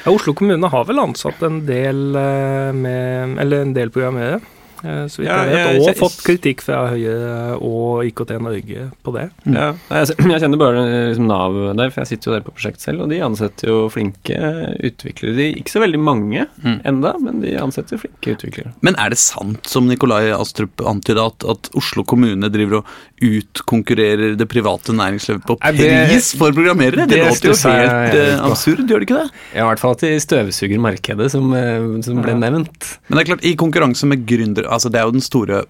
ja, 0.05 0.12
Oslo 0.12 0.34
kommune 0.36 0.68
har 0.72 0.86
vel 0.88 1.01
ansatt 1.03 1.42
en 1.45 1.62
del, 1.68 2.07
uh, 2.16 2.70
med, 2.76 3.38
eller 3.42 3.64
en 3.64 3.74
del 3.76 3.92
programmerere. 3.95 4.40
Eh, 4.85 5.07
så 5.09 5.22
vidt 5.22 5.30
ja, 5.30 5.39
jeg 5.49 5.55
vet. 5.55 5.78
Og 5.80 5.89
jeg, 5.89 5.97
fått 5.99 6.18
kritikk 6.26 6.64
fra 6.64 6.80
Høyre 6.93 7.57
og 7.57 8.05
IKT 8.11 8.35
Norge 8.45 8.89
på 9.07 9.14
det. 9.16 9.28
Mm. 9.47 9.57
Ja, 9.57 9.68
jeg, 10.01 10.16
jeg, 10.35 10.43
kjenner 10.43 10.61
bare 10.61 10.85
liksom 11.11 11.28
Nav 11.30 11.57
der, 11.78 11.93
for 11.95 12.03
jeg 12.03 12.12
sitter 12.12 12.30
jo 12.30 12.37
der 12.37 12.45
på 12.45 12.55
prosjekt 12.57 12.85
selv, 12.85 13.05
og 13.05 13.12
de 13.12 13.22
ansetter 13.24 13.72
jo 13.72 13.78
flinke 13.93 14.37
utviklere. 14.85 15.37
De, 15.39 15.49
ikke 15.62 15.72
så 15.72 15.82
veldig 15.85 16.03
mange 16.05 16.47
mm. 16.61 16.78
enda, 16.91 17.14
men 17.22 17.41
de 17.45 17.57
ansetter 17.61 18.03
flinke 18.03 18.37
utviklere. 18.37 18.74
Men 18.85 18.99
er 19.01 19.14
det 19.14 19.20
sant, 19.22 19.64
som 19.70 19.89
Nikolai 19.89 20.28
Astrup 20.37 20.85
antyda, 20.85 21.30
at, 21.32 21.49
at, 21.49 21.72
Oslo 21.74 22.05
kommune 22.07 22.51
driver 22.53 22.82
og 22.82 23.24
utkonkurrerer 23.24 24.35
det 24.39 24.47
private 24.51 24.93
næringslivet 24.95 25.47
på 25.49 25.57
pris 25.62 26.30
for 26.37 26.55
programmerere? 26.55 27.07
Det, 27.09 27.16
det 27.16 27.30
låter 27.30 27.51
jo 27.51 27.57
helt 27.64 28.18
uh, 28.18 28.45
absurd, 28.51 28.85
gjør 28.85 29.01
det 29.01 29.09
ikke 29.09 29.22
det? 29.22 29.43
Ja, 29.55 29.64
i 29.64 29.68
hvert 29.70 29.80
fall 29.80 29.97
at 29.97 30.05
de 30.05 30.12
støvsuger 30.22 30.82
markedet, 30.82 31.30
som, 31.32 31.49
eh, 31.57 31.89
som 32.05 32.20
ble 32.24 32.37
nevnt. 32.39 32.91
Men 33.09 33.16
det 33.16 33.24
er 33.24 33.30
klart, 33.32 33.47
i 33.49 33.55
konkurranse 33.59 34.09
med 34.11 34.26
gründere 34.28 34.74
altså 34.75 34.93
det 34.93 35.01
er 35.01 35.09
jo 35.09 35.14
den 35.16 35.25
store 35.25 35.64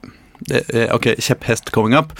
Ok, 0.93 1.07
kjepphest 1.23 1.71
coming 1.73 1.95
up. 1.97 2.11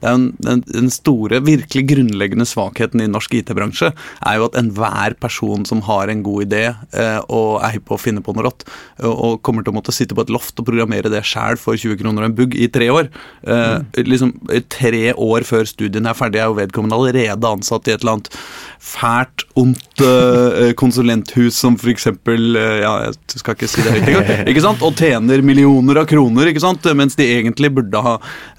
Det 0.00 0.08
er 0.08 0.16
jo 0.16 0.30
den, 0.46 0.64
den, 0.68 0.90
store, 0.92 1.40
virkelig 1.44 1.84
grunnleggende 1.90 2.46
svakheten 2.48 3.02
i 3.04 3.08
norsk 3.10 3.36
IT-bransje 3.40 3.92
er 3.94 4.38
jo 4.38 4.48
at 4.48 4.58
enhver 4.58 5.16
person 5.20 5.64
som 5.68 5.82
har 5.88 6.12
en 6.12 6.24
god 6.26 6.46
idé 6.46 6.64
eh, 6.70 7.20
og 7.32 7.62
er 7.64 7.80
på 7.84 7.96
å 7.96 8.00
finne 8.00 8.22
på 8.24 8.34
noe 8.34 8.46
rått, 8.48 8.66
og, 9.02 9.14
og, 9.14 9.40
kommer 9.44 9.64
til 9.64 9.74
å 9.74 9.78
måtte 9.78 9.94
sitte 9.94 10.16
på 10.16 10.24
et 10.24 10.32
loft 10.32 10.58
og 10.60 10.68
programmere 10.68 11.12
det 11.12 11.24
sjæl 11.26 11.58
for 11.60 11.78
20 11.78 12.00
kroner 12.00 12.24
og 12.24 12.30
en 12.30 12.36
bugg 12.38 12.56
i 12.56 12.68
tre 12.72 12.90
år 12.92 13.08
eh, 13.08 13.80
mm. 13.80 14.04
liksom 14.10 14.32
Tre 14.74 15.12
år 15.20 15.44
før 15.46 15.66
studien 15.68 16.06
er 16.08 16.16
ferdig, 16.16 16.40
er 16.40 16.48
jo 16.50 16.56
vedkommende 16.56 16.96
allerede 16.96 17.48
ansatt 17.48 17.88
i 17.88 17.94
et 17.94 18.02
eller 18.02 18.16
annet 18.16 18.30
fælt, 18.84 19.44
ondt 19.60 20.02
eh, 20.04 20.72
konsulenthus 20.80 21.58
som 21.60 21.76
eksempel 21.90 22.56
uh, 22.58 22.76
Ja, 22.82 22.92
jeg 23.06 23.40
skal 23.40 23.56
ikke 23.56 23.68
si 23.70 23.84
det 23.84 23.94
høyt 23.94 24.08
engang. 24.08 24.48
Ikke 24.50 24.64
sant? 24.64 24.82
Og 24.84 24.96
tjener 24.98 25.42
millioner 25.44 26.02
av 26.02 26.08
kroner, 26.10 26.50
ikke 26.50 26.62
sant? 26.64 26.86
mens 26.96 27.16
de 27.18 27.26
egentlig 27.36 27.70
burde 27.74 28.00
ha, 28.04 28.14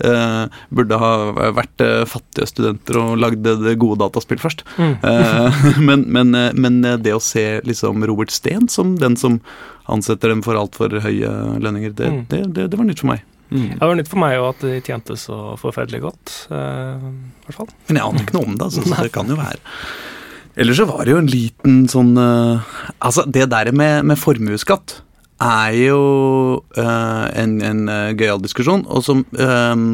uh, 0.06 0.62
burde 0.74 1.00
ha 1.02 1.12
vært 1.34 1.84
fattige 2.12 2.50
studenter 2.50 3.00
og 3.02 3.16
lagd 3.22 3.46
det 3.46 3.76
gode 3.82 4.00
dataspill 4.04 4.42
først. 4.42 4.66
Mm. 4.78 4.96
men, 5.90 6.06
men, 6.12 6.36
men, 6.56 6.82
det 7.04 7.16
å 7.16 7.24
se 7.24 7.62
liksom 7.66 8.06
Robert 8.08 8.34
Steen 8.34 8.70
som 8.72 8.96
den 9.02 9.18
som 9.20 9.40
ansetter 9.92 10.34
dem 10.34 10.42
for 10.46 10.58
altfor 10.58 10.94
høye 11.04 11.32
lønninger, 11.62 11.94
det, 11.98 12.12
mm. 12.12 12.22
det, 12.32 12.42
det, 12.58 12.68
det 12.74 12.80
var 12.80 12.90
nytt 12.90 13.04
for 13.04 13.14
meg. 13.14 13.24
Mm. 13.52 13.78
Det 13.78 13.86
var 13.86 13.96
nytt 14.00 14.10
for 14.10 14.22
meg 14.22 14.40
òg 14.40 14.50
at 14.50 14.66
de 14.66 14.82
tjente 14.84 15.18
så 15.20 15.40
forferdelig 15.62 16.02
godt. 16.06 16.34
Eh, 16.50 17.08
hvert 17.46 17.60
fall. 17.60 17.72
Men 17.88 18.00
jeg 18.00 18.08
aner 18.08 18.26
ikke 18.26 18.38
noe 18.38 18.50
om 18.50 18.58
det, 18.58 18.68
altså, 18.68 18.86
så 18.86 19.00
det 19.06 19.14
kan 19.16 19.32
jo 19.32 19.40
være. 19.40 19.62
Ellers 20.56 20.80
så 20.80 20.88
var 20.90 21.04
det 21.04 21.12
jo 21.12 21.20
en 21.20 21.28
liten 21.28 21.82
sånn 21.92 22.14
uh, 22.16 22.64
Altså, 23.04 23.26
det 23.28 23.50
der 23.52 23.74
med, 23.76 24.06
med 24.08 24.16
formuesskatt 24.16 25.02
er 25.44 25.74
jo 25.76 25.98
uh, 26.80 27.26
en, 27.36 27.58
en 27.60 27.82
uh, 27.92 28.14
gøyal 28.16 28.40
diskusjon, 28.40 28.86
og 28.88 29.04
som 29.04 29.26
um, 29.36 29.44
um, 29.44 29.90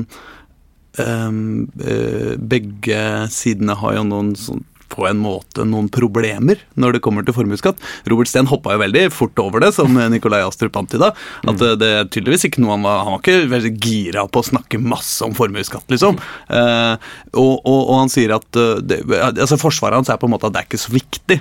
begge 2.52 3.04
sidene 3.32 3.78
har 3.80 3.96
jo 3.96 4.04
noen 4.04 4.34
sånn 4.36 4.66
på 4.92 5.08
en 5.08 5.20
måte 5.22 5.66
noen 5.68 5.88
problemer 5.92 6.60
når 6.80 6.98
det 6.98 7.02
kommer 7.06 7.26
til 7.26 7.36
formuesskatt. 7.36 7.80
Robert 8.12 8.30
Steen 8.30 8.50
hoppa 8.52 8.76
jo 8.76 8.82
veldig 8.84 9.06
fort 9.14 9.40
over 9.44 9.64
det, 9.64 9.72
som 9.78 9.96
Nikolai 10.14 10.42
Astrup 10.46 10.78
antyda. 10.82 11.12
At 11.48 11.62
det, 11.62 11.72
det 11.82 11.92
er 11.96 12.10
tydeligvis 12.12 12.48
ikke 12.50 12.64
noe 12.64 12.76
han 12.76 12.86
var 12.86 13.06
Han 13.06 13.16
var 13.16 13.24
ikke 13.24 13.52
veldig 13.52 13.74
gira 13.78 14.26
på 14.28 14.44
å 14.44 14.50
snakke 14.52 14.82
masse 14.82 15.24
om 15.26 15.36
formuesskatt, 15.38 15.88
liksom. 15.94 16.20
Eh, 16.52 16.94
og, 17.32 17.54
og, 17.56 17.80
og, 17.80 17.96
han 18.02 18.12
sier 18.12 18.36
at 18.36 18.60
uh, 18.60 18.78
det, 18.84 19.02
altså 19.22 19.60
Forsvaret 19.62 20.00
hans 20.00 20.12
er 20.12 20.20
på 20.20 20.28
en 20.30 20.36
måte 20.36 20.50
at 20.50 20.56
det 20.56 20.64
er 20.64 20.70
ikke 20.70 20.82
så 20.82 20.96
viktig. 20.96 21.40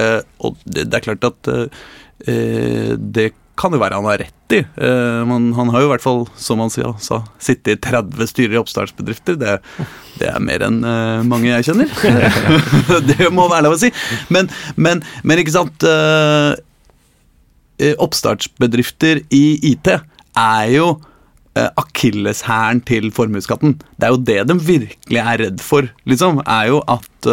Eh, 0.00 0.20
og 0.42 0.58
det, 0.64 0.88
det, 0.88 1.00
er 1.00 1.06
klart 1.10 1.30
at 1.30 1.52
det 2.20 3.30
kan 3.60 3.74
jo 3.74 3.80
være 3.80 3.98
han 3.98 4.08
har 4.08 4.20
rett 4.22 4.54
i. 4.56 4.60
Uh, 4.80 5.22
man, 5.28 5.50
han 5.56 5.70
har 5.72 5.82
jo 5.82 5.90
i 5.90 5.92
hvert 5.92 6.04
fall, 6.04 6.24
som 6.40 6.62
han 6.62 6.72
sier, 6.72 6.94
sa 7.02 7.20
sittet 7.42 7.76
i 7.76 7.80
30 7.90 8.30
styrer 8.30 8.56
i 8.56 8.60
oppstartsbedrifter. 8.60 9.36
Det, 9.40 9.58
det 10.20 10.30
er 10.30 10.40
mer 10.44 10.64
enn 10.66 10.80
uh, 10.86 11.20
mange 11.28 11.50
jeg 11.50 11.68
kjenner. 11.68 11.92
det 13.10 13.28
må 13.34 13.48
være 13.50 13.66
lov 13.68 13.76
å 13.76 13.82
si. 13.82 13.92
Men, 14.32 14.50
men, 14.80 15.04
men 15.24 15.42
ikke 15.42 15.56
sant 15.58 15.86
uh, 15.86 16.56
Oppstartsbedrifter 17.80 19.22
i 19.32 19.44
IT 19.70 19.88
er 19.88 20.66
jo 20.74 20.90
akilleshæren 21.56 22.82
til 22.86 23.08
formuesskatten. 23.12 23.72
Det 23.96 24.06
er 24.06 24.12
jo 24.12 24.20
det 24.28 24.36
de 24.50 24.56
virkelig 24.66 25.20
er 25.22 25.40
redd 25.40 25.62
for, 25.64 25.88
liksom. 26.08 26.42
Er 26.44 26.68
jo 26.70 26.82
at? 26.92 27.30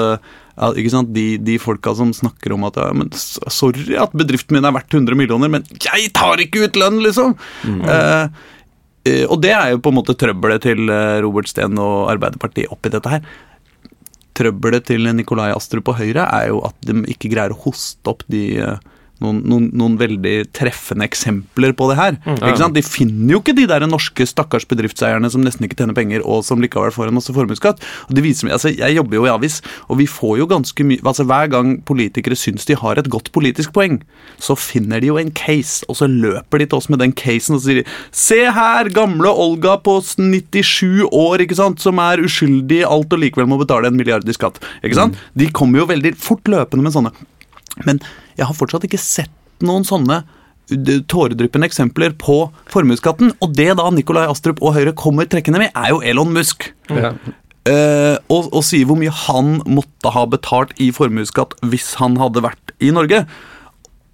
De, 0.57 1.25
de, 1.37 1.55
folka 1.61 1.93
som 1.93 2.09
snakker 2.13 2.55
om 2.55 2.63
at 2.65 2.79
ja, 2.81 2.89
men, 2.97 3.11
Sorry 3.13 3.93
at 4.01 4.15
bedriften 4.17 4.57
min 4.57 4.65
er 4.65 4.73
verdt 4.73 4.93
100 4.93 5.17
millioner, 5.19 5.51
men 5.53 5.65
jeg 5.77 6.09
tar 6.17 6.41
ikke 6.41 6.65
ut 6.65 6.79
lønn, 6.81 6.97
liksom! 7.05 7.35
Mm. 7.61 7.83
Eh, 7.85 8.47
eh, 9.05 9.25
og 9.29 9.37
det 9.45 9.53
er 9.53 9.75
jo 9.75 9.83
på 9.85 9.93
en 9.93 9.99
måte 9.99 10.17
trøbbelet 10.17 10.65
til 10.65 10.89
eh, 10.89 11.19
Robert 11.21 11.51
Steen 11.51 11.77
og 11.77 12.09
Arbeiderpartiet 12.09 12.73
oppi 12.73 12.89
dette 12.93 13.13
her. 13.13 13.21
Trøbbelet 14.37 14.89
til 14.89 15.05
Nikolai 15.17 15.51
Astrup 15.53 15.93
og 15.93 16.01
Høyre 16.01 16.25
er 16.25 16.49
jo 16.49 16.63
at 16.65 16.89
de 16.89 17.03
ikke 17.13 17.29
greier 17.33 17.53
å 17.53 17.61
hoste 17.67 18.09
opp 18.09 18.25
de 18.33 18.47
eh, 18.57 18.81
noen, 19.23 19.39
noen, 19.49 19.67
noen, 19.77 19.95
veldig 19.97 20.35
treffende 20.55 21.05
eksempler 21.07 21.73
på 21.77 21.89
det 21.91 21.97
her. 21.97 22.17
Mm. 22.25 22.73
De 22.75 22.83
finner 22.85 23.33
jo 23.33 23.41
ikke 23.41 23.55
de 23.57 23.65
der 23.69 23.85
norske 23.89 24.27
stakkars 24.29 24.67
bedriftseierne 24.69 25.29
som 25.33 25.43
nesten 25.45 25.65
ikke 25.67 25.79
tjener 25.79 25.97
penger, 25.97 26.23
og 26.25 26.43
som 26.45 26.61
likevel 26.61 26.93
får 26.93 27.09
en 27.09 27.17
masse 27.17 27.33
formuesskatt. 27.33 27.81
Altså, 28.11 28.71
jeg 28.75 28.97
jobber 28.97 29.19
jo 29.19 29.25
i 29.27 29.33
avis, 29.33 29.59
og 29.87 30.01
vi 30.01 30.07
får 30.09 30.37
jo 30.41 30.49
ganske 30.51 30.87
mye 30.87 31.03
altså 31.07 31.25
Hver 31.27 31.49
gang 31.51 31.69
politikere 31.87 32.35
syns 32.37 32.67
de 32.67 32.75
har 32.77 32.99
et 32.99 33.09
godt 33.11 33.31
politisk 33.35 33.73
poeng, 33.75 33.99
så 34.41 34.57
finner 34.59 35.01
de 35.01 35.09
jo 35.09 35.17
en 35.19 35.31
case, 35.35 35.85
og 35.89 35.99
så 35.99 36.09
løper 36.09 36.61
de 36.61 36.67
til 36.69 36.79
oss 36.79 36.89
med 36.91 37.01
den 37.03 37.15
casen 37.17 37.57
og 37.57 37.63
sier 37.63 37.83
Se 38.15 38.39
her, 38.53 38.91
gamle 38.93 39.31
Olga 39.31 39.77
på 39.83 39.97
97 40.03 41.07
år, 41.07 41.43
ikke 41.43 41.57
sant, 41.57 41.81
som 41.83 41.99
er 42.03 42.23
uskyldig 42.23 42.81
i 42.83 42.87
alt 42.87 43.13
og 43.13 43.23
likevel 43.23 43.49
må 43.49 43.59
betale 43.61 43.89
en 43.89 43.97
milliard 43.97 44.27
i 44.27 44.35
skatt. 44.35 44.61
Ikke 44.83 44.99
sant? 44.99 45.17
Mm. 45.17 45.33
De 45.41 45.49
kommer 45.55 45.83
jo 45.83 45.89
veldig 45.91 46.13
fort 46.21 46.51
løpende 46.51 46.85
med 46.85 46.95
sånne. 46.95 47.13
Men 47.85 48.01
jeg 48.37 48.47
har 48.47 48.57
fortsatt 48.57 48.85
ikke 48.87 49.01
sett 49.01 49.33
noen 49.65 49.85
sånne 49.87 50.21
tåredryppende 51.07 51.67
eksempler 51.69 52.15
på 52.19 52.41
formuesskatten. 52.71 53.33
Og 53.43 53.53
det 53.55 53.71
da 53.79 53.89
Nikolai 53.93 54.27
Astrup 54.27 54.61
og 54.61 54.75
Høyre 54.75 54.95
kommer 54.97 55.27
trekkende 55.29 55.61
med, 55.63 55.71
er 55.75 55.93
jo 55.93 56.01
Elon 56.03 56.33
Musk. 56.35 56.69
Ja. 56.91 57.13
Uh, 57.67 58.15
og, 58.31 58.47
og 58.55 58.63
sier 58.63 58.87
hvor 58.87 58.99
mye 58.99 59.11
han 59.11 59.57
måtte 59.67 60.11
ha 60.15 60.23
betalt 60.29 60.71
i 60.79 60.87
formuesskatt 60.95 61.57
hvis 61.67 61.97
han 61.99 62.15
hadde 62.21 62.43
vært 62.45 62.75
i 62.83 62.93
Norge. 62.95 63.25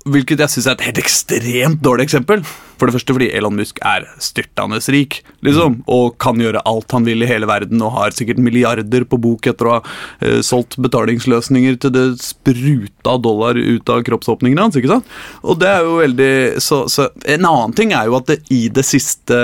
Hvilket 0.04 0.42
jeg 0.44 0.52
syns 0.52 0.68
er 0.68 0.76
et 0.76 0.88
helt 0.90 1.00
ekstremt 1.00 1.84
dårlig 1.84 2.10
eksempel. 2.10 2.42
For 2.76 2.90
det 2.90 2.98
første 2.98 3.14
fordi 3.16 3.30
Elon 3.32 3.56
Musk 3.56 3.78
er 3.88 4.04
styrtende 4.20 4.82
rik, 4.92 5.22
liksom, 5.46 5.78
og 5.88 6.18
kan 6.20 6.42
gjøre 6.42 6.64
alt 6.68 6.92
han 6.92 7.06
vil 7.08 7.24
i 7.24 7.30
hele 7.30 7.48
verden, 7.48 7.80
og 7.86 7.94
har 7.96 8.16
sikkert 8.16 8.42
milliarder 8.44 9.06
på 9.08 9.20
bok 9.24 9.48
etter 9.48 9.70
å 9.70 9.76
ha 9.78 9.80
uh, 9.86 10.42
solgt 10.44 10.76
betalingsløsninger 10.84 11.80
til 11.80 11.94
det 11.96 12.06
spruta 12.20 13.16
dollar 13.24 13.56
ut 13.56 13.94
av 13.94 14.04
kroppsåpningene 14.10 14.66
hans. 14.66 14.76
ikke 14.80 14.92
sant? 14.92 15.08
Og 15.48 15.62
det 15.64 15.72
er 15.72 15.88
jo 15.88 15.96
veldig 16.02 16.32
så, 16.64 16.84
så, 16.92 17.08
En 17.24 17.48
annen 17.48 17.76
ting 17.78 17.96
er 17.96 18.12
jo 18.12 18.20
at 18.20 18.28
det 18.34 18.42
i 18.52 18.66
det 18.74 18.84
siste 18.88 19.40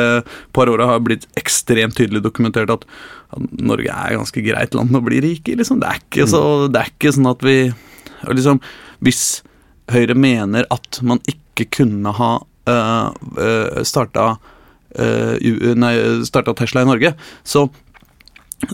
par 0.55 0.71
åra 0.71 0.91
har 0.91 1.03
blitt 1.05 1.29
ekstremt 1.39 1.95
tydelig 1.95 2.25
dokumentert 2.25 2.73
at, 2.75 2.87
at 3.31 3.59
Norge 3.63 3.93
er 3.93 4.17
et 4.17 4.19
ganske 4.19 4.43
greit 4.43 4.75
land 4.75 4.91
å 4.91 5.05
bli 5.05 5.23
rik 5.23 5.47
i. 5.47 5.55
liksom. 5.59 5.79
Det 5.79 5.87
er 5.87 6.03
ikke, 6.03 6.27
så, 6.27 6.41
det 6.67 6.83
er 6.83 6.91
ikke 6.91 7.15
sånn 7.15 7.31
at 7.31 7.45
vi 7.45 7.61
liksom, 8.27 8.59
Hvis 9.05 9.39
Høyre 9.93 10.15
mener 10.17 10.67
at 10.73 11.01
man 11.05 11.21
ikke 11.29 11.67
kunne 11.79 12.13
ha 12.15 12.31
uh, 12.39 13.11
uh, 13.39 13.83
starta, 13.87 14.31
uh, 14.99 15.35
nei, 15.79 15.93
starta 16.27 16.55
Tesla 16.57 16.85
i 16.85 16.91
Norge, 16.91 17.15
så 17.43 17.69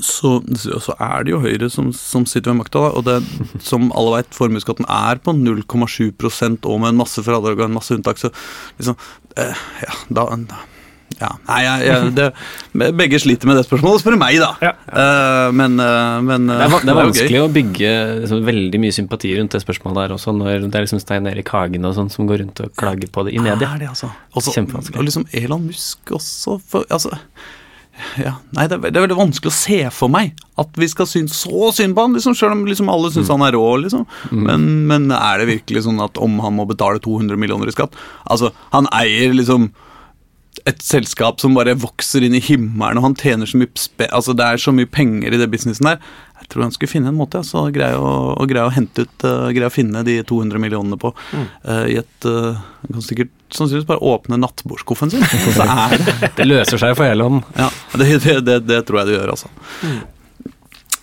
så, 0.01 0.39
så, 0.57 0.95
er 0.97 1.25
det 1.25 1.29
jo 1.29 1.41
Høyre 1.43 1.67
som, 1.69 1.91
som 1.93 2.23
sitter 2.25 2.49
ved 2.49 2.63
makta. 2.63 2.87
Og 2.97 3.05
det, 3.05 3.19
som 3.61 3.91
alle 3.93 4.15
vet, 4.15 4.31
formuesskatten 4.33 4.87
er 4.89 5.21
på 5.21 5.35
0,7 5.37 6.09
og 6.65 6.79
med 6.81 6.89
en 6.89 7.01
masse 7.03 7.21
fradrag 7.21 7.59
og 7.59 7.67
en 7.67 7.75
masse 7.77 7.93
unntak. 7.93 8.17
Så 8.17 8.31
liksom, 8.79 8.97
eh, 9.37 9.65
ja, 9.85 9.99
da, 10.09 10.25
da 10.49 10.63
ja, 11.15 11.29
nei, 11.47 11.59
jeg, 11.63 11.83
jeg, 11.87 12.11
det, 12.17 12.91
Begge 12.99 13.19
sliter 13.23 13.49
med 13.49 13.59
det 13.59 13.65
spørsmålet, 13.67 14.03
spør 14.03 14.17
meg, 14.19 14.37
da. 14.41 14.51
Ja. 14.63 14.73
Uh, 14.89 15.49
men, 15.55 15.77
uh, 15.79 16.19
men 16.25 16.49
uh, 16.51 16.57
det, 16.59 16.67
er, 16.67 16.75
det, 16.75 16.91
er, 16.91 16.99
vanskelig 16.99 17.41
å 17.41 17.49
bygge 17.55 17.91
liksom, 18.25 18.45
veldig 18.49 18.81
mye 18.83 18.95
sympati 18.95 19.31
rundt 19.39 19.55
det 19.55 19.63
spørsmålet 19.63 20.01
der 20.01 20.15
også, 20.17 20.35
når 20.35 20.67
det 20.67 20.79
er 20.79 20.87
liksom 20.87 21.03
Stein 21.03 21.29
Erik 21.31 21.51
Hagen 21.55 21.87
og 21.87 21.95
sånn 21.97 22.11
som 22.11 22.27
går 22.29 22.43
rundt 22.43 22.63
og 22.65 22.73
klager 22.75 23.11
på 23.11 23.27
det 23.27 23.35
i 23.37 23.43
media. 23.43 23.71
Er 23.71 23.85
det, 23.85 23.91
altså. 23.93 24.11
Også, 24.35 24.55
Kjempevanskelig. 24.57 24.99
Og 24.99 25.07
liksom 25.07 25.27
Elon 25.35 25.69
Musk 25.69 26.15
også, 26.19 26.59
for, 26.67 26.87
altså 26.91 27.15
ja, 28.19 28.33
nei, 28.51 28.65
det 28.67 28.75
er, 28.75 28.81
det 28.89 28.97
er, 28.97 29.05
veldig 29.05 29.17
vanskelig 29.17 29.51
å 29.51 29.55
se 29.55 29.77
for 29.95 30.11
meg 30.11 30.35
at 30.59 30.79
vi 30.79 30.87
skal 30.91 31.07
synes 31.07 31.37
så 31.45 31.69
synd 31.75 31.95
på 31.95 32.03
han, 32.03 32.15
liksom, 32.17 32.35
selv 32.35 32.57
om 32.57 32.65
liksom 32.67 32.91
alle 32.91 33.11
syns 33.13 33.29
mm. 33.29 33.33
han 33.33 33.45
er 33.47 33.55
rå. 33.55 33.63
liksom. 33.85 34.03
Mm. 34.31 34.41
Men, 34.49 34.65
men, 34.89 35.07
er 35.15 35.39
det 35.39 35.47
virkelig 35.53 35.85
sånn 35.87 36.01
at 36.03 36.19
om 36.21 36.37
han 36.43 36.57
må 36.57 36.67
betale 36.67 36.99
200 37.03 37.39
millioner 37.39 37.71
i 37.71 37.75
skatt 37.75 37.95
Altså, 38.31 38.51
han 38.73 38.89
eier 38.95 39.35
liksom 39.35 39.69
et 40.69 40.81
selskap 40.83 41.41
som 41.43 41.55
bare 41.57 41.75
vokser 41.77 42.23
inn 42.25 42.35
i 42.37 42.43
himmelen, 42.43 42.99
og 42.99 43.09
han 43.09 43.17
tjener 43.19 43.49
så 43.49 43.59
mye 43.59 43.69
Altså, 44.09 44.33
det 44.37 44.45
er 44.45 44.61
så 44.61 44.73
mye 44.75 44.89
penger 44.89 45.35
i 45.35 45.39
det 45.39 45.49
businessen 45.51 45.87
der. 45.89 45.99
Jeg 46.39 46.49
tror 46.51 46.65
han 46.65 46.73
skulle 46.75 46.91
finne 46.91 47.09
en 47.11 47.17
måte 47.17 47.39
altså, 47.41 47.63
greie 47.73 47.97
å, 47.97 48.09
å, 48.35 48.47
greie 48.49 48.67
å 48.67 48.73
hente 48.73 49.05
ut 49.05 49.25
uh, 49.25 49.47
Greie 49.55 49.69
å 49.69 49.73
finne 49.73 50.03
de 50.05 50.19
200 50.27 50.61
millionene 50.61 50.97
på 51.01 51.09
mm. 51.15 51.45
uh, 51.65 51.85
i 51.89 51.95
et 52.01 52.27
uh, 52.29 52.59
Han 52.83 52.97
kan 52.97 53.05
sikkert 53.05 53.31
sannsynligvis 53.55 53.87
bare 53.89 54.03
åpne 54.03 54.39
nattbordskuffen 54.41 55.13
sin, 55.13 55.23
så 55.55 55.65
er 55.65 55.95
det 55.95 56.33
Det 56.37 56.47
løser 56.47 56.81
seg 56.81 56.97
for 56.97 57.07
hele 57.07 57.27
hånd. 57.27 57.45
Ja, 57.57 57.69
det, 57.95 58.09
det, 58.25 58.35
det, 58.45 58.59
det, 58.67 58.83
tror 58.87 59.01
jeg 59.01 59.11
det 59.11 59.17
gjør, 59.17 59.33
altså. 59.35 59.51
Mm. 59.85 60.03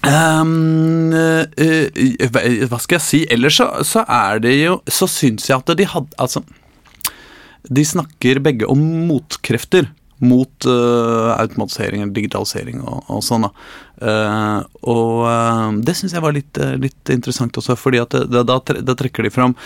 Um, 0.03 1.13
hva 1.15 2.79
skal 2.83 2.97
jeg 2.97 3.05
si? 3.07 3.21
Ellers 3.31 3.61
så, 3.61 3.69
så 3.87 4.03
er 4.11 4.41
det 4.43 4.57
jo 4.57 4.81
Så 4.91 5.07
syns 5.07 5.47
jeg 5.47 5.55
at 5.55 5.71
de 5.79 5.87
hadde 5.87 6.19
Altså 6.19 6.43
de 7.71 7.85
snakker 7.87 8.43
begge 8.43 8.69
om 8.71 8.81
motkrefter 9.09 9.91
mot 10.23 10.67
uh, 10.67 11.41
automatisering 11.41 12.03
eller 12.03 12.15
digitalisering 12.15 12.83
og, 12.87 13.01
og 13.11 13.23
sånn. 13.27 13.49
Uh, 14.03 14.63
og 14.87 15.25
uh, 15.27 15.73
det 15.83 15.97
syns 15.99 16.15
jeg 16.15 16.23
var 16.23 16.35
litt, 16.37 16.59
litt, 16.79 17.11
interessant 17.11 17.59
også, 17.59 17.75
fordi 17.79 17.99
at 18.03 18.15
det, 18.31 18.45
da, 18.47 18.59
da, 18.63 18.95
trekker 18.99 19.27
de 19.27 19.33
fram 19.35 19.57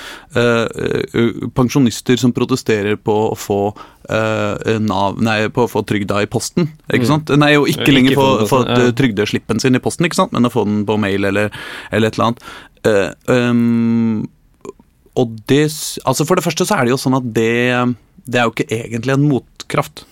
pensjonister 1.57 2.17
som 2.21 2.33
protesterer 2.37 2.97
på 2.97 3.19
å 3.31 3.37
få 3.37 3.61
Nav, 4.07 5.17
nei, 5.19 5.49
på 5.51 5.65
å 5.65 5.69
få 5.71 5.81
trygda 5.83 6.21
i 6.23 6.29
posten. 6.31 6.69
ikke 6.87 7.03
mm. 7.03 7.11
sant? 7.11 7.33
Nei, 7.43 7.49
og 7.59 7.67
ikke 7.67 7.91
lenger 7.91 8.15
få, 8.15 8.27
få 8.47 8.61
ja. 8.63 8.77
trygdeslippen 8.95 9.59
sin 9.59 9.75
i 9.75 9.83
posten, 9.83 10.07
ikke 10.07 10.21
sant? 10.21 10.37
men 10.37 10.47
å 10.47 10.53
få 10.53 10.63
den 10.69 10.85
på 10.87 10.95
mail 11.03 11.27
eller, 11.27 11.51
eller 11.91 12.13
et 12.13 12.15
eller 12.15 12.29
annet. 12.29 12.47
Um, 13.27 14.29
og 15.17 15.39
det 15.49 15.65
Altså, 16.05 16.27
for 16.27 16.37
det 16.37 16.45
første 16.45 16.67
så 16.69 16.77
er 16.77 16.87
det 16.87 16.95
jo 16.95 17.01
sånn 17.01 17.19
at 17.19 17.33
det 17.37 17.97
Det 18.27 18.41
er 18.41 18.47
jo 18.47 18.55
ikke 18.55 18.71
egentlig 18.75 19.15
en 19.15 19.29
motkraft. 19.31 20.05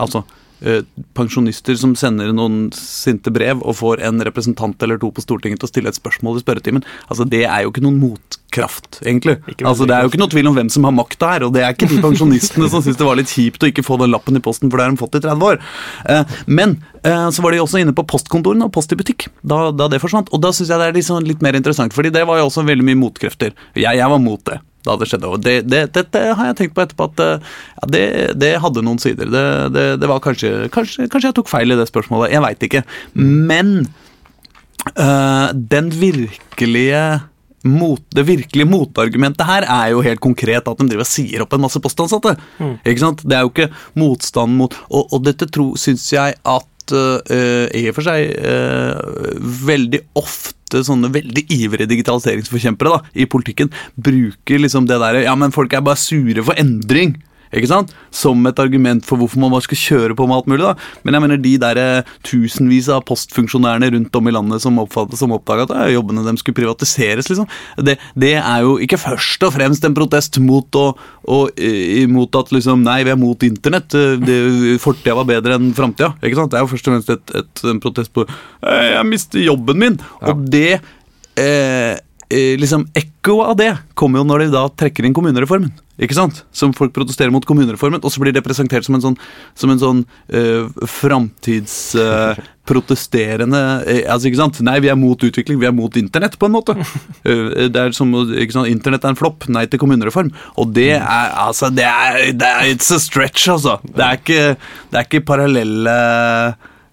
Altså, 0.00 0.24
uh, 0.66 0.82
pensjonister 1.14 1.76
som 1.78 1.94
sender 1.98 2.32
noen 2.34 2.70
sinte 2.74 3.30
brev 3.30 3.62
og 3.62 3.78
får 3.78 4.02
en 4.08 4.22
representant 4.26 4.82
eller 4.82 4.98
to 4.98 5.12
på 5.14 5.22
Stortinget 5.22 5.62
til 5.62 5.68
å 5.68 5.70
stille 5.70 5.92
et 5.92 5.98
spørsmål 5.98 6.40
i 6.40 6.42
spørretimen. 6.42 6.86
Altså, 7.08 7.28
Det 7.28 7.44
er 7.44 7.62
jo 7.62 7.70
ikke 7.70 7.84
noen 7.84 8.00
motkraft, 8.02 8.39
egentlig. 8.58 9.36
Altså, 9.64 9.86
Det 9.86 9.94
er 9.94 10.02
jo 10.02 10.10
ikke 10.10 10.20
noe 10.20 10.32
tvil 10.32 10.48
om 10.50 10.56
hvem 10.56 10.70
som 10.70 10.84
har 10.84 10.94
makta 10.94 11.32
her, 11.32 11.44
og 11.46 11.52
det 11.54 11.62
er 11.64 11.74
ikke 11.74 11.88
de 11.90 12.00
pensjonistene 12.02 12.68
som 12.70 12.82
syns 12.82 12.98
det 12.98 13.06
var 13.06 13.18
litt 13.18 13.30
kjipt 13.30 13.62
å 13.62 13.70
ikke 13.70 13.84
få 13.86 13.98
den 14.00 14.10
lappen 14.10 14.36
i 14.36 14.42
posten, 14.42 14.70
for 14.70 14.78
det 14.78 14.86
har 14.86 14.94
de 14.94 15.00
fått 15.00 15.18
i 15.18 15.22
30 15.24 15.46
år. 15.46 15.60
Uh, 16.08 16.24
men 16.46 16.76
uh, 17.06 17.28
så 17.30 17.44
var 17.44 17.54
de 17.54 17.62
også 17.62 17.82
inne 17.82 17.94
på 17.96 18.06
postkontorene 18.10 18.66
og 18.66 18.74
Post 18.74 18.92
i 18.94 18.98
butikk 18.98 19.28
da, 19.42 19.70
da 19.74 19.88
det 19.90 20.00
forsvant. 20.02 20.30
Og 20.34 20.42
da 20.42 20.52
syns 20.54 20.70
jeg 20.70 20.80
det 20.80 20.90
er 20.90 20.96
liksom 20.96 21.26
litt 21.26 21.42
mer 21.44 21.58
interessant, 21.58 21.94
fordi 21.94 22.12
det 22.14 22.26
var 22.28 22.40
jo 22.40 22.48
også 22.48 22.66
veldig 22.66 22.86
mye 22.86 23.00
motkrefter. 23.00 23.54
Jeg, 23.74 23.98
jeg 23.98 24.12
var 24.14 24.22
mot 24.22 24.42
det 24.46 24.60
da 24.86 24.94
det 24.96 25.10
skjedde. 25.10 25.28
Og 25.28 25.42
det, 25.44 25.56
det, 25.68 25.82
dette 25.92 26.20
har 26.32 26.46
jeg 26.50 26.56
tenkt 26.56 26.76
på 26.76 26.84
etterpå 26.84 27.10
at 27.10 27.20
ja, 27.20 27.88
det, 27.92 28.04
det, 28.40 28.54
hadde 28.64 28.84
noen 28.86 29.00
sider. 29.02 29.28
Det, 29.28 29.82
det 30.00 30.08
var 30.08 30.22
kanskje, 30.24 30.70
kanskje, 30.72 31.08
kanskje 31.12 31.28
jeg 31.28 31.36
tok 31.36 31.50
feil 31.52 31.74
i 31.74 31.76
det 31.76 31.88
spørsmålet, 31.90 32.32
jeg 32.32 32.44
veit 32.46 32.64
ikke. 32.68 32.82
Men 33.20 33.74
øh, 34.94 35.48
den 35.74 35.92
virkelige 36.00 37.02
mot, 37.66 38.00
det 38.16 38.24
virkelige 38.28 38.68
motargumentet 38.68 39.44
her 39.46 39.66
er 39.68 39.90
jo 39.92 40.04
helt 40.04 40.22
konkret 40.22 40.68
at 40.68 40.80
de 40.80 40.88
driver 40.88 41.04
og 41.04 41.10
sier 41.10 41.44
opp 41.44 41.56
en 41.56 41.64
masse 41.66 41.80
postansatte. 41.82 42.34
Mm. 42.58 42.76
Ikke 42.84 43.02
sant? 43.02 43.24
Det 43.26 43.36
er 43.36 43.44
jo 43.44 43.52
ikke 43.52 43.70
motstand 44.00 44.56
mot 44.56 44.74
Og, 44.88 45.12
og 45.12 45.24
dette 45.26 45.48
syns 45.80 46.06
jeg 46.12 46.36
at 46.38 46.94
uh, 46.94 47.66
i 47.76 47.84
og 47.90 47.96
for 47.96 48.06
seg 48.06 48.32
uh, 48.40 49.36
veldig 49.66 50.02
ofte 50.18 50.84
sånne 50.86 51.10
veldig 51.12 51.44
ivrige 51.50 51.90
digitaliseringsforkjempere 51.90 52.92
da, 52.94 53.00
i 53.18 53.26
politikken 53.30 53.72
bruker 53.98 54.62
liksom 54.62 54.86
det 54.88 55.00
derre 55.02 55.24
Ja, 55.26 55.34
men 55.38 55.54
folk 55.54 55.74
er 55.74 55.84
bare 55.84 56.00
sure 56.00 56.44
for 56.46 56.58
endring 56.60 57.16
ikke 57.54 57.70
sant? 57.70 57.94
Som 58.14 58.44
et 58.46 58.60
argument 58.62 59.04
for 59.06 59.20
hvorfor 59.20 59.40
man 59.42 59.52
bare 59.54 59.66
skal 59.66 59.80
kjøre 59.80 60.16
på 60.18 60.26
med 60.28 60.38
alt 60.38 60.50
mulig. 60.50 60.62
da. 60.62 60.74
Men 61.04 61.16
jeg 61.16 61.24
mener 61.24 61.40
de 61.42 61.54
der 61.62 61.80
eh, 61.80 62.10
tusenvis 62.26 62.90
av 62.92 63.04
postfunksjonærene 63.08 63.90
rundt 63.96 64.18
om 64.20 64.30
i 64.30 64.34
landet 64.34 64.62
som, 64.62 64.78
som 65.18 65.34
oppdaga 65.34 65.66
at 65.66 65.92
jobbene 65.92 66.24
dem 66.26 66.38
skulle 66.40 66.60
privatiseres, 66.60 67.30
liksom. 67.30 67.48
Det, 67.80 67.96
det, 68.14 68.34
er 68.38 68.64
jo 68.66 68.76
ikke 68.82 69.00
først 69.00 69.42
og 69.46 69.54
fremst 69.56 69.84
en 69.86 69.96
protest 69.96 70.38
mot, 70.42 70.78
å, 70.78 70.92
og, 71.30 71.64
mot 72.10 72.40
at 72.40 72.54
liksom 72.54 72.84
Nei, 72.86 73.00
vi 73.06 73.12
er 73.12 73.18
mot 73.20 73.42
internett. 73.44 73.94
Fortida 74.80 75.16
var 75.18 75.28
bedre 75.28 75.58
enn 75.58 75.72
framtida. 75.76 76.14
Det 76.22 76.30
er 76.30 76.64
jo 76.64 76.70
først 76.70 76.88
og 76.88 76.94
fremst 76.94 77.12
et, 77.12 77.34
et, 77.42 77.64
en 77.70 77.82
protest 77.82 78.12
på 78.14 78.24
Jeg 78.64 79.04
mister 79.08 79.42
jobben 79.42 79.82
min. 79.82 79.98
Ja. 80.20 80.32
Og 80.32 80.46
det 80.50 80.78
eh, 80.78 81.00
Eh, 81.40 81.96
liksom 82.30 82.86
Ekkoet 82.94 83.52
av 83.52 83.56
det 83.58 83.70
kommer 83.98 84.20
jo 84.20 84.28
når 84.28 84.44
de 84.44 84.54
da 84.54 84.64
trekker 84.80 85.06
inn 85.06 85.16
kommunereformen. 85.16 85.72
Ikke 86.00 86.16
sant? 86.16 86.38
Som 86.56 86.72
folk 86.76 86.94
protesterer 86.96 87.30
mot 87.32 87.44
kommunereformen, 87.44 88.00
og 88.00 88.12
så 88.12 88.20
blir 88.22 88.32
det 88.32 88.42
presentert 88.44 88.84
som 88.86 88.94
en 88.96 89.02
sånn, 89.04 89.16
som 89.58 89.70
en 89.72 89.82
sånn 89.82 90.00
uh, 90.32 90.64
framtidsprotesterende 90.88 93.60
uh, 93.82 93.84
uh, 93.84 94.12
altså, 94.14 94.28
ikke 94.30 94.40
sant? 94.40 94.56
Nei, 94.64 94.78
vi 94.80 94.92
er 94.92 94.96
mot 94.96 95.20
utvikling, 95.28 95.60
vi 95.60 95.68
er 95.68 95.76
mot 95.76 95.92
internett, 96.00 96.38
på 96.40 96.46
en 96.48 96.56
måte. 96.56 96.72
Det 97.74 97.76
er 97.76 97.92
som 97.96 98.08
ikke 98.16 98.56
sant? 98.56 98.72
Internett 98.72 99.04
er 99.04 99.12
en 99.12 99.20
flopp, 99.20 99.44
nei 99.52 99.64
til 99.68 99.80
kommunereform. 99.82 100.30
Og 100.56 100.72
det 100.76 100.94
er 100.96 101.28
altså 101.44 101.66
det 101.74 101.84
er, 101.84 102.32
det 102.32 102.48
er 102.48 102.64
It's 102.72 102.90
a 102.94 102.98
stretch, 103.02 103.48
altså. 103.52 103.78
Det 103.84 104.04
er 104.06 104.12
ikke, 104.22 104.56
det 104.88 104.96
er 104.96 105.04
ikke 105.08 105.28
parallelle 105.28 105.96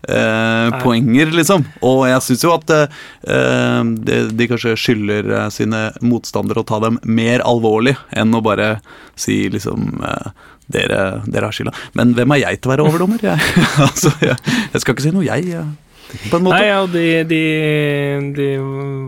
eh, 0.08 0.78
poenger, 0.84 1.32
liksom. 1.36 1.66
Og 1.86 2.03
jeg 2.10 2.26
syns 2.26 2.45
jo 2.45 2.53
at 2.55 2.76
eh, 2.76 3.80
de, 4.08 4.20
de, 4.34 4.49
kanskje 4.49 4.76
skylder 4.80 5.32
eh, 5.34 5.47
sine 5.53 5.88
motstandere 6.05 6.64
å 6.64 6.68
ta 6.68 6.82
dem 6.84 7.01
mer 7.03 7.43
alvorlig 7.47 7.97
enn 8.16 8.36
å 8.36 8.43
bare 8.45 8.78
si 9.20 9.45
liksom 9.53 10.03
eh, 10.05 10.30
dere, 10.68 11.01
dere, 11.28 11.47
har 11.47 11.55
skylda. 11.55 11.76
Men 11.97 12.16
hvem 12.18 12.36
er 12.36 12.45
jeg 12.45 12.62
til 12.62 12.72
å 12.72 12.76
være 12.76 12.88
overdommer? 12.88 13.28
Jeg, 13.30 13.60
altså, 13.88 14.14
jeg, 14.24 14.39
jeg 14.74 14.84
skal 14.84 14.95
ikke 14.95 15.05
si 15.08 15.14
noe, 15.16 15.28
jeg. 15.28 15.51
jeg 15.53 15.68
måte. 16.08 16.55
Nei, 16.55 16.68
og 16.72 16.91
de, 16.93 17.05
de, 17.28 17.41
de, 18.36 18.47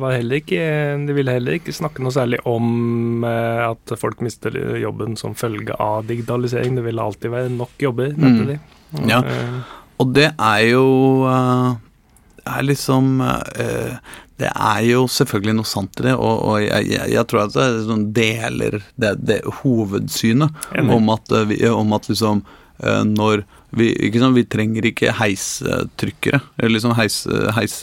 var 0.02 0.18
heller 0.18 0.42
ikke 0.42 0.64
De 1.08 1.16
ville 1.16 1.32
heller 1.32 1.56
ikke 1.56 1.72
snakke 1.76 2.04
noe 2.04 2.12
særlig 2.12 2.42
om 2.50 3.24
eh, 3.28 3.62
at 3.70 3.96
folk 4.00 4.20
mister 4.26 4.56
jobben 4.82 5.16
som 5.20 5.38
følge 5.40 5.76
av 5.80 6.08
digitalisering. 6.10 6.76
Det 6.80 6.86
ville 6.86 7.04
alltid 7.04 7.36
være 7.36 7.54
nok 7.56 7.88
jobber, 7.88 8.16
mente 8.18 8.44
mm. 8.44 8.50
de. 8.52 8.60
Og, 8.90 9.06
ja. 9.12 9.22
Eh, 10.00 10.04
og 10.04 10.16
det 10.16 10.32
er 10.32 10.64
jo 10.70 10.86
uh, 11.28 11.76
er 12.48 12.64
liksom 12.64 13.20
uh, 13.22 14.00
Det 14.40 14.50
er 14.50 14.82
jo 14.88 15.06
selvfølgelig 15.12 15.58
noe 15.58 15.68
sant 15.68 16.00
i 16.00 16.08
det, 16.08 16.16
og, 16.16 16.46
og 16.48 16.62
jeg, 16.64 16.88
jeg, 16.88 17.12
jeg, 17.12 17.28
tror 17.28 17.44
at 17.44 17.54
det 17.58 17.86
sånn 17.90 18.10
deler 18.16 18.80
det, 18.96 19.18
det 19.20 19.42
hovedsynet 19.62 20.70
om 20.80 21.10
at, 21.12 21.32
uh, 21.36 21.44
vi, 21.50 21.60
om 21.68 21.94
at, 21.94 22.10
liksom 22.10 22.46
når 22.80 23.42
vi, 23.76 23.90
sant, 24.16 24.38
vi, 24.38 24.46
trenger 24.48 24.86
ikke 24.88 25.12
heistrykkere, 25.12 26.38
eller 26.56 26.72
liksom 26.78 26.94
heis, 26.96 27.18
heis, 27.58 27.74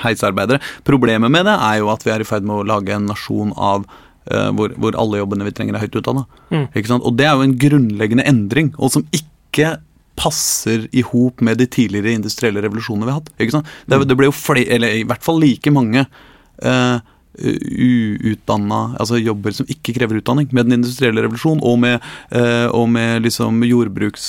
heisarbeidere. 0.00 0.62
Problemet 0.88 1.28
med 1.28 1.44
det 1.44 1.58
er 1.66 1.82
jo 1.82 1.90
at 1.92 2.06
vi 2.06 2.14
er 2.14 2.24
i 2.24 2.26
ferd 2.30 2.48
med 2.48 2.62
å 2.62 2.64
lage 2.70 2.96
en 2.96 3.10
nasjon 3.10 3.52
av 3.60 3.84
hvor, 4.24 4.72
hvor, 4.80 4.96
alle 4.96 5.20
jobbene 5.20 5.44
vi 5.44 5.52
trenger, 5.58 5.76
er 5.76 5.84
høyt 5.84 6.00
utdanna. 6.00 6.24
Mm. 6.48 6.64
Og 6.96 7.12
det 7.20 7.28
er 7.28 7.36
jo 7.36 7.44
en 7.50 7.56
grunnleggende 7.66 8.24
endring, 8.32 8.72
og 8.80 8.94
som 8.96 9.04
ikke 9.12 9.74
passer 10.20 10.84
i 10.92 11.04
hop 11.06 11.40
med 11.44 11.60
de 11.60 11.68
tidligere 11.70 12.12
industrielle 12.18 12.62
revolusjonene 12.64 13.08
vi 13.08 13.14
har 13.14 13.22
hatt. 13.22 13.32
Ikke 13.40 13.56
sant? 13.56 13.70
Det, 13.88 14.02
det 14.08 14.18
ble 14.18 14.28
jo 14.28 14.36
flere, 14.36 14.68
eller 14.76 15.00
i 15.00 15.06
hvert 15.08 15.24
fall 15.24 15.40
like 15.42 15.72
mange 15.72 16.04
uh, 16.04 17.00
uutdanna 17.40 18.80
altså 19.00 19.20
jobber 19.20 19.54
som 19.54 19.68
ikke 19.70 19.94
krever 19.96 20.18
utdanning, 20.18 20.48
med 20.52 20.66
den 20.66 20.80
industrielle 20.80 21.22
revolusjonen 21.24 21.62
og 21.64 21.78
med, 21.80 22.06
eh, 22.36 22.66
og 22.74 22.88
med 22.90 23.22
liksom 23.24 23.62
jordbruks 23.64 24.26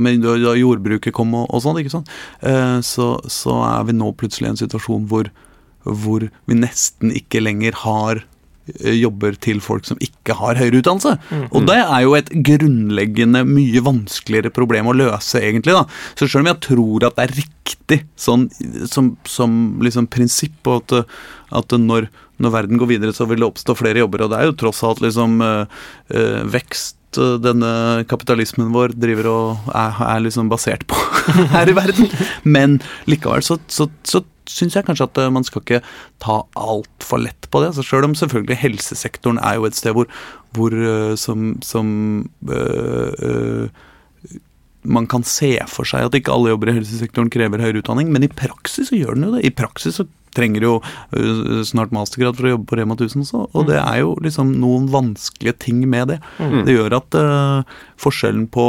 med, 0.00 0.24
Da 0.24 0.54
jordbruket 0.56 1.14
kom 1.14 1.34
og, 1.36 1.46
og 1.52 1.62
sånn, 1.62 1.78
ikke 1.78 1.92
sant. 1.92 2.10
Eh, 2.40 2.80
så, 2.80 3.20
så, 3.30 3.58
er 3.68 3.86
vi 3.86 3.94
nå 4.00 4.10
plutselig 4.18 4.48
i 4.48 4.52
en 4.54 4.62
situasjon 4.64 5.06
hvor, 5.12 5.30
hvor 5.84 6.26
vi 6.26 6.58
nesten 6.58 7.12
ikke 7.14 7.44
lenger 7.44 7.76
har 7.84 8.24
Eh, 8.24 8.33
jobber 8.66 9.36
til 9.44 9.60
folk 9.64 9.86
som 9.88 10.00
ikke 10.02 10.36
har 10.38 10.58
høyere 10.60 10.80
utdannelse. 10.80 11.14
Mm. 11.28 11.44
Og 11.52 11.68
det 11.68 11.78
er 11.82 12.00
jo 12.04 12.16
et 12.18 12.32
grunnleggende 12.48 13.44
mye 13.48 13.84
vanskeligere 13.84 14.52
problem 14.54 14.90
å 14.90 14.96
løse, 14.96 15.42
egentlig. 15.42 15.76
da. 15.76 15.84
Så 16.16 16.28
selv 16.28 16.44
om 16.44 16.52
jeg 16.52 16.62
tror 16.68 17.08
at 17.08 17.18
det 17.18 17.26
er 17.26 17.38
riktig 17.42 18.00
sånn, 18.16 18.48
som, 18.90 19.14
som 19.28 19.78
liksom 19.84 20.08
prinsipp, 20.12 20.58
og 20.64 20.84
at, 20.94 21.16
at 21.60 21.78
når, 21.78 22.08
når, 22.40 22.56
verden 22.58 22.80
går 22.80 22.94
videre, 22.96 23.16
så 23.16 23.28
vil 23.28 23.42
det 23.42 23.50
oppstå 23.50 23.76
flere 23.78 24.04
jobber, 24.04 24.24
og 24.24 24.32
det 24.32 24.40
er 24.40 24.50
jo 24.50 24.58
tross 24.64 24.84
alt 24.86 25.04
liksom 25.04 25.40
øh, 25.44 26.44
vekst 26.54 26.98
denne 27.14 28.02
kapitalismen 28.10 28.72
vår 28.74 28.96
driver 28.98 29.28
og 29.30 29.68
er, 29.70 30.00
er 30.02 30.22
liksom 30.24 30.48
basert 30.50 30.82
på 30.90 30.98
her 31.54 31.70
i 31.70 31.76
verden. 31.76 32.08
Men 32.42 32.80
likevel 33.06 33.44
så, 33.46 33.60
så, 33.70 33.86
så 34.02 34.24
syns 34.50 34.76
jeg 34.76 34.86
kanskje 34.86 35.08
at 35.08 35.20
eh, 35.20 35.32
man 35.32 35.46
skal 35.46 35.64
ikke 35.64 35.82
ta 36.22 36.40
altfor 36.58 37.22
lett 37.24 37.48
på 37.50 37.62
det. 37.62 37.72
Altså 37.72 37.84
Sjøl 37.86 38.08
om 38.08 38.16
selvfølgelig 38.18 38.60
helsesektoren 38.60 39.40
er 39.40 39.58
jo 39.58 39.68
et 39.68 39.78
sted 39.78 39.96
hvor, 39.96 40.10
hvor 40.56 40.74
eh, 40.74 41.14
som, 41.20 41.54
som 41.64 41.88
øh, 42.48 43.12
øh, 43.28 43.68
man 44.84 45.08
kan 45.08 45.24
se 45.24 45.56
for 45.70 45.88
seg 45.88 46.08
at 46.08 46.18
ikke 46.18 46.32
alle 46.34 46.52
jobber 46.52 46.70
i 46.70 46.76
helsesektoren 46.80 47.32
krever 47.32 47.62
høyere 47.62 47.80
utdanning, 47.80 48.10
men 48.12 48.26
i 48.26 48.32
praksis 48.32 48.90
så 48.90 48.98
gjør 48.98 49.16
den 49.16 49.30
jo 49.30 49.36
det. 49.36 49.46
I 49.48 49.54
praksis 49.56 49.96
så 50.00 50.08
trenger 50.34 50.64
jo 50.66 50.72
snart 51.62 51.92
mastergrad 51.94 52.34
for 52.34 52.48
å 52.48 52.50
jobbe 52.56 52.66
på 52.66 52.76
Rema 52.80 52.96
1000 52.96 53.22
også, 53.22 53.42
og 53.54 53.68
det 53.68 53.76
er 53.78 54.00
jo 54.00 54.16
liksom 54.24 54.50
noen 54.58 54.88
vanskelige 54.90 55.54
ting 55.62 55.84
med 55.88 56.10
det. 56.10 56.16
Mm. 56.42 56.64
Det 56.66 56.74
gjør 56.74 56.96
at 56.98 57.16
uh, 57.16 57.76
forskjellen 58.02 58.48
på 58.52 58.66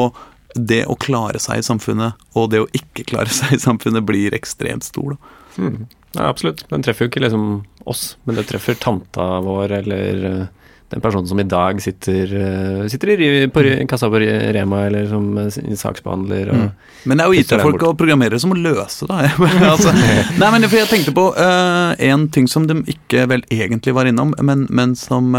det 0.55 0.84
å 0.88 0.95
klare 1.01 1.41
seg 1.41 1.59
i 1.59 1.65
samfunnet 1.65 2.21
og 2.38 2.51
det 2.53 2.61
å 2.63 2.69
ikke 2.78 3.07
klare 3.09 3.34
seg 3.34 3.57
i 3.57 3.63
samfunnet 3.65 4.05
blir 4.07 4.38
ekstremt 4.38 4.88
stor. 4.88 5.17
da. 5.17 5.34
Mm. 5.58 5.86
Ja, 6.16 6.30
absolutt. 6.30 6.70
Den 6.70 6.84
treffer 6.84 7.06
jo 7.06 7.12
ikke 7.12 7.26
liksom 7.26 7.47
oss, 7.86 8.16
men 8.24 8.39
det 8.39 8.47
treffer 8.49 8.78
tanta 8.80 9.26
vår 9.43 9.80
eller 9.82 10.24
uh, 10.26 10.45
den 10.93 11.01
personen 11.01 11.28
som 11.28 11.39
i 11.41 11.45
dag 11.49 11.82
sitter, 11.84 12.32
uh, 12.32 12.86
sitter 12.89 13.12
i, 13.20 13.28
på 13.51 13.64
kassa 13.89 14.08
på 14.10 14.22
Rema 14.56 14.86
eller 14.88 15.10
som 15.12 15.28
uh, 15.38 15.49
saksbehandler. 15.51 16.53
Og, 16.53 16.64
mm. 16.64 17.03
Men 17.03 17.20
det 17.20 17.26
er 17.26 17.34
jo 17.34 17.43
IT-folk 17.43 17.84
og 17.89 17.97
programmerere 17.99 18.39
som 18.39 18.53
må 18.53 18.60
løse 18.62 19.10
det. 19.12 19.34
altså, 19.74 19.91
nei, 20.39 20.51
men 20.56 20.70
Jeg 20.72 20.89
tenkte 20.93 21.14
på 21.16 21.28
en 21.36 22.28
ting 22.32 22.47
som 22.47 22.66
de 22.70 22.80
ikke 22.95 23.28
vel 23.30 23.43
egentlig 23.51 23.93
var 23.97 24.08
innom, 24.08 24.34
men, 24.39 24.66
men 24.72 24.95
som 24.97 25.36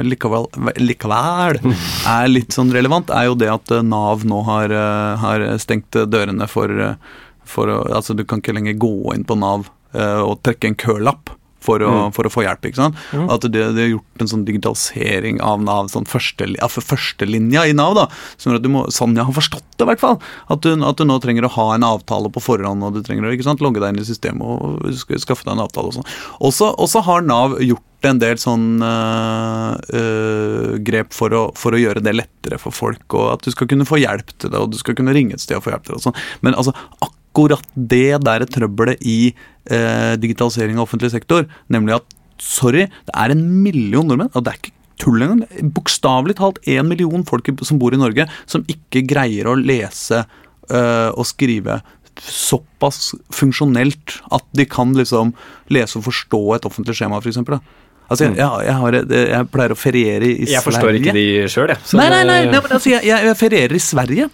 likevel, 0.00 0.48
likevel, 0.80 1.60
er 2.16 2.32
litt 2.32 2.56
sånn 2.56 2.72
relevant, 2.72 3.12
er 3.12 3.28
jo 3.28 3.38
det 3.38 3.52
at 3.52 3.76
Nav 3.84 4.24
nå 4.24 4.42
har, 4.48 4.74
har 5.20 5.50
stengt 5.60 5.92
dørene 6.08 6.48
for 6.50 6.96
for 7.50 7.70
å, 7.72 7.82
altså 7.90 8.16
Du 8.16 8.24
kan 8.28 8.42
ikke 8.42 8.54
lenger 8.56 8.78
gå 8.80 8.94
inn 9.14 9.26
på 9.26 9.36
Nav 9.38 9.68
uh, 9.96 10.22
og 10.24 10.40
trekke 10.46 10.70
en 10.70 10.78
kølapp 10.78 11.34
for 11.60 11.82
å, 11.84 11.90
mm. 11.92 12.14
for 12.16 12.26
å, 12.26 12.32
få 12.32 12.44
hjelp. 12.44 12.70
ikke 12.70 12.80
sant? 12.80 13.00
Mm. 13.12 13.26
At 13.32 13.44
det, 13.44 13.64
det 13.76 13.84
er 13.84 13.90
gjort 13.92 14.24
en 14.24 14.30
sånn 14.32 14.46
digitalisering 14.48 15.40
av 15.44 15.60
Nav, 15.64 15.90
sånn 15.92 16.08
første, 16.08 16.48
altså 16.62 16.82
førstelinja 16.84 17.66
i 17.68 17.76
Nav. 17.76 17.96
da, 17.98 18.06
som 18.40 18.56
at 18.56 18.64
du 18.64 18.70
må, 18.72 18.86
Sanja 18.94 19.26
har 19.28 19.36
forstått 19.36 19.66
det, 19.76 19.84
i 19.84 19.90
hvert 19.92 20.02
fall. 20.02 20.18
At 20.52 20.64
du, 20.64 20.72
at 20.86 21.00
du, 21.00 21.06
nå 21.08 21.20
trenger 21.22 21.46
å 21.46 21.52
ha 21.58 21.68
en 21.76 21.86
avtale 21.86 22.32
på 22.32 22.42
forhånd, 22.44 22.86
og 22.86 22.96
du 22.96 23.04
trenger 23.04 23.28
å 23.28 23.36
ikke 23.36 23.48
sant, 23.50 23.62
logge 23.64 23.82
deg 23.82 23.92
inn 23.92 24.02
i 24.02 24.08
systemet 24.08 24.40
og 24.40 25.20
skaffe 25.20 25.46
deg 25.46 25.54
en 25.56 25.64
avtale. 25.66 25.92
Og 25.92 26.00
sånn. 26.00 26.10
Også, 26.48 26.72
også 26.80 27.04
har 27.06 27.28
Nav 27.28 27.60
gjort 27.64 27.86
en 28.08 28.16
del 28.16 28.38
sånn 28.40 28.80
øh, 28.80 29.74
øh, 29.98 30.76
grep 30.86 31.12
for 31.12 31.36
å, 31.36 31.42
for 31.52 31.76
å, 31.76 31.80
gjøre 31.82 32.00
det 32.00 32.14
lettere 32.16 32.56
for 32.62 32.72
folk, 32.72 33.04
og 33.12 33.34
at 33.34 33.44
du 33.44 33.52
skal 33.52 33.68
kunne 33.68 33.84
få 33.88 34.00
hjelp 34.00 34.32
til 34.38 34.54
det, 34.54 34.56
og 34.56 34.72
du 34.72 34.80
skal 34.80 34.96
kunne 34.96 35.12
ringe 35.12 35.36
et 35.36 35.44
sted 35.44 35.58
og 35.58 35.66
få 35.66 35.74
hjelp 35.74 35.84
til 35.84 35.98
det. 35.98 36.00
og 36.00 36.06
sånn. 36.08 36.22
Men 36.46 36.56
altså, 36.56 36.72
akkurat 36.96 37.19
det 37.34 38.20
der 38.24 38.44
trøbbelet 38.50 39.00
i 39.06 39.32
eh, 39.70 40.16
digitalisering 40.20 40.78
av 40.78 40.88
offentlig 40.88 41.12
sektor, 41.12 41.46
nemlig 41.68 42.00
at 42.00 42.18
sorry, 42.40 42.88
det 43.06 43.14
er 43.14 43.34
en 43.34 43.44
million 43.62 44.06
nordmenn, 44.06 44.32
og 44.34 44.44
det 44.44 44.52
er 44.52 44.60
ikke 44.60 44.76
tull 45.00 45.22
engang, 45.22 45.70
bokstavelig 45.72 46.36
talt 46.36 46.60
én 46.68 46.88
million 46.88 47.24
folk 47.24 47.48
som 47.64 47.78
bor 47.80 47.94
i 47.94 48.00
Norge, 48.00 48.26
som 48.46 48.66
ikke 48.68 49.06
greier 49.08 49.48
å 49.48 49.56
lese 49.56 50.24
og 50.70 51.24
skrive 51.26 51.80
såpass 52.20 53.14
funksjonelt 53.34 54.20
at 54.34 54.44
de 54.56 54.66
kan 54.68 54.92
liksom 54.96 55.32
lese 55.72 55.98
og 55.98 56.06
forstå 56.08 56.42
et 56.56 56.68
offentlig 56.68 56.96
skjema, 56.98 57.20
f.eks. 57.20 57.40
Altså, 58.10 58.26
jeg, 58.26 58.32
mm. 58.34 58.38
jeg, 58.40 58.66
jeg, 58.66 58.76
har, 58.82 58.96
jeg, 59.30 59.48
pleier 59.54 59.72
å 59.72 59.78
feriere 59.78 60.26
i 60.26 60.34
Sverige. 60.34 60.54
Jeg 60.56 60.66
forstår 60.66 60.96
ikke 60.98 61.14
de 61.14 61.26
sjøl, 61.52 61.70
jeg. 61.70 61.82
Nei, 61.94 62.08
nei, 62.10 62.22
nei, 62.26 62.38
nei, 62.50 62.58
men 62.58 62.74
altså, 62.74 62.90
jeg, 62.96 63.34
ferierer 63.38 63.76
i 63.76 63.82
Sverige. 63.84 64.26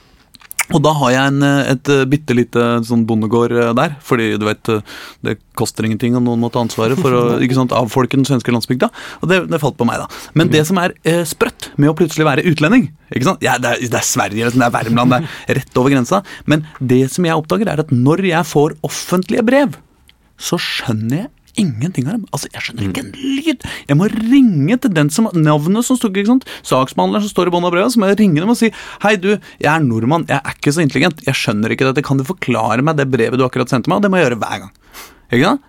Og 0.74 0.82
da 0.82 0.92
har 0.98 1.12
jeg 1.14 1.30
en, 1.30 1.44
et 1.46 1.90
bitte 2.10 2.34
lite 2.34 2.62
sånn 2.86 3.04
bondegård 3.06 3.54
eh, 3.54 3.72
der, 3.78 3.94
fordi 4.02 4.32
du 4.40 4.46
vet 4.48 4.72
det 5.24 5.36
koster 5.56 5.86
ingenting, 5.86 6.16
og 6.18 6.24
noen 6.26 6.42
må 6.42 6.50
ta 6.52 6.62
ansvaret 6.64 6.98
for 7.00 7.14
å 7.14 7.22
ikke 7.44 7.58
sant, 7.58 7.74
avfolke 7.76 8.18
den 8.18 8.26
svenske 8.28 8.52
landsbygda. 8.54 8.90
Og 9.22 9.30
det, 9.30 9.40
det, 9.52 9.60
falt 9.62 9.78
på 9.78 9.86
meg, 9.88 10.02
da. 10.02 10.26
Men 10.38 10.50
det 10.52 10.64
som 10.68 10.80
er 10.82 10.96
eh, 11.06 11.22
sprøtt 11.28 11.70
med 11.78 11.92
å 11.92 11.96
plutselig 11.98 12.26
være 12.28 12.46
utlending 12.50 12.90
ikke 13.14 13.28
sant? 13.28 13.44
Ja, 13.46 13.54
det, 13.62 13.76
er, 13.76 13.86
det 13.86 14.00
er 14.00 14.06
Sverige, 14.06 14.50
det 14.50 14.66
er 14.66 14.74
Värmland, 14.74 15.14
det 15.14 15.22
er 15.22 15.60
rett 15.60 15.78
over 15.78 15.94
grensa. 15.94 16.22
Men 16.50 16.66
det 16.80 17.04
som 17.14 17.26
jeg 17.28 17.38
oppdager, 17.38 17.70
er 17.70 17.84
at 17.84 17.94
når 17.94 18.24
jeg 18.32 18.50
får 18.50 18.74
offentlige 18.86 19.46
brev, 19.46 19.78
så 20.36 20.58
skjønner 20.60 21.22
jeg 21.22 21.30
ingenting 21.61 22.07
av 22.07 22.16
dem. 22.16 22.26
Altså, 22.32 22.50
Jeg 22.54 22.64
skjønner 22.66 22.88
ikke 22.88 23.04
en 23.04 23.12
lyd! 23.16 23.66
Jeg 23.90 23.98
må 23.98 24.09
ringe 24.12 24.78
til 24.82 24.94
den 24.96 25.12
som 25.12 25.28
navnet 25.34 25.86
som 25.86 25.98
stod 25.98 26.16
ikke 26.16 26.32
sant? 26.34 26.48
Saksbehandleren 26.66 27.26
som 27.26 27.32
står 27.32 27.50
i 27.50 27.54
bånn 27.57 27.66
av 27.68 27.74
brevet, 27.74 27.94
så 27.94 28.02
må 28.02 28.11
jeg 28.12 28.20
ringe 28.22 28.42
dem 28.42 28.52
og 28.52 28.59
si 28.59 28.72
Hei, 29.04 29.16
du, 29.20 29.32
jeg 29.62 29.70
er 29.72 29.84
nordmann, 29.84 30.26
jeg 30.30 30.40
er 30.40 30.57
ikke 30.59 30.74
så 30.74 30.84
intelligent, 30.84 31.22
jeg 31.26 31.38
skjønner 31.38 31.74
ikke 31.74 31.90
dette, 31.90 32.04
kan 32.07 32.20
du 32.20 32.26
forklare 32.28 32.84
meg 32.86 32.98
det 33.00 33.09
brevet 33.12 33.40
du 33.40 33.46
akkurat 33.46 33.72
sendte 33.72 33.92
meg? 33.92 34.00
Og 34.00 34.07
det 34.07 34.12
må 34.12 34.20
jeg 34.20 34.30
gjøre 34.30 34.42
hver 34.44 34.66
gang. 34.66 34.74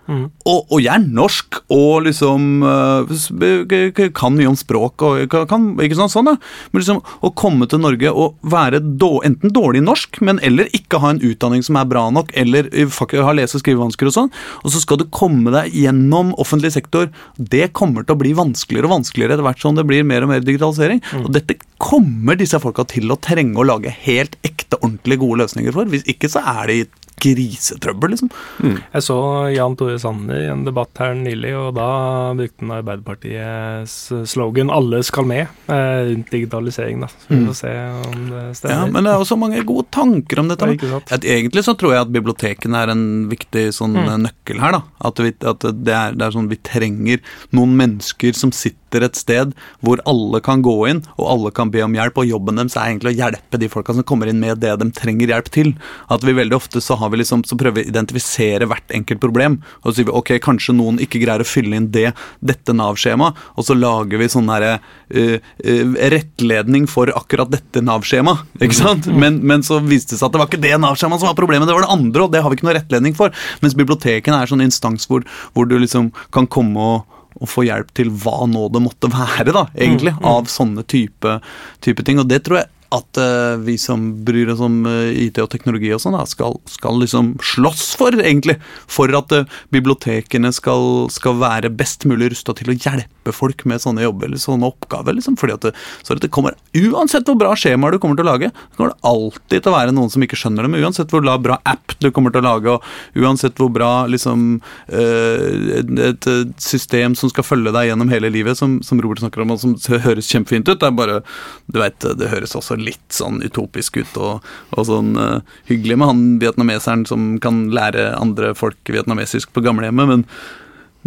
Mm. 0.07 0.27
Og, 0.45 0.59
og, 0.69 0.77
jeg 0.83 0.93
er 0.93 1.05
norsk 1.17 1.57
og 1.73 2.05
liksom 2.05 2.61
uh, 2.63 4.09
kan 4.15 4.35
mye 4.35 4.51
om 4.51 4.57
språk 4.57 5.03
og 5.03 5.33
kan, 5.49 5.71
ikke 5.83 5.97
sant, 5.97 6.13
sånn 6.13 6.29
da. 6.29 6.35
Men 6.71 6.83
liksom 6.83 7.01
å 7.25 7.31
komme 7.37 7.67
til 7.69 7.81
Norge 7.81 8.11
og 8.11 8.37
være 8.45 8.81
då, 9.01 9.09
enten 9.27 9.53
dårlig 9.53 9.81
norsk, 9.85 10.21
men 10.21 10.41
eller 10.45 10.69
ikke 10.77 11.01
ha 11.01 11.13
en 11.13 11.23
utdanning 11.25 11.65
som 11.65 11.79
er 11.79 11.89
bra 11.89 12.05
nok, 12.13 12.31
eller 12.37 12.69
ha 12.69 13.33
lese- 13.35 13.57
og 13.57 13.63
skrivevansker 13.63 14.09
og 14.09 14.15
sånn, 14.15 14.31
og 14.63 14.73
så 14.73 14.83
skal 14.83 15.01
du 15.01 15.07
komme 15.13 15.53
deg 15.55 15.73
gjennom 15.75 16.35
offentlig 16.41 16.73
sektor. 16.75 17.09
Det 17.37 17.71
kommer 17.77 18.05
til 18.05 18.17
å 18.17 18.21
bli 18.21 18.35
vanskeligere 18.37 18.89
og 18.89 18.99
vanskeligere 18.99 19.37
etter 19.37 19.47
hvert 19.47 19.63
som 19.63 19.77
det 19.77 19.87
blir 19.89 20.05
mer 20.07 20.25
og 20.25 20.33
mer 20.33 20.45
digitalisering. 20.45 21.01
Mm. 21.09 21.25
Og 21.25 21.33
dette 21.35 21.57
kommer 21.81 22.37
disse 22.37 22.59
folka 22.61 22.85
til 22.89 23.09
å 23.13 23.19
trenge 23.21 23.57
å 23.57 23.65
lage 23.67 23.93
helt 24.05 24.37
ekte, 24.45 24.79
ordentlig 24.79 25.19
gode 25.21 25.43
løsninger 25.43 25.75
for. 25.75 25.89
Hvis 25.89 26.05
ikke 26.09 26.29
så 26.31 26.43
er 26.45 26.69
det 26.69 26.77
i 26.77 26.87
grisetrøbbel, 27.21 28.13
liksom. 28.13 28.29
Mm. 28.61 28.77
Jeg 28.93 29.03
så 29.05 29.17
Jan 29.53 29.75
Tore 29.77 29.97
Sanner 30.01 30.41
i 30.43 30.49
en 30.51 30.63
debatt 30.67 31.01
her 31.01 31.15
nylig, 31.17 31.53
og 31.57 31.71
da 31.77 31.89
brukte 32.37 32.63
han 32.63 32.75
Arbeiderpartiets 32.77 33.95
slogan 34.29 34.69
'Alle 34.73 35.01
skal 35.05 35.25
med' 35.25 35.47
eh, 35.67 35.99
rundt 36.11 36.31
digitalisering. 36.31 37.01
da. 37.01 37.07
Så 37.07 37.27
vi 37.27 37.35
får 37.35 37.47
mm. 37.47 37.53
se 37.53 37.73
om 38.09 38.29
det 38.29 38.57
stemmer. 38.57 38.75
Ja, 38.75 38.85
Men 38.91 39.03
det 39.03 39.11
er 39.13 39.25
også 39.25 39.39
mange 39.39 39.63
gode 39.63 39.87
tanker 39.91 40.39
om 40.39 40.47
dette. 40.47 41.01
At 41.11 41.25
egentlig 41.25 41.63
så 41.65 41.73
tror 41.73 41.93
jeg 41.93 42.01
at 42.01 42.13
bibliotekene 42.13 42.77
er 42.83 42.93
en 42.93 43.27
viktig 43.29 43.73
sånn 43.73 43.97
mm. 43.97 44.13
nøkkel 44.27 44.61
her. 44.61 44.77
da. 44.77 44.81
At, 45.01 45.19
vi, 45.19 45.33
at 45.41 45.59
det, 45.59 45.93
er, 45.93 46.13
det 46.13 46.25
er 46.25 46.31
sånn 46.31 46.51
vi 46.51 46.61
trenger 46.61 47.19
noen 47.51 47.75
mennesker 47.77 48.37
som 48.37 48.51
sitter 48.51 48.77
sitter 48.87 49.05
et 49.05 49.17
sted 49.19 49.53
hvor 49.83 49.99
alle 50.07 50.39
kan 50.41 50.61
gå 50.63 50.75
inn, 50.89 51.03
og 51.17 51.27
alle 51.27 51.51
kan 51.51 51.69
be 51.71 51.83
om 51.83 51.93
hjelp, 51.93 52.17
og 52.17 52.27
jobben 52.27 52.57
deres 52.57 52.75
er 52.77 52.91
egentlig 52.91 53.13
å 53.13 53.17
hjelpe 53.17 53.59
de 53.59 53.69
folka 53.69 53.93
som 53.93 54.03
kommer 54.03 54.27
inn 54.27 54.39
med 54.39 54.59
det 54.59 54.75
de 54.79 54.89
trenger 54.91 55.27
hjelp 55.27 55.49
til. 55.51 55.73
At 56.09 56.23
vi 56.23 56.33
veldig 56.33 56.55
ofte 56.55 56.81
så, 56.81 56.95
har 56.95 57.11
vi 57.11 57.21
liksom, 57.21 57.43
så 57.43 57.57
prøver 57.57 57.81
vi 57.81 57.87
å 57.87 57.91
identifisere 57.91 58.67
hvert 58.67 58.91
enkelt 58.95 59.21
problem, 59.21 59.59
og 59.81 59.91
så 59.91 59.97
sier 59.97 60.09
vi 60.09 60.15
ok, 60.15 60.33
kanskje 60.43 60.75
noen 60.77 61.01
ikke 61.03 61.21
greier 61.21 61.43
å 61.43 61.47
fylle 61.47 61.77
inn 61.77 61.89
det, 61.91 62.11
dette 62.39 62.75
Nav-skjemaet, 62.75 63.37
og 63.57 63.67
så 63.67 63.75
lager 63.77 64.21
vi 64.21 64.29
sånn 64.31 64.51
herre 64.51 64.77
uh, 64.79 65.35
uh, 65.37 65.97
rettledning 66.13 66.87
for 66.89 67.11
akkurat 67.15 67.51
dette 67.51 67.83
Nav-skjemaet, 67.83 68.45
ikke 68.61 68.79
sant? 68.79 69.09
Mm. 69.09 69.19
Men, 69.23 69.41
men, 69.43 69.65
så 69.67 69.81
viste 69.83 70.15
det 70.15 70.21
seg 70.21 70.29
at 70.29 70.35
det 70.35 70.43
var 70.43 70.51
ikke 70.51 70.63
det 70.63 70.75
Nav-skjemaet 70.79 71.23
som 71.23 71.31
var 71.31 71.39
problemet, 71.39 71.67
det 71.67 71.75
var 71.75 71.85
det 71.87 71.93
andre, 71.97 72.25
og 72.25 72.33
det 72.33 72.43
har 72.43 72.53
vi 72.53 72.59
ikke 72.59 72.69
noe 72.69 72.77
rettledning 72.79 73.17
for. 73.17 73.35
Mens 73.63 73.75
bibliotekene 73.77 74.39
er 74.39 74.49
sånn 74.49 74.63
instans 74.63 75.09
hvor, 75.09 75.25
hvor 75.55 75.67
du 75.67 75.77
liksom 75.79 76.11
kan 76.35 76.47
komme 76.51 76.87
og 76.87 77.16
å 77.39 77.49
få 77.49 77.67
hjelp 77.67 77.91
til 77.97 78.09
hva 78.23 78.47
nå 78.49 78.67
det 78.73 78.81
måtte 78.83 79.11
være, 79.13 79.51
da, 79.55 79.67
egentlig, 79.75 80.15
mm, 80.15 80.23
mm. 80.23 80.29
av 80.31 80.49
sånne 80.51 80.85
type, 80.89 81.37
type, 81.85 82.05
ting. 82.07 82.21
Og 82.21 82.29
det 82.29 82.43
tror 82.47 82.61
jeg 82.61 82.71
at 82.95 83.19
uh, 83.19 83.57
vi 83.59 83.75
som 83.77 84.03
bryr 84.25 84.53
oss 84.53 84.61
om 84.63 84.85
uh, 84.87 85.09
IT 85.11 85.39
og 85.43 85.49
teknologi 85.51 85.89
og 85.91 85.99
sånn, 85.99 86.15
skal, 86.29 86.55
skal, 86.71 86.99
liksom 87.01 87.33
slåss 87.43 87.89
for, 87.99 88.15
egentlig. 88.15 88.57
For 88.91 89.11
at 89.17 89.33
uh, 89.35 89.57
bibliotekene 89.75 90.53
skal, 90.55 91.07
skal, 91.13 91.35
være 91.41 91.71
best 91.75 92.07
mulig 92.07 92.31
rusta 92.31 92.55
til 92.57 92.71
å 92.71 92.77
hjelpe 92.77 93.33
folk 93.35 93.65
med 93.67 93.83
sånne 93.83 94.05
jobber 94.05 94.29
eller 94.29 94.41
sånne 94.41 94.69
oppgaver. 94.71 95.17
Liksom. 95.17 95.35
Fordi 95.39 95.57
at 95.57 95.67
det, 95.67 95.73
så 95.99 96.15
at 96.15 96.23
det 96.23 96.31
kommer, 96.33 96.55
Uansett 96.77 97.27
hvor 97.27 97.37
bra 97.39 97.51
skjemaer 97.57 97.95
du 97.95 98.01
kommer 98.01 98.17
til 98.19 98.27
å 98.27 98.31
lage, 98.31 98.51
så 98.53 98.79
kommer 98.79 98.93
det 98.93 99.11
alltid 99.11 99.65
til 99.65 99.71
å 99.71 99.75
være 99.75 99.95
noen 99.97 100.13
som 100.13 100.23
ikke 100.23 100.39
skjønner 100.39 100.67
dem. 100.67 100.79
Uansett 100.79 101.11
hvor 101.11 101.25
bra 101.43 101.59
app 101.67 101.97
du 101.99 102.09
kommer 102.15 102.33
til 102.33 102.45
å 102.45 102.47
lage, 102.47 102.77
og 102.77 103.19
uansett 103.19 103.59
hvor 103.59 103.71
bra 103.73 103.91
liksom, 104.07 104.61
et, 104.87 106.27
system 106.61 107.15
som 107.17 107.31
skal 107.31 107.45
følge 107.45 107.73
deg 107.75 107.89
gjennom 107.89 108.11
hele 108.13 108.31
livet, 108.31 108.59
som, 108.59 108.77
som 108.85 109.01
Robert 109.03 109.23
snakker 109.23 109.43
om, 109.43 109.55
og 109.55 109.61
som 109.61 109.75
høres 110.05 110.29
kjempefint 110.31 110.69
ut, 110.69 110.77
det 110.79 110.87
er 110.87 110.95
bare 110.95 111.19
Du 111.67 111.81
vet, 111.81 112.05
det 112.19 112.29
høres 112.31 112.55
også 112.57 112.76
litt 112.79 113.13
sånn 113.13 113.41
utopisk 113.45 113.99
ut 114.01 114.17
og, 114.21 114.45
og 114.75 114.87
sånn 114.87 115.15
uh, 115.19 115.39
hyggelig 115.69 115.97
med 115.99 116.11
han 116.11 116.23
vietnameseren 116.41 117.05
som 117.09 117.35
kan 117.43 117.67
lære 117.73 118.09
andre 118.17 118.53
folk 118.57 118.79
vietnamesisk 118.91 119.53
på 119.55 119.63
gamlehjemmet, 119.65 120.09
men, 120.11 120.25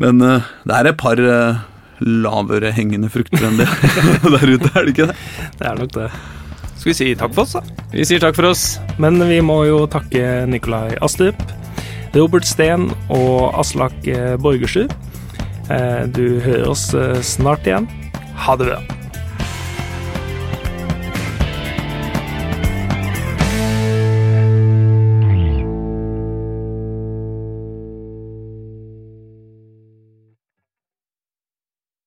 men 0.01 0.25
uh, 0.25 0.51
det 0.68 0.77
er 0.77 0.91
et 0.91 1.01
par 1.01 1.21
uh, 1.21 1.62
lavere 2.01 2.73
hengende 2.77 3.11
frukter 3.12 3.47
enn 3.49 3.61
det 3.61 3.68
der 4.37 4.55
ute, 4.55 4.73
er 4.75 4.87
det 4.87 4.95
ikke 4.95 5.09
det? 5.12 5.16
Det 5.61 5.71
er 5.71 5.81
nok 5.81 5.95
det. 5.97 6.11
Skal 6.81 6.91
vi 6.93 6.97
si 6.97 7.11
takk 7.18 7.35
for 7.37 7.45
oss, 7.45 7.57
da? 7.59 7.87
Vi 7.93 8.07
sier 8.09 8.23
takk 8.23 8.39
for 8.39 8.49
oss. 8.49 8.64
Men 9.03 9.21
vi 9.29 9.43
må 9.45 9.59
jo 9.68 9.83
takke 9.91 10.47
Nikolai 10.49 10.97
Astrup, 11.05 11.43
Robert 12.16 12.49
Steen 12.49 12.89
og 13.12 13.51
Aslak 13.61 14.09
Borgersrud. 14.41 14.95
Du 16.16 16.25
hører 16.41 16.64
oss 16.73 16.89
snart 17.29 17.68
igjen. 17.68 17.85
Ha 18.47 18.57
det 18.57 18.71
bra. 18.73 18.81